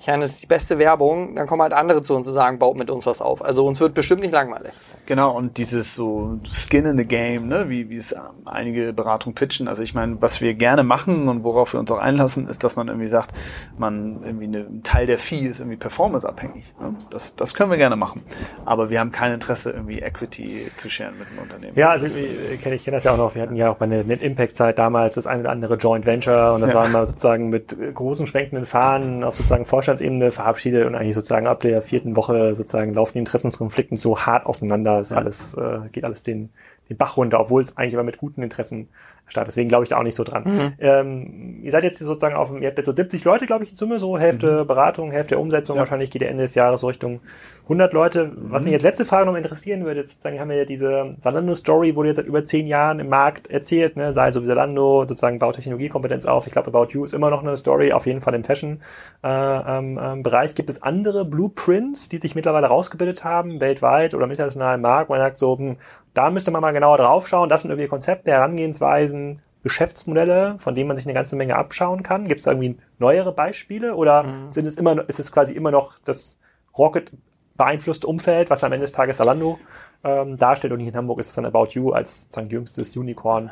ich 0.00 0.06
meine, 0.06 0.22
das 0.22 0.32
ist 0.32 0.42
die 0.44 0.46
beste 0.46 0.78
Werbung, 0.78 1.34
dann 1.34 1.48
kommen 1.48 1.60
halt 1.60 1.72
andere 1.72 2.02
zu 2.02 2.14
uns 2.14 2.28
und 2.28 2.32
sagen, 2.32 2.60
baut 2.60 2.76
mit 2.76 2.88
uns 2.88 3.04
was 3.04 3.20
auf. 3.20 3.44
Also 3.44 3.66
uns 3.66 3.80
wird 3.80 3.94
bestimmt 3.94 4.20
nicht 4.20 4.30
langweilig. 4.30 4.72
Genau, 5.06 5.36
und 5.36 5.58
dieses 5.58 5.96
so 5.96 6.38
Skin 6.52 6.86
in 6.86 6.96
the 6.96 7.04
Game, 7.04 7.48
ne, 7.48 7.68
wie, 7.68 7.90
wie 7.90 7.96
es 7.96 8.14
einige 8.44 8.92
Beratungen 8.92 9.34
pitchen. 9.34 9.66
Also 9.66 9.82
ich 9.82 9.94
meine, 9.94 10.22
was 10.22 10.40
wir 10.40 10.54
gerne 10.54 10.84
machen 10.84 11.26
und 11.26 11.42
worauf 11.42 11.72
wir 11.72 11.80
uns 11.80 11.90
auch 11.90 11.98
einlassen, 11.98 12.46
ist, 12.46 12.62
dass 12.62 12.76
man 12.76 12.86
irgendwie 12.86 13.08
sagt, 13.08 13.32
man 13.76 14.22
irgendwie 14.24 14.44
eine, 14.44 14.58
ein 14.58 14.82
Teil 14.84 15.06
der 15.06 15.18
Fee 15.18 15.48
ist 15.48 15.58
irgendwie 15.58 15.78
performanceabhängig. 15.78 16.72
Ne? 16.80 16.94
Das, 17.10 17.34
das 17.34 17.54
können 17.54 17.72
wir 17.72 17.78
gerne 17.78 17.96
machen. 17.96 18.22
Aber 18.64 18.90
wir 18.90 19.00
haben 19.00 19.10
kein 19.10 19.32
Interesse, 19.32 19.72
irgendwie 19.72 19.98
Equity 19.98 20.70
zu 20.76 20.88
scheren 20.88 21.18
mit 21.18 21.26
einem 21.28 21.40
Unternehmen. 21.40 21.72
Ja, 21.76 21.90
also 21.90 22.06
ich 22.06 22.62
kenne 22.62 22.76
ich 22.76 22.84
kenn 22.84 22.94
das 22.94 23.02
ja 23.02 23.12
auch 23.14 23.18
noch. 23.18 23.34
Wir 23.34 23.42
hatten 23.42 23.56
ja 23.56 23.68
auch 23.72 23.76
bei 23.76 23.86
der 23.86 24.04
Net 24.04 24.22
Impact 24.22 24.54
Zeit 24.54 24.78
damals 24.78 25.14
das 25.14 25.26
eine 25.26 25.40
oder 25.40 25.50
andere 25.50 25.74
Joint 25.74 26.06
Venture 26.06 26.54
und 26.54 26.60
das 26.60 26.70
ja. 26.70 26.76
waren 26.76 26.92
mal 26.92 27.04
sozusagen 27.04 27.48
mit 27.48 27.76
großen 27.94 28.28
schwenkenden 28.28 28.64
Fahnen 28.64 29.24
auf 29.24 29.34
sozusagen 29.34 29.64
Forschung 29.64 29.87
Vorstandsebene 29.88 30.30
verabschiedet 30.30 30.86
und 30.86 30.94
eigentlich 30.94 31.14
sozusagen 31.14 31.46
ab 31.46 31.60
der 31.60 31.80
vierten 31.80 32.14
Woche 32.14 32.52
sozusagen 32.52 32.92
laufen 32.92 33.14
die 33.14 33.20
Interessenskonflikten 33.20 33.96
so 33.96 34.18
hart 34.18 34.44
auseinander. 34.44 35.00
Ist 35.00 35.12
alles, 35.12 35.54
äh, 35.54 35.88
geht 35.90 36.04
alles 36.04 36.22
den, 36.22 36.50
den 36.88 36.96
Bach 36.96 37.16
runter, 37.16 37.40
obwohl 37.40 37.62
es 37.62 37.76
eigentlich 37.76 37.94
immer 37.94 38.02
mit 38.02 38.18
guten 38.18 38.42
Interessen 38.42 38.88
startet. 39.30 39.52
Deswegen 39.52 39.68
glaube 39.68 39.84
ich 39.84 39.90
da 39.90 39.98
auch 39.98 40.02
nicht 40.02 40.14
so 40.14 40.24
dran. 40.24 40.44
Mhm. 40.44 40.72
Ähm, 40.78 41.60
ihr 41.62 41.70
seid 41.70 41.84
jetzt 41.84 41.98
sozusagen 41.98 42.34
auf, 42.34 42.50
ihr 42.58 42.66
habt 42.66 42.78
jetzt 42.78 42.86
so 42.86 42.94
70 42.94 43.24
Leute, 43.24 43.46
glaube 43.46 43.64
ich, 43.64 43.70
in 43.70 43.76
Summe, 43.76 43.98
so 43.98 44.18
Hälfte 44.18 44.62
mhm. 44.62 44.66
Beratung, 44.66 45.10
Hälfte 45.10 45.38
Umsetzung. 45.38 45.76
Ja. 45.76 45.80
Wahrscheinlich 45.80 46.10
geht 46.10 46.22
der 46.22 46.30
Ende 46.30 46.44
des 46.44 46.54
Jahres 46.54 46.80
so 46.80 46.86
Richtung 46.88 47.20
100 47.64 47.92
Leute. 47.92 48.32
Was 48.36 48.64
mich 48.64 48.70
mhm. 48.70 48.74
jetzt 48.74 48.82
letzte 48.82 49.04
Frage 49.04 49.26
noch 49.26 49.34
interessieren 49.34 49.84
würde, 49.84 50.00
jetzt 50.00 50.12
sozusagen 50.12 50.40
haben 50.40 50.48
wir 50.48 50.56
ja 50.56 50.64
diese 50.64 51.16
Zalando-Story, 51.20 51.94
wurde 51.96 52.08
jetzt 52.08 52.16
seit 52.16 52.26
über 52.26 52.44
zehn 52.44 52.66
Jahren 52.66 53.00
im 53.00 53.08
Markt 53.08 53.48
erzählt, 53.48 53.96
ne? 53.96 54.12
sei 54.12 54.32
so 54.32 54.42
wie 54.42 54.46
Zalando, 54.46 55.04
sozusagen 55.06 55.38
baut 55.38 55.56
Technologiekompetenz 55.56 56.26
auf. 56.26 56.46
Ich 56.46 56.52
glaube, 56.52 56.68
About 56.68 56.92
You 56.92 57.04
ist 57.04 57.12
immer 57.12 57.30
noch 57.30 57.42
eine 57.42 57.56
Story, 57.56 57.92
auf 57.92 58.06
jeden 58.06 58.20
Fall 58.20 58.34
im 58.34 58.44
Fashion-Bereich. 58.44 59.64
Äh, 59.64 59.78
ähm, 59.78 59.98
ähm, 60.02 60.54
Gibt 60.54 60.70
es 60.70 60.82
andere 60.82 61.24
Blueprints, 61.24 62.08
die 62.08 62.16
sich 62.16 62.34
mittlerweile 62.34 62.68
rausgebildet 62.68 63.24
haben, 63.24 63.60
weltweit 63.60 64.14
oder 64.14 64.24
im 64.24 64.30
internationalen 64.30 64.80
Markt? 64.80 65.10
Man 65.10 65.18
sagt 65.18 65.36
so, 65.36 65.56
hm, 65.56 65.76
da 66.14 66.30
müsste 66.30 66.50
man 66.50 66.60
mal 66.62 66.72
genauer 66.72 66.98
drauf 66.98 67.28
schauen. 67.28 67.48
Das 67.48 67.62
sind 67.62 67.70
irgendwie 67.70 67.88
Konzepte, 67.88 68.30
Herangehensweisen, 68.30 69.42
Geschäftsmodelle, 69.62 70.56
von 70.58 70.74
denen 70.74 70.88
man 70.88 70.96
sich 70.96 71.06
eine 71.06 71.14
ganze 71.14 71.36
Menge 71.36 71.56
abschauen 71.56 72.02
kann. 72.02 72.28
Gibt 72.28 72.40
es 72.40 72.46
irgendwie 72.46 72.76
neuere 72.98 73.32
Beispiele 73.32 73.94
oder 73.94 74.22
mhm. 74.22 74.50
sind 74.50 74.66
es 74.66 74.76
immer, 74.76 75.08
ist 75.08 75.20
es 75.20 75.32
quasi 75.32 75.54
immer 75.54 75.70
noch 75.70 75.98
das 76.04 76.38
Rocket 76.76 77.12
beeinflusste 77.56 78.06
Umfeld, 78.06 78.50
was 78.50 78.64
am 78.64 78.72
Ende 78.72 78.84
des 78.84 78.92
Tages 78.92 79.16
Zalando 79.16 79.58
ähm, 80.04 80.38
darstellt 80.38 80.72
und 80.72 80.80
hier 80.80 80.90
in 80.90 80.96
Hamburg 80.96 81.18
ist 81.18 81.28
es 81.28 81.34
dann 81.34 81.44
About 81.44 81.68
You 81.72 81.90
als 81.90 82.20
sozusagen 82.20 82.50
jüngstes 82.50 82.96
Unicorn. 82.96 83.50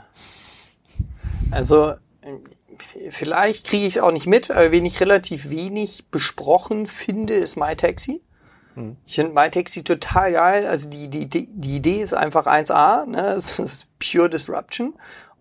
Also 1.50 1.94
vielleicht 3.10 3.66
kriege 3.66 3.86
ich 3.86 3.96
es 3.96 4.02
auch 4.02 4.12
nicht 4.12 4.26
mit, 4.26 4.50
aber 4.50 4.70
wen 4.70 4.84
ich 4.84 5.00
relativ 5.00 5.50
wenig 5.50 6.06
besprochen 6.10 6.86
finde, 6.86 7.34
ist 7.34 7.56
MyTaxi. 7.56 8.22
Mhm. 8.76 8.96
Ich 9.04 9.16
finde 9.16 9.32
MyTaxi 9.32 9.82
total 9.82 10.32
geil. 10.32 10.66
Also 10.66 10.88
die, 10.88 11.08
die, 11.08 11.26
die 11.28 11.76
Idee 11.76 12.02
ist 12.02 12.14
einfach 12.14 12.46
1A, 12.46 13.06
ne? 13.06 13.32
Es 13.36 13.58
ist 13.58 13.88
pure 13.98 14.30
Disruption. 14.30 14.94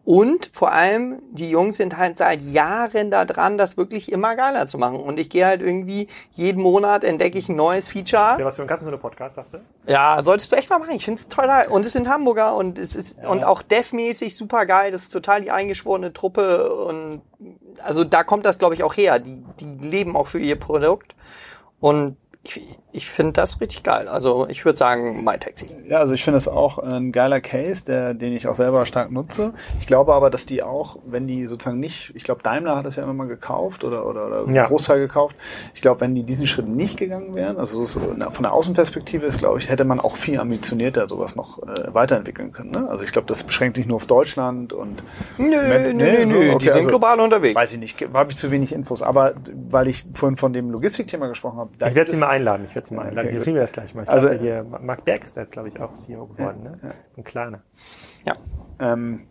Und 0.06 0.52
vor 0.54 0.72
allem, 0.72 1.20
die 1.32 1.50
Jungs 1.50 1.78
sind 1.78 1.98
halt 1.98 2.20
seit 2.20 2.40
Jahren 2.42 3.10
da 3.10 3.26
dran, 3.26 3.58
das 3.58 3.76
wirklich 3.76 4.12
immer 4.12 4.36
geiler 4.36 4.68
zu 4.68 4.78
machen. 4.78 5.00
Und 5.00 5.20
ich 5.20 5.32
gehe 5.32 5.48
halt 5.48 5.64
irgendwie, 5.64 6.08
jeden 6.32 6.62
Monat 6.62 7.04
entdecke 7.04 7.40
ich 7.40 7.50
ein 7.50 7.56
neues 7.56 7.88
Feature. 7.88 8.22
Das 8.30 8.40
ja 8.40 8.46
was 8.46 8.56
für 8.56 8.62
ein 8.62 8.68
Kassenzone-Podcast, 8.68 9.36
sagst 9.36 9.56
du? 9.56 9.62
Ja, 9.88 10.22
solltest 10.22 10.52
du 10.52 10.58
echt 10.58 10.70
mal 10.70 10.78
machen. 10.78 10.92
Ich 10.92 11.06
finde 11.06 11.20
es 11.20 11.28
toll. 11.28 11.50
Und 11.70 11.88
es 11.88 11.94
sind 11.94 12.08
Hamburger 12.08 12.56
und 12.56 12.78
es 12.78 12.96
ist, 12.96 13.18
ja. 13.18 13.30
und 13.30 13.44
auch 13.44 13.64
Dev-mäßig 13.64 14.36
super 14.36 14.68
geil. 14.68 14.92
Das 14.92 15.02
ist 15.02 15.10
total 15.10 15.42
die 15.42 15.50
eingeschworene 15.50 16.14
Truppe 16.14 16.72
und, 16.72 17.24
also 17.84 18.04
da 18.04 18.24
kommt 18.24 18.46
das, 18.46 18.60
glaube 18.60 18.76
ich, 18.76 18.84
auch 18.84 18.96
her. 18.96 19.18
Die, 19.18 19.44
die 19.60 19.88
leben 19.88 20.16
auch 20.16 20.28
für 20.28 20.40
ihr 20.40 20.60
Produkt. 20.60 21.16
Und 21.80 22.16
ich, 22.44 22.62
ich 22.96 23.10
finde 23.10 23.34
das 23.34 23.60
richtig 23.60 23.84
geil. 23.84 24.08
Also 24.08 24.48
ich 24.48 24.64
würde 24.64 24.78
sagen, 24.78 25.24
MyTaxi. 25.24 25.66
Ja, 25.90 26.00
also 26.00 26.14
ich 26.14 26.24
finde 26.24 26.38
es 26.38 26.48
auch 26.48 26.80
ein 26.80 27.12
geiler 27.12 27.42
Case, 27.42 27.84
der, 27.86 28.14
den 28.14 28.34
ich 28.34 28.48
auch 28.48 28.56
selber 28.56 28.86
stark 28.86 29.12
nutze. 29.12 29.54
Ich 29.80 29.88
glaube 29.88 30.14
aber, 30.14 30.30
dass 30.30 30.46
die 30.46 30.64
auch, 30.64 30.98
wenn 31.06 31.28
die 31.28 31.46
sozusagen 31.46 31.80
nicht, 31.80 32.14
ich 32.16 32.24
glaube 32.24 32.42
Daimler 32.42 32.78
hat 32.78 32.86
das 32.86 32.96
ja 32.96 33.04
immer 33.04 33.14
mal 33.14 33.28
gekauft 33.28 33.84
oder, 33.84 34.06
oder, 34.06 34.28
oder 34.44 34.54
ja. 34.54 34.68
Großteil 34.68 35.00
gekauft. 35.00 35.36
Ich 35.74 35.82
glaube, 35.82 36.02
wenn 36.02 36.16
die 36.16 36.24
diesen 36.24 36.48
Schritt 36.48 36.68
nicht 36.68 36.98
gegangen 36.98 37.36
wären, 37.36 37.58
also 37.58 37.84
so 37.86 38.00
von 38.00 38.44
der 38.44 38.54
Außenperspektive 38.54 39.26
ist, 39.26 39.40
glaube 39.40 39.60
ich, 39.60 39.70
hätte 39.70 39.84
man 39.84 40.00
auch 40.00 40.16
viel 40.16 40.40
ambitionierter 40.40 41.10
sowas 41.10 41.36
noch 41.36 41.62
äh, 41.64 41.94
weiterentwickeln 41.94 42.54
können. 42.54 42.72
Ne? 42.72 42.88
Also 42.90 43.04
ich 43.04 43.12
glaube, 43.12 43.28
das 43.28 43.44
beschränkt 43.44 43.76
sich 43.76 43.86
nur 43.86 43.98
auf 43.98 44.08
Deutschland 44.08 44.72
und 44.72 45.04
Nö, 45.38 45.48
nö, 45.48 45.94
nö, 45.94 46.26
nö. 46.26 46.52
Okay, 46.52 46.58
die 46.60 46.66
sind 46.66 46.76
also, 46.76 46.88
global 46.88 47.20
unterwegs. 47.20 47.60
Weiß 47.60 47.74
ich 47.74 47.80
nicht, 47.80 48.02
habe 48.14 48.32
ich 48.32 48.38
zu 48.38 48.52
wenig 48.52 48.72
Infos, 48.72 49.02
aber 49.02 49.34
weil 49.70 49.88
ich 49.88 50.06
vorhin 50.14 50.38
von 50.38 50.54
dem 50.54 50.70
Logistikthema 50.70 51.28
gesprochen 51.28 51.60
habe. 51.60 51.70
Ich 51.86 51.96
werde 51.96 52.12
sie 52.12 52.18
mal 52.18 52.30
einladen. 52.30 52.66
Ich 52.66 52.76
sie 52.88 52.96
mal 52.96 53.08
einladen. 53.08 53.30
Okay, 53.36 53.44
hier 53.44 53.62
das 53.62 53.72
gleich 53.72 53.94
mal. 53.96 54.04
Ich 54.04 54.10
also 54.10 54.28
glaube, 54.28 54.44
hier 54.44 54.66
Marc 54.82 55.06
Berg 55.06 55.24
ist 55.24 55.38
da 55.38 55.42
jetzt, 55.42 55.52
glaube 55.52 55.68
ich, 55.70 55.80
auch 55.80 55.94
CEO 55.94 56.28
geworden. 56.28 56.62
Ja, 56.64 56.72
ne? 56.72 56.80
Ja. 56.84 56.90
Ein 57.18 57.24
kleiner. 57.24 57.62
Ja. 58.26 58.36
Ähm, 58.80 59.28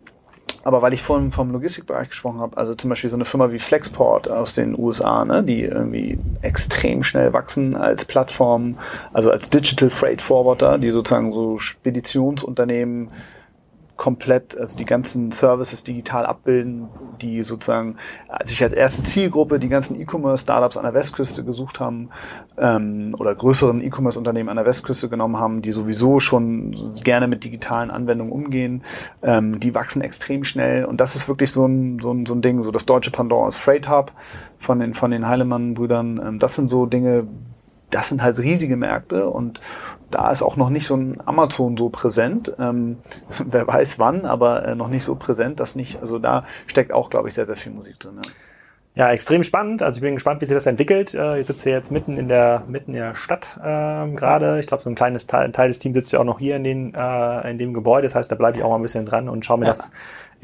aber 0.65 0.81
weil 0.81 0.93
ich 0.93 1.03
vorhin 1.03 1.31
vom 1.31 1.51
Logistikbereich 1.51 2.09
gesprochen 2.09 2.39
habe, 2.39 2.57
also 2.57 2.73
zum 2.73 2.89
Beispiel 2.89 3.11
so 3.11 3.15
eine 3.15 3.25
Firma 3.25 3.51
wie 3.51 3.59
Flexport 3.59 4.31
aus 4.31 4.55
den 4.55 4.77
USA, 4.77 5.23
ne, 5.23 5.43
die 5.43 5.61
irgendwie 5.61 6.17
extrem 6.41 7.03
schnell 7.03 7.33
wachsen 7.33 7.75
als 7.75 8.05
Plattform, 8.05 8.79
also 9.13 9.29
als 9.29 9.51
Digital 9.51 9.91
Freight 9.91 10.23
Forwarder, 10.23 10.79
die 10.79 10.89
sozusagen 10.89 11.31
so 11.33 11.59
Speditionsunternehmen 11.59 13.11
komplett, 13.97 14.57
also 14.57 14.77
die 14.77 14.85
ganzen 14.85 15.31
Services 15.31 15.83
digital 15.83 16.25
abbilden, 16.25 16.89
die 17.21 17.43
sozusagen 17.43 17.97
sich 18.43 18.61
als 18.61 18.73
erste 18.73 19.03
Zielgruppe 19.03 19.59
die 19.59 19.69
ganzen 19.69 19.99
E-Commerce-Startups 19.99 20.77
an 20.77 20.83
der 20.83 20.93
Westküste 20.93 21.43
gesucht 21.43 21.79
haben 21.79 22.09
ähm, 22.57 23.15
oder 23.17 23.33
größeren 23.33 23.81
E-Commerce-Unternehmen 23.81 24.49
an 24.49 24.57
der 24.57 24.65
Westküste 24.65 25.07
genommen 25.07 25.37
haben, 25.37 25.61
die 25.61 25.71
sowieso 25.71 26.19
schon 26.19 26.93
gerne 27.03 27.27
mit 27.27 27.43
digitalen 27.43 27.89
Anwendungen 27.89 28.33
umgehen. 28.33 28.83
Ähm, 29.23 29.59
die 29.59 29.73
wachsen 29.73 30.01
extrem 30.01 30.43
schnell 30.43 30.85
und 30.85 30.99
das 30.99 31.15
ist 31.15 31.29
wirklich 31.29 31.51
so 31.51 31.65
ein, 31.65 31.99
so 31.99 32.11
ein, 32.11 32.25
so 32.25 32.33
ein 32.33 32.41
Ding, 32.41 32.63
so 32.63 32.71
das 32.71 32.85
deutsche 32.85 33.11
Pendant 33.11 33.47
ist 33.47 33.57
Freight 33.57 33.89
Hub 33.89 34.11
von 34.59 34.79
den, 34.79 34.93
von 34.93 35.11
den 35.11 35.27
Heilemann-Brüdern. 35.27 36.21
Ähm, 36.25 36.39
das 36.39 36.55
sind 36.55 36.69
so 36.69 36.85
Dinge, 36.85 37.27
das 37.91 38.09
sind 38.09 38.21
halt 38.21 38.37
riesige 38.39 38.75
Märkte 38.75 39.29
und 39.29 39.61
da 40.11 40.31
ist 40.31 40.41
auch 40.41 40.55
noch 40.55 40.69
nicht 40.69 40.87
so 40.87 40.95
ein 40.95 41.19
Amazon 41.25 41.77
so 41.77 41.89
präsent. 41.89 42.55
Ähm, 42.59 42.97
wer 43.45 43.67
weiß 43.67 43.99
wann, 43.99 44.25
aber 44.25 44.65
äh, 44.65 44.75
noch 44.75 44.89
nicht 44.89 45.03
so 45.03 45.15
präsent, 45.15 45.59
dass 45.59 45.75
nicht, 45.75 46.01
also 46.01 46.19
da 46.19 46.45
steckt 46.67 46.91
auch, 46.91 47.09
glaube 47.09 47.27
ich, 47.27 47.33
sehr, 47.33 47.45
sehr 47.45 47.55
viel 47.55 47.71
Musik 47.71 47.99
drin. 47.99 48.19
Ja. 48.23 48.31
Ja, 48.95 49.11
extrem 49.11 49.43
spannend. 49.43 49.83
Also 49.83 49.97
ich 49.97 50.01
bin 50.01 50.13
gespannt, 50.13 50.39
wie 50.39 50.45
sich 50.45 50.55
das 50.55 50.65
entwickelt. 50.65 51.13
Äh, 51.13 51.39
ich 51.41 51.47
sitze 51.47 51.69
jetzt 51.69 51.91
mitten 51.91 52.17
in 52.17 52.29
der 52.29 52.63
mitten 52.65 52.91
in 52.91 53.01
der 53.01 53.13
Stadt 53.13 53.59
ähm, 53.61 54.15
gerade. 54.15 54.57
Ich 54.59 54.67
glaube, 54.67 54.83
so 54.83 54.89
ein 54.89 54.95
kleines 54.95 55.27
Teil, 55.27 55.51
Teil 55.51 55.67
des 55.67 55.79
Teams 55.79 55.95
sitzt 55.95 56.13
ja 56.13 56.19
auch 56.19 56.23
noch 56.23 56.39
hier 56.39 56.55
in, 56.55 56.63
den, 56.63 56.93
äh, 56.95 57.51
in 57.51 57.57
dem 57.57 57.73
Gebäude. 57.73 58.03
Das 58.03 58.15
heißt, 58.15 58.31
da 58.31 58.35
bleibe 58.35 58.57
ich 58.57 58.63
auch 58.63 58.69
mal 58.69 58.77
ein 58.77 58.81
bisschen 58.81 59.05
dran 59.05 59.27
und 59.27 59.45
schaue 59.45 59.59
mir 59.59 59.65
ja. 59.65 59.71
das 59.71 59.91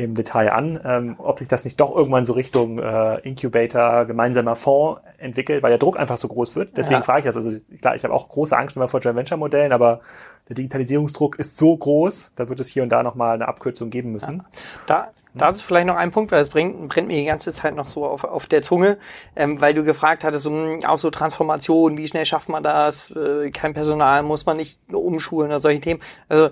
im 0.04 0.16
Detail 0.16 0.52
an, 0.52 0.80
ähm, 0.84 1.16
ob 1.18 1.40
sich 1.40 1.48
das 1.48 1.64
nicht 1.64 1.80
doch 1.80 1.96
irgendwann 1.96 2.24
so 2.24 2.34
Richtung 2.34 2.80
äh, 2.80 3.20
Incubator, 3.20 4.06
gemeinsamer 4.06 4.56
Fonds 4.56 5.02
entwickelt, 5.18 5.64
weil 5.64 5.70
der 5.70 5.78
Druck 5.78 6.00
einfach 6.00 6.18
so 6.18 6.28
groß 6.28 6.56
wird. 6.56 6.78
Deswegen 6.78 6.96
ja. 6.96 7.02
frage 7.02 7.20
ich 7.20 7.26
das. 7.26 7.38
Also 7.38 7.52
klar, 7.80 7.96
ich 7.96 8.04
habe 8.04 8.14
auch 8.14 8.30
große 8.30 8.58
Angst 8.58 8.78
immer 8.78 8.88
vor 8.88 9.00
Joint 9.00 9.18
Venture 9.18 9.38
Modellen, 9.38 9.72
aber 9.72 10.02
der 10.50 10.56
Digitalisierungsdruck 10.56 11.38
ist 11.40 11.58
so 11.58 11.78
groß, 11.78 12.34
da 12.36 12.50
wird 12.50 12.60
es 12.60 12.68
hier 12.68 12.84
und 12.84 12.90
da 12.90 13.04
nochmal 13.04 13.36
eine 13.36 13.48
Abkürzung 13.48 13.90
geben 13.90 14.12
müssen. 14.12 14.38
Ja. 14.38 14.46
Da, 14.88 15.08
da 15.34 15.50
ist 15.50 15.62
vielleicht 15.62 15.88
noch 15.88 15.96
ein 15.96 16.12
Punkt, 16.12 16.32
weil 16.32 16.42
es 16.42 16.50
brennt, 16.50 16.90
brennt 16.90 17.08
mir 17.08 17.18
die 17.18 17.26
ganze 17.26 17.54
Zeit 17.54 17.76
noch 17.76 17.88
so 17.88 18.06
auf, 18.06 18.26
auf 18.26 18.48
der 18.48 18.62
Zunge, 18.62 18.98
ähm, 19.36 19.62
weil 19.62 19.74
du 19.74 19.84
gefragt 19.84 20.24
hattest, 20.24 20.46
um, 20.48 20.80
auch 20.86 20.98
so 20.98 21.10
Transformation, 21.10 21.98
wie 21.98 22.08
schnell 22.08 22.26
schafft 22.26 22.50
man 22.50 22.64
das, 22.64 23.12
äh, 23.12 23.50
kein 23.52 23.74
Personal, 23.74 24.24
muss 24.24 24.46
man 24.46 24.58
nicht 24.58 24.80
umschulen 24.92 25.50
oder 25.50 25.60
solche 25.60 25.80
Themen. 25.80 26.02
Also 26.28 26.50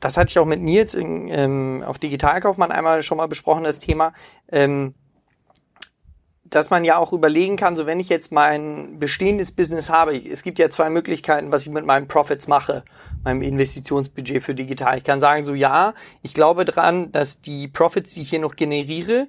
das 0.00 0.16
hatte 0.16 0.30
ich 0.30 0.38
auch 0.38 0.44
mit 0.44 0.60
Nils 0.60 0.92
in, 0.94 1.28
ähm, 1.28 1.82
auf 1.86 1.98
Digitalkaufmann 1.98 2.70
einmal 2.70 3.02
schon 3.02 3.16
mal 3.16 3.28
besprochen, 3.28 3.64
das 3.64 3.78
Thema, 3.78 4.12
ähm, 4.50 4.94
dass 6.44 6.70
man 6.70 6.84
ja 6.84 6.96
auch 6.96 7.12
überlegen 7.12 7.56
kann, 7.56 7.76
so 7.76 7.86
wenn 7.86 8.00
ich 8.00 8.08
jetzt 8.08 8.32
mein 8.32 8.98
bestehendes 8.98 9.52
Business 9.52 9.90
habe, 9.90 10.16
es 10.16 10.42
gibt 10.42 10.58
ja 10.58 10.68
zwei 10.70 10.90
Möglichkeiten, 10.90 11.52
was 11.52 11.66
ich 11.66 11.72
mit 11.72 11.86
meinen 11.86 12.08
Profits 12.08 12.48
mache, 12.48 12.84
meinem 13.24 13.42
Investitionsbudget 13.42 14.42
für 14.42 14.54
digital. 14.54 14.98
Ich 14.98 15.04
kann 15.04 15.20
sagen, 15.20 15.42
so 15.42 15.54
ja, 15.54 15.94
ich 16.22 16.34
glaube 16.34 16.64
dran, 16.64 17.12
dass 17.12 17.40
die 17.40 17.68
Profits, 17.68 18.14
die 18.14 18.22
ich 18.22 18.30
hier 18.30 18.40
noch 18.40 18.56
generiere, 18.56 19.28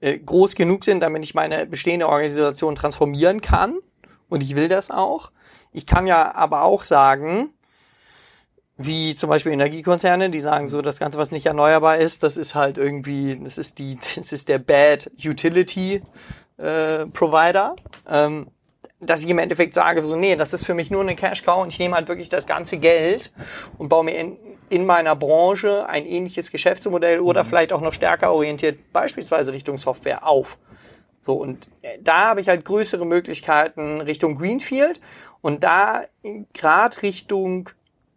äh, 0.00 0.18
groß 0.18 0.54
genug 0.54 0.84
sind, 0.84 1.00
damit 1.00 1.24
ich 1.24 1.34
meine 1.34 1.66
bestehende 1.66 2.08
Organisation 2.08 2.74
transformieren 2.74 3.40
kann. 3.40 3.78
Und 4.28 4.42
ich 4.42 4.56
will 4.56 4.68
das 4.68 4.90
auch. 4.90 5.30
Ich 5.72 5.86
kann 5.86 6.06
ja 6.06 6.34
aber 6.34 6.62
auch 6.62 6.84
sagen, 6.84 7.50
wie 8.78 9.14
zum 9.14 9.30
Beispiel 9.30 9.52
Energiekonzerne, 9.52 10.30
die 10.30 10.40
sagen 10.40 10.68
so, 10.68 10.82
das 10.82 10.98
Ganze, 10.98 11.18
was 11.18 11.30
nicht 11.30 11.46
erneuerbar 11.46 11.96
ist, 11.96 12.22
das 12.22 12.36
ist 12.36 12.54
halt 12.54 12.76
irgendwie, 12.78 13.38
das 13.42 13.58
ist 13.58 13.78
die, 13.78 13.98
das 14.16 14.32
ist 14.32 14.48
der 14.48 14.58
Bad 14.58 15.10
Utility 15.24 16.00
äh, 16.58 17.06
Provider. 17.06 17.76
Ähm, 18.08 18.48
dass 19.00 19.22
ich 19.22 19.28
im 19.28 19.38
Endeffekt 19.38 19.74
sage, 19.74 20.02
so, 20.02 20.16
nee, 20.16 20.36
das 20.36 20.54
ist 20.54 20.64
für 20.64 20.72
mich 20.72 20.90
nur 20.90 21.02
eine 21.02 21.14
Cash 21.14 21.44
Cow 21.44 21.62
und 21.62 21.72
ich 21.72 21.78
nehme 21.78 21.94
halt 21.94 22.08
wirklich 22.08 22.30
das 22.30 22.46
ganze 22.46 22.78
Geld 22.78 23.30
und 23.76 23.90
baue 23.90 24.04
mir 24.04 24.16
in, 24.16 24.38
in 24.70 24.86
meiner 24.86 25.14
Branche 25.14 25.86
ein 25.86 26.06
ähnliches 26.06 26.50
Geschäftsmodell 26.50 27.20
oder 27.20 27.44
mhm. 27.44 27.48
vielleicht 27.48 27.72
auch 27.74 27.82
noch 27.82 27.92
stärker 27.92 28.32
orientiert, 28.32 28.78
beispielsweise 28.92 29.52
Richtung 29.52 29.76
Software 29.76 30.26
auf. 30.26 30.58
So, 31.20 31.34
und 31.34 31.68
äh, 31.82 31.98
da 32.00 32.28
habe 32.28 32.40
ich 32.40 32.48
halt 32.48 32.64
größere 32.64 33.04
Möglichkeiten 33.04 34.00
Richtung 34.00 34.38
Greenfield 34.38 35.00
und 35.42 35.62
da 35.62 36.04
gerade 36.54 37.02
Richtung 37.02 37.68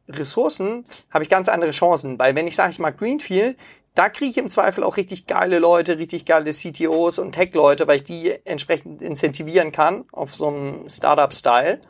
Ressourcen 0.10 0.86
habe 1.12 1.24
ich 1.24 1.30
ganz 1.30 1.50
andere 1.50 1.72
Chancen, 1.72 2.20
weil 2.20 2.36
wenn 2.36 2.48
ich 2.48 2.56
sage, 2.56 2.72
ich 2.72 2.80
mag 2.80 2.98
Greenfield, 2.98 3.58
da 3.96 4.10
kriege 4.10 4.32
ich 4.32 4.38
im 4.38 4.50
Zweifel 4.50 4.84
auch 4.84 4.98
richtig 4.98 5.28
geile 5.28 5.60
Leute, 5.60 5.98
richtig 5.98 6.26
geile 6.26 6.52
CTOs 6.52 7.20
und 7.20 7.34
Tech-Leute, 7.34 7.88
weil 7.88 7.98
ich 7.98 8.04
die 8.04 8.34
entsprechend 8.46 9.02
incentivieren 9.02 9.72
kann 9.72 10.06
auf 10.12 10.34
so 10.34 10.48
einem 10.48 10.88
Startup-Style, 10.88 11.82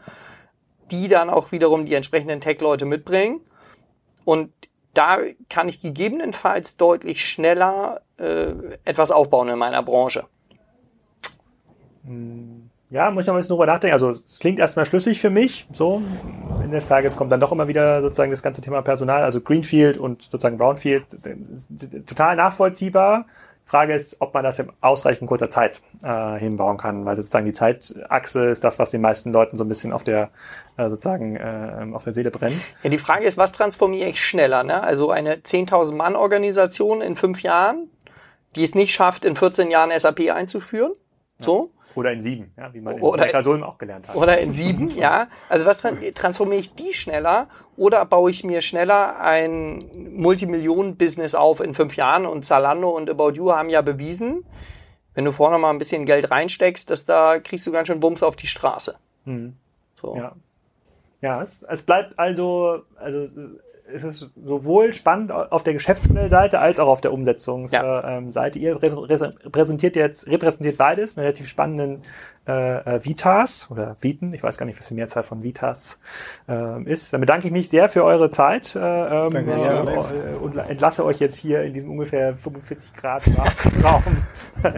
die 0.91 1.07
dann 1.07 1.29
auch 1.29 1.51
wiederum 1.51 1.85
die 1.85 1.93
entsprechenden 1.93 2.41
Tech-Leute 2.41 2.85
mitbringen. 2.85 3.41
Und 4.25 4.51
da 4.93 5.19
kann 5.49 5.67
ich 5.67 5.81
gegebenenfalls 5.81 6.77
deutlich 6.77 7.23
schneller 7.23 8.01
äh, 8.17 8.53
etwas 8.85 9.11
aufbauen 9.11 9.49
in 9.49 9.59
meiner 9.59 9.83
Branche. 9.83 10.25
Ja, 12.89 13.11
muss 13.11 13.23
ich 13.23 13.27
noch 13.27 13.35
ein 13.35 13.37
bisschen 13.37 13.49
drüber 13.49 13.67
nachdenken. 13.67 13.93
Also 13.93 14.11
es 14.11 14.39
klingt 14.39 14.57
erstmal 14.57 14.85
schlüssig 14.85 15.19
für 15.19 15.29
mich. 15.29 15.67
So, 15.71 16.01
Ende 16.69 16.77
des 16.77 16.87
Tages 16.87 17.15
kommt 17.15 17.31
dann 17.31 17.39
doch 17.39 17.51
immer 17.51 17.67
wieder 17.67 18.01
sozusagen 18.01 18.29
das 18.29 18.43
ganze 18.43 18.61
Thema 18.61 18.81
Personal, 18.81 19.23
also 19.23 19.41
Greenfield 19.41 19.97
und 19.97 20.21
sozusagen 20.21 20.57
Brownfield, 20.57 21.05
total 22.05 22.35
nachvollziehbar. 22.35 23.25
Frage 23.65 23.93
ist, 23.93 24.17
ob 24.19 24.33
man 24.33 24.43
das 24.43 24.57
in 24.57 24.71
ausreichend 24.81 25.27
kurzer 25.27 25.49
Zeit 25.49 25.81
äh, 26.03 26.39
hinbauen 26.39 26.77
kann, 26.77 27.05
weil 27.05 27.15
sozusagen 27.15 27.45
die 27.45 27.53
Zeitachse 27.53 28.45
ist 28.45 28.63
das, 28.63 28.79
was 28.79 28.89
den 28.89 29.01
meisten 29.01 29.31
Leuten 29.31 29.57
so 29.57 29.63
ein 29.63 29.67
bisschen 29.67 29.93
auf 29.93 30.03
der 30.03 30.31
äh, 30.77 30.89
sozusagen 30.89 31.35
äh, 31.35 31.87
auf 31.93 32.03
der 32.03 32.13
Seele 32.13 32.31
brennt. 32.31 32.59
Ja, 32.83 32.89
die 32.89 32.97
Frage 32.97 33.25
ist, 33.25 33.37
was 33.37 33.51
transformiere 33.51 34.09
ich 34.09 34.23
schneller? 34.23 34.63
Ne? 34.63 34.83
Also 34.83 35.11
eine 35.11 35.35
10.000 35.35 35.95
Mann 35.95 36.15
Organisation 36.15 37.01
in 37.01 37.15
fünf 37.15 37.43
Jahren, 37.43 37.89
die 38.55 38.63
es 38.63 38.73
nicht 38.73 38.91
schafft, 38.91 39.23
in 39.23 39.35
14 39.35 39.69
Jahren 39.69 39.91
SAP 39.97 40.31
einzuführen, 40.31 40.93
so 41.41 41.71
oder 41.95 42.13
in 42.13 42.21
sieben, 42.21 42.51
ja, 42.55 42.73
wie 42.73 42.81
man 42.81 42.97
in 42.97 43.03
oder 43.03 43.43
Solm 43.43 43.63
auch 43.63 43.77
gelernt 43.77 44.07
hat. 44.07 44.15
Oder 44.15 44.39
in 44.39 44.51
sieben, 44.51 44.89
ja. 44.95 45.27
Also 45.49 45.65
was 45.65 45.77
transformiere 45.77 46.61
ich 46.61 46.73
die 46.75 46.93
schneller 46.93 47.47
oder 47.77 48.05
baue 48.05 48.31
ich 48.31 48.43
mir 48.43 48.61
schneller 48.61 49.19
ein 49.19 49.89
Multimillionen-Business 50.15 51.35
auf 51.35 51.59
in 51.59 51.73
fünf 51.73 51.95
Jahren? 51.95 52.25
Und 52.25 52.45
Zalando 52.45 52.89
und 52.89 53.09
About 53.09 53.31
You 53.31 53.51
haben 53.51 53.69
ja 53.69 53.81
bewiesen, 53.81 54.45
wenn 55.13 55.25
du 55.25 55.31
vorne 55.31 55.57
mal 55.57 55.71
ein 55.71 55.79
bisschen 55.79 56.05
Geld 56.05 56.31
reinsteckst, 56.31 56.89
dass 56.89 57.05
da 57.05 57.39
kriegst 57.39 57.65
du 57.65 57.71
ganz 57.71 57.87
schön 57.87 58.01
Wumms 58.03 58.23
auf 58.23 58.35
die 58.35 58.47
Straße. 58.47 58.95
Mhm. 59.25 59.55
So. 59.99 60.15
Ja. 60.15 60.35
Ja, 61.21 61.41
es, 61.41 61.63
es 61.63 61.83
bleibt 61.83 62.17
also, 62.17 62.83
also 62.95 63.27
ist 63.91 64.03
es 64.03 64.29
sowohl 64.43 64.93
spannend 64.93 65.31
auf 65.31 65.63
der 65.63 65.73
Geschäftsmodellseite 65.73 66.59
als 66.59 66.79
auch 66.79 66.87
auf 66.87 67.01
der 67.01 67.13
Umsetzungsseite. 67.13 67.85
Ja. 67.85 68.17
Ähm, 68.17 68.31
Ihr 68.55 68.81
repräsentiert 68.81 69.95
jetzt 69.95 70.27
repräsentiert 70.27 70.77
beides 70.77 71.15
mit 71.15 71.23
relativ 71.23 71.47
spannenden 71.47 72.01
äh, 72.49 72.95
äh, 72.95 73.05
Vitas 73.05 73.67
oder 73.69 73.95
Viten, 73.99 74.33
ich 74.33 74.41
weiß 74.41 74.57
gar 74.57 74.65
nicht, 74.65 74.79
was 74.79 74.87
die 74.87 74.95
Mehrzahl 74.95 75.21
von 75.21 75.43
Vitas 75.43 75.99
äh, 76.47 76.81
ist. 76.83 77.13
Dann 77.13 77.21
bedanke 77.21 77.45
ich 77.45 77.53
mich 77.53 77.69
sehr 77.69 77.89
für 77.89 78.03
eure 78.03 78.31
Zeit 78.31 78.75
äh, 78.75 78.79
ähm, 78.79 79.35
äh, 79.35 80.35
und 80.41 80.57
entlasse 80.57 81.05
euch 81.05 81.19
jetzt 81.19 81.35
hier 81.35 81.61
in 81.61 81.73
diesem 81.73 81.91
ungefähr 81.91 82.35
45 82.35 82.93
Grad 82.95 83.23
Raum 83.83 84.03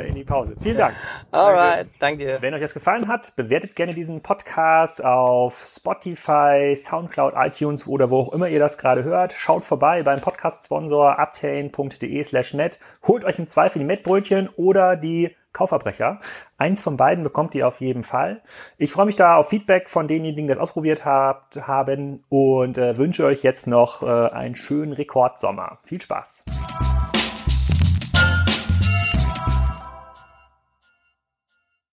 in 0.06 0.16
die 0.16 0.26
Pause. 0.26 0.56
Vielen 0.60 0.78
Dank. 0.78 0.96
Alright, 1.32 1.88
danke 2.00 2.26
dir. 2.26 2.42
Wenn 2.42 2.54
euch 2.54 2.62
das 2.62 2.74
gefallen 2.74 3.08
hat, 3.08 3.38
bewertet 3.38 3.78
gerne 3.78 3.94
diesen 3.94 4.20
Podcast 4.20 5.02
auf 5.02 5.66
Spotify, 5.66 6.76
Soundcloud, 6.76 7.36
iTunes 7.38 7.88
oder 7.88 8.10
wo 8.10 8.20
auch 8.20 8.34
immer 8.34 8.50
ihr 8.50 8.60
das 8.60 8.78
gerade 8.78 9.06
hört. 9.06 9.32
Schaut 9.32 9.64
vorbei 9.64 10.04
beim 10.04 10.20
Podcast-Sponsor 10.20 11.18
uptain.de 11.18 12.24
slash 12.24 12.54
met. 12.54 12.80
Holt 13.08 13.24
euch 13.24 13.40
im 13.40 13.48
Zweifel 13.48 13.80
die 13.80 13.86
Mettbrötchen 13.86 14.50
oder 14.58 14.98
die 14.98 15.36
Kaufverbrecher. 15.54 16.20
Eins 16.58 16.84
von 16.84 16.98
beiden 16.98 17.24
bekommt 17.24 17.56
ihr 17.56 17.68
auf 17.68 17.82
jeden 17.82 18.04
Fall. 18.04 18.42
Ich 18.78 18.92
freue 18.92 19.06
mich 19.06 19.16
da 19.16 19.36
auf 19.36 19.50
Feedback 19.50 19.90
von 19.90 20.08
denjenigen, 20.08 20.48
die 20.48 20.54
das 20.54 20.62
ausprobiert 20.62 21.06
habt, 21.06 21.68
haben 21.68 22.24
und 22.30 22.78
äh, 22.78 22.98
wünsche 22.98 23.26
euch 23.26 23.44
jetzt 23.44 23.68
noch 23.68 24.04
äh, 24.04 24.06
einen 24.06 24.56
schönen 24.56 24.94
Rekordsommer. 24.94 25.80
Viel 25.84 26.02
Spaß! 26.02 26.44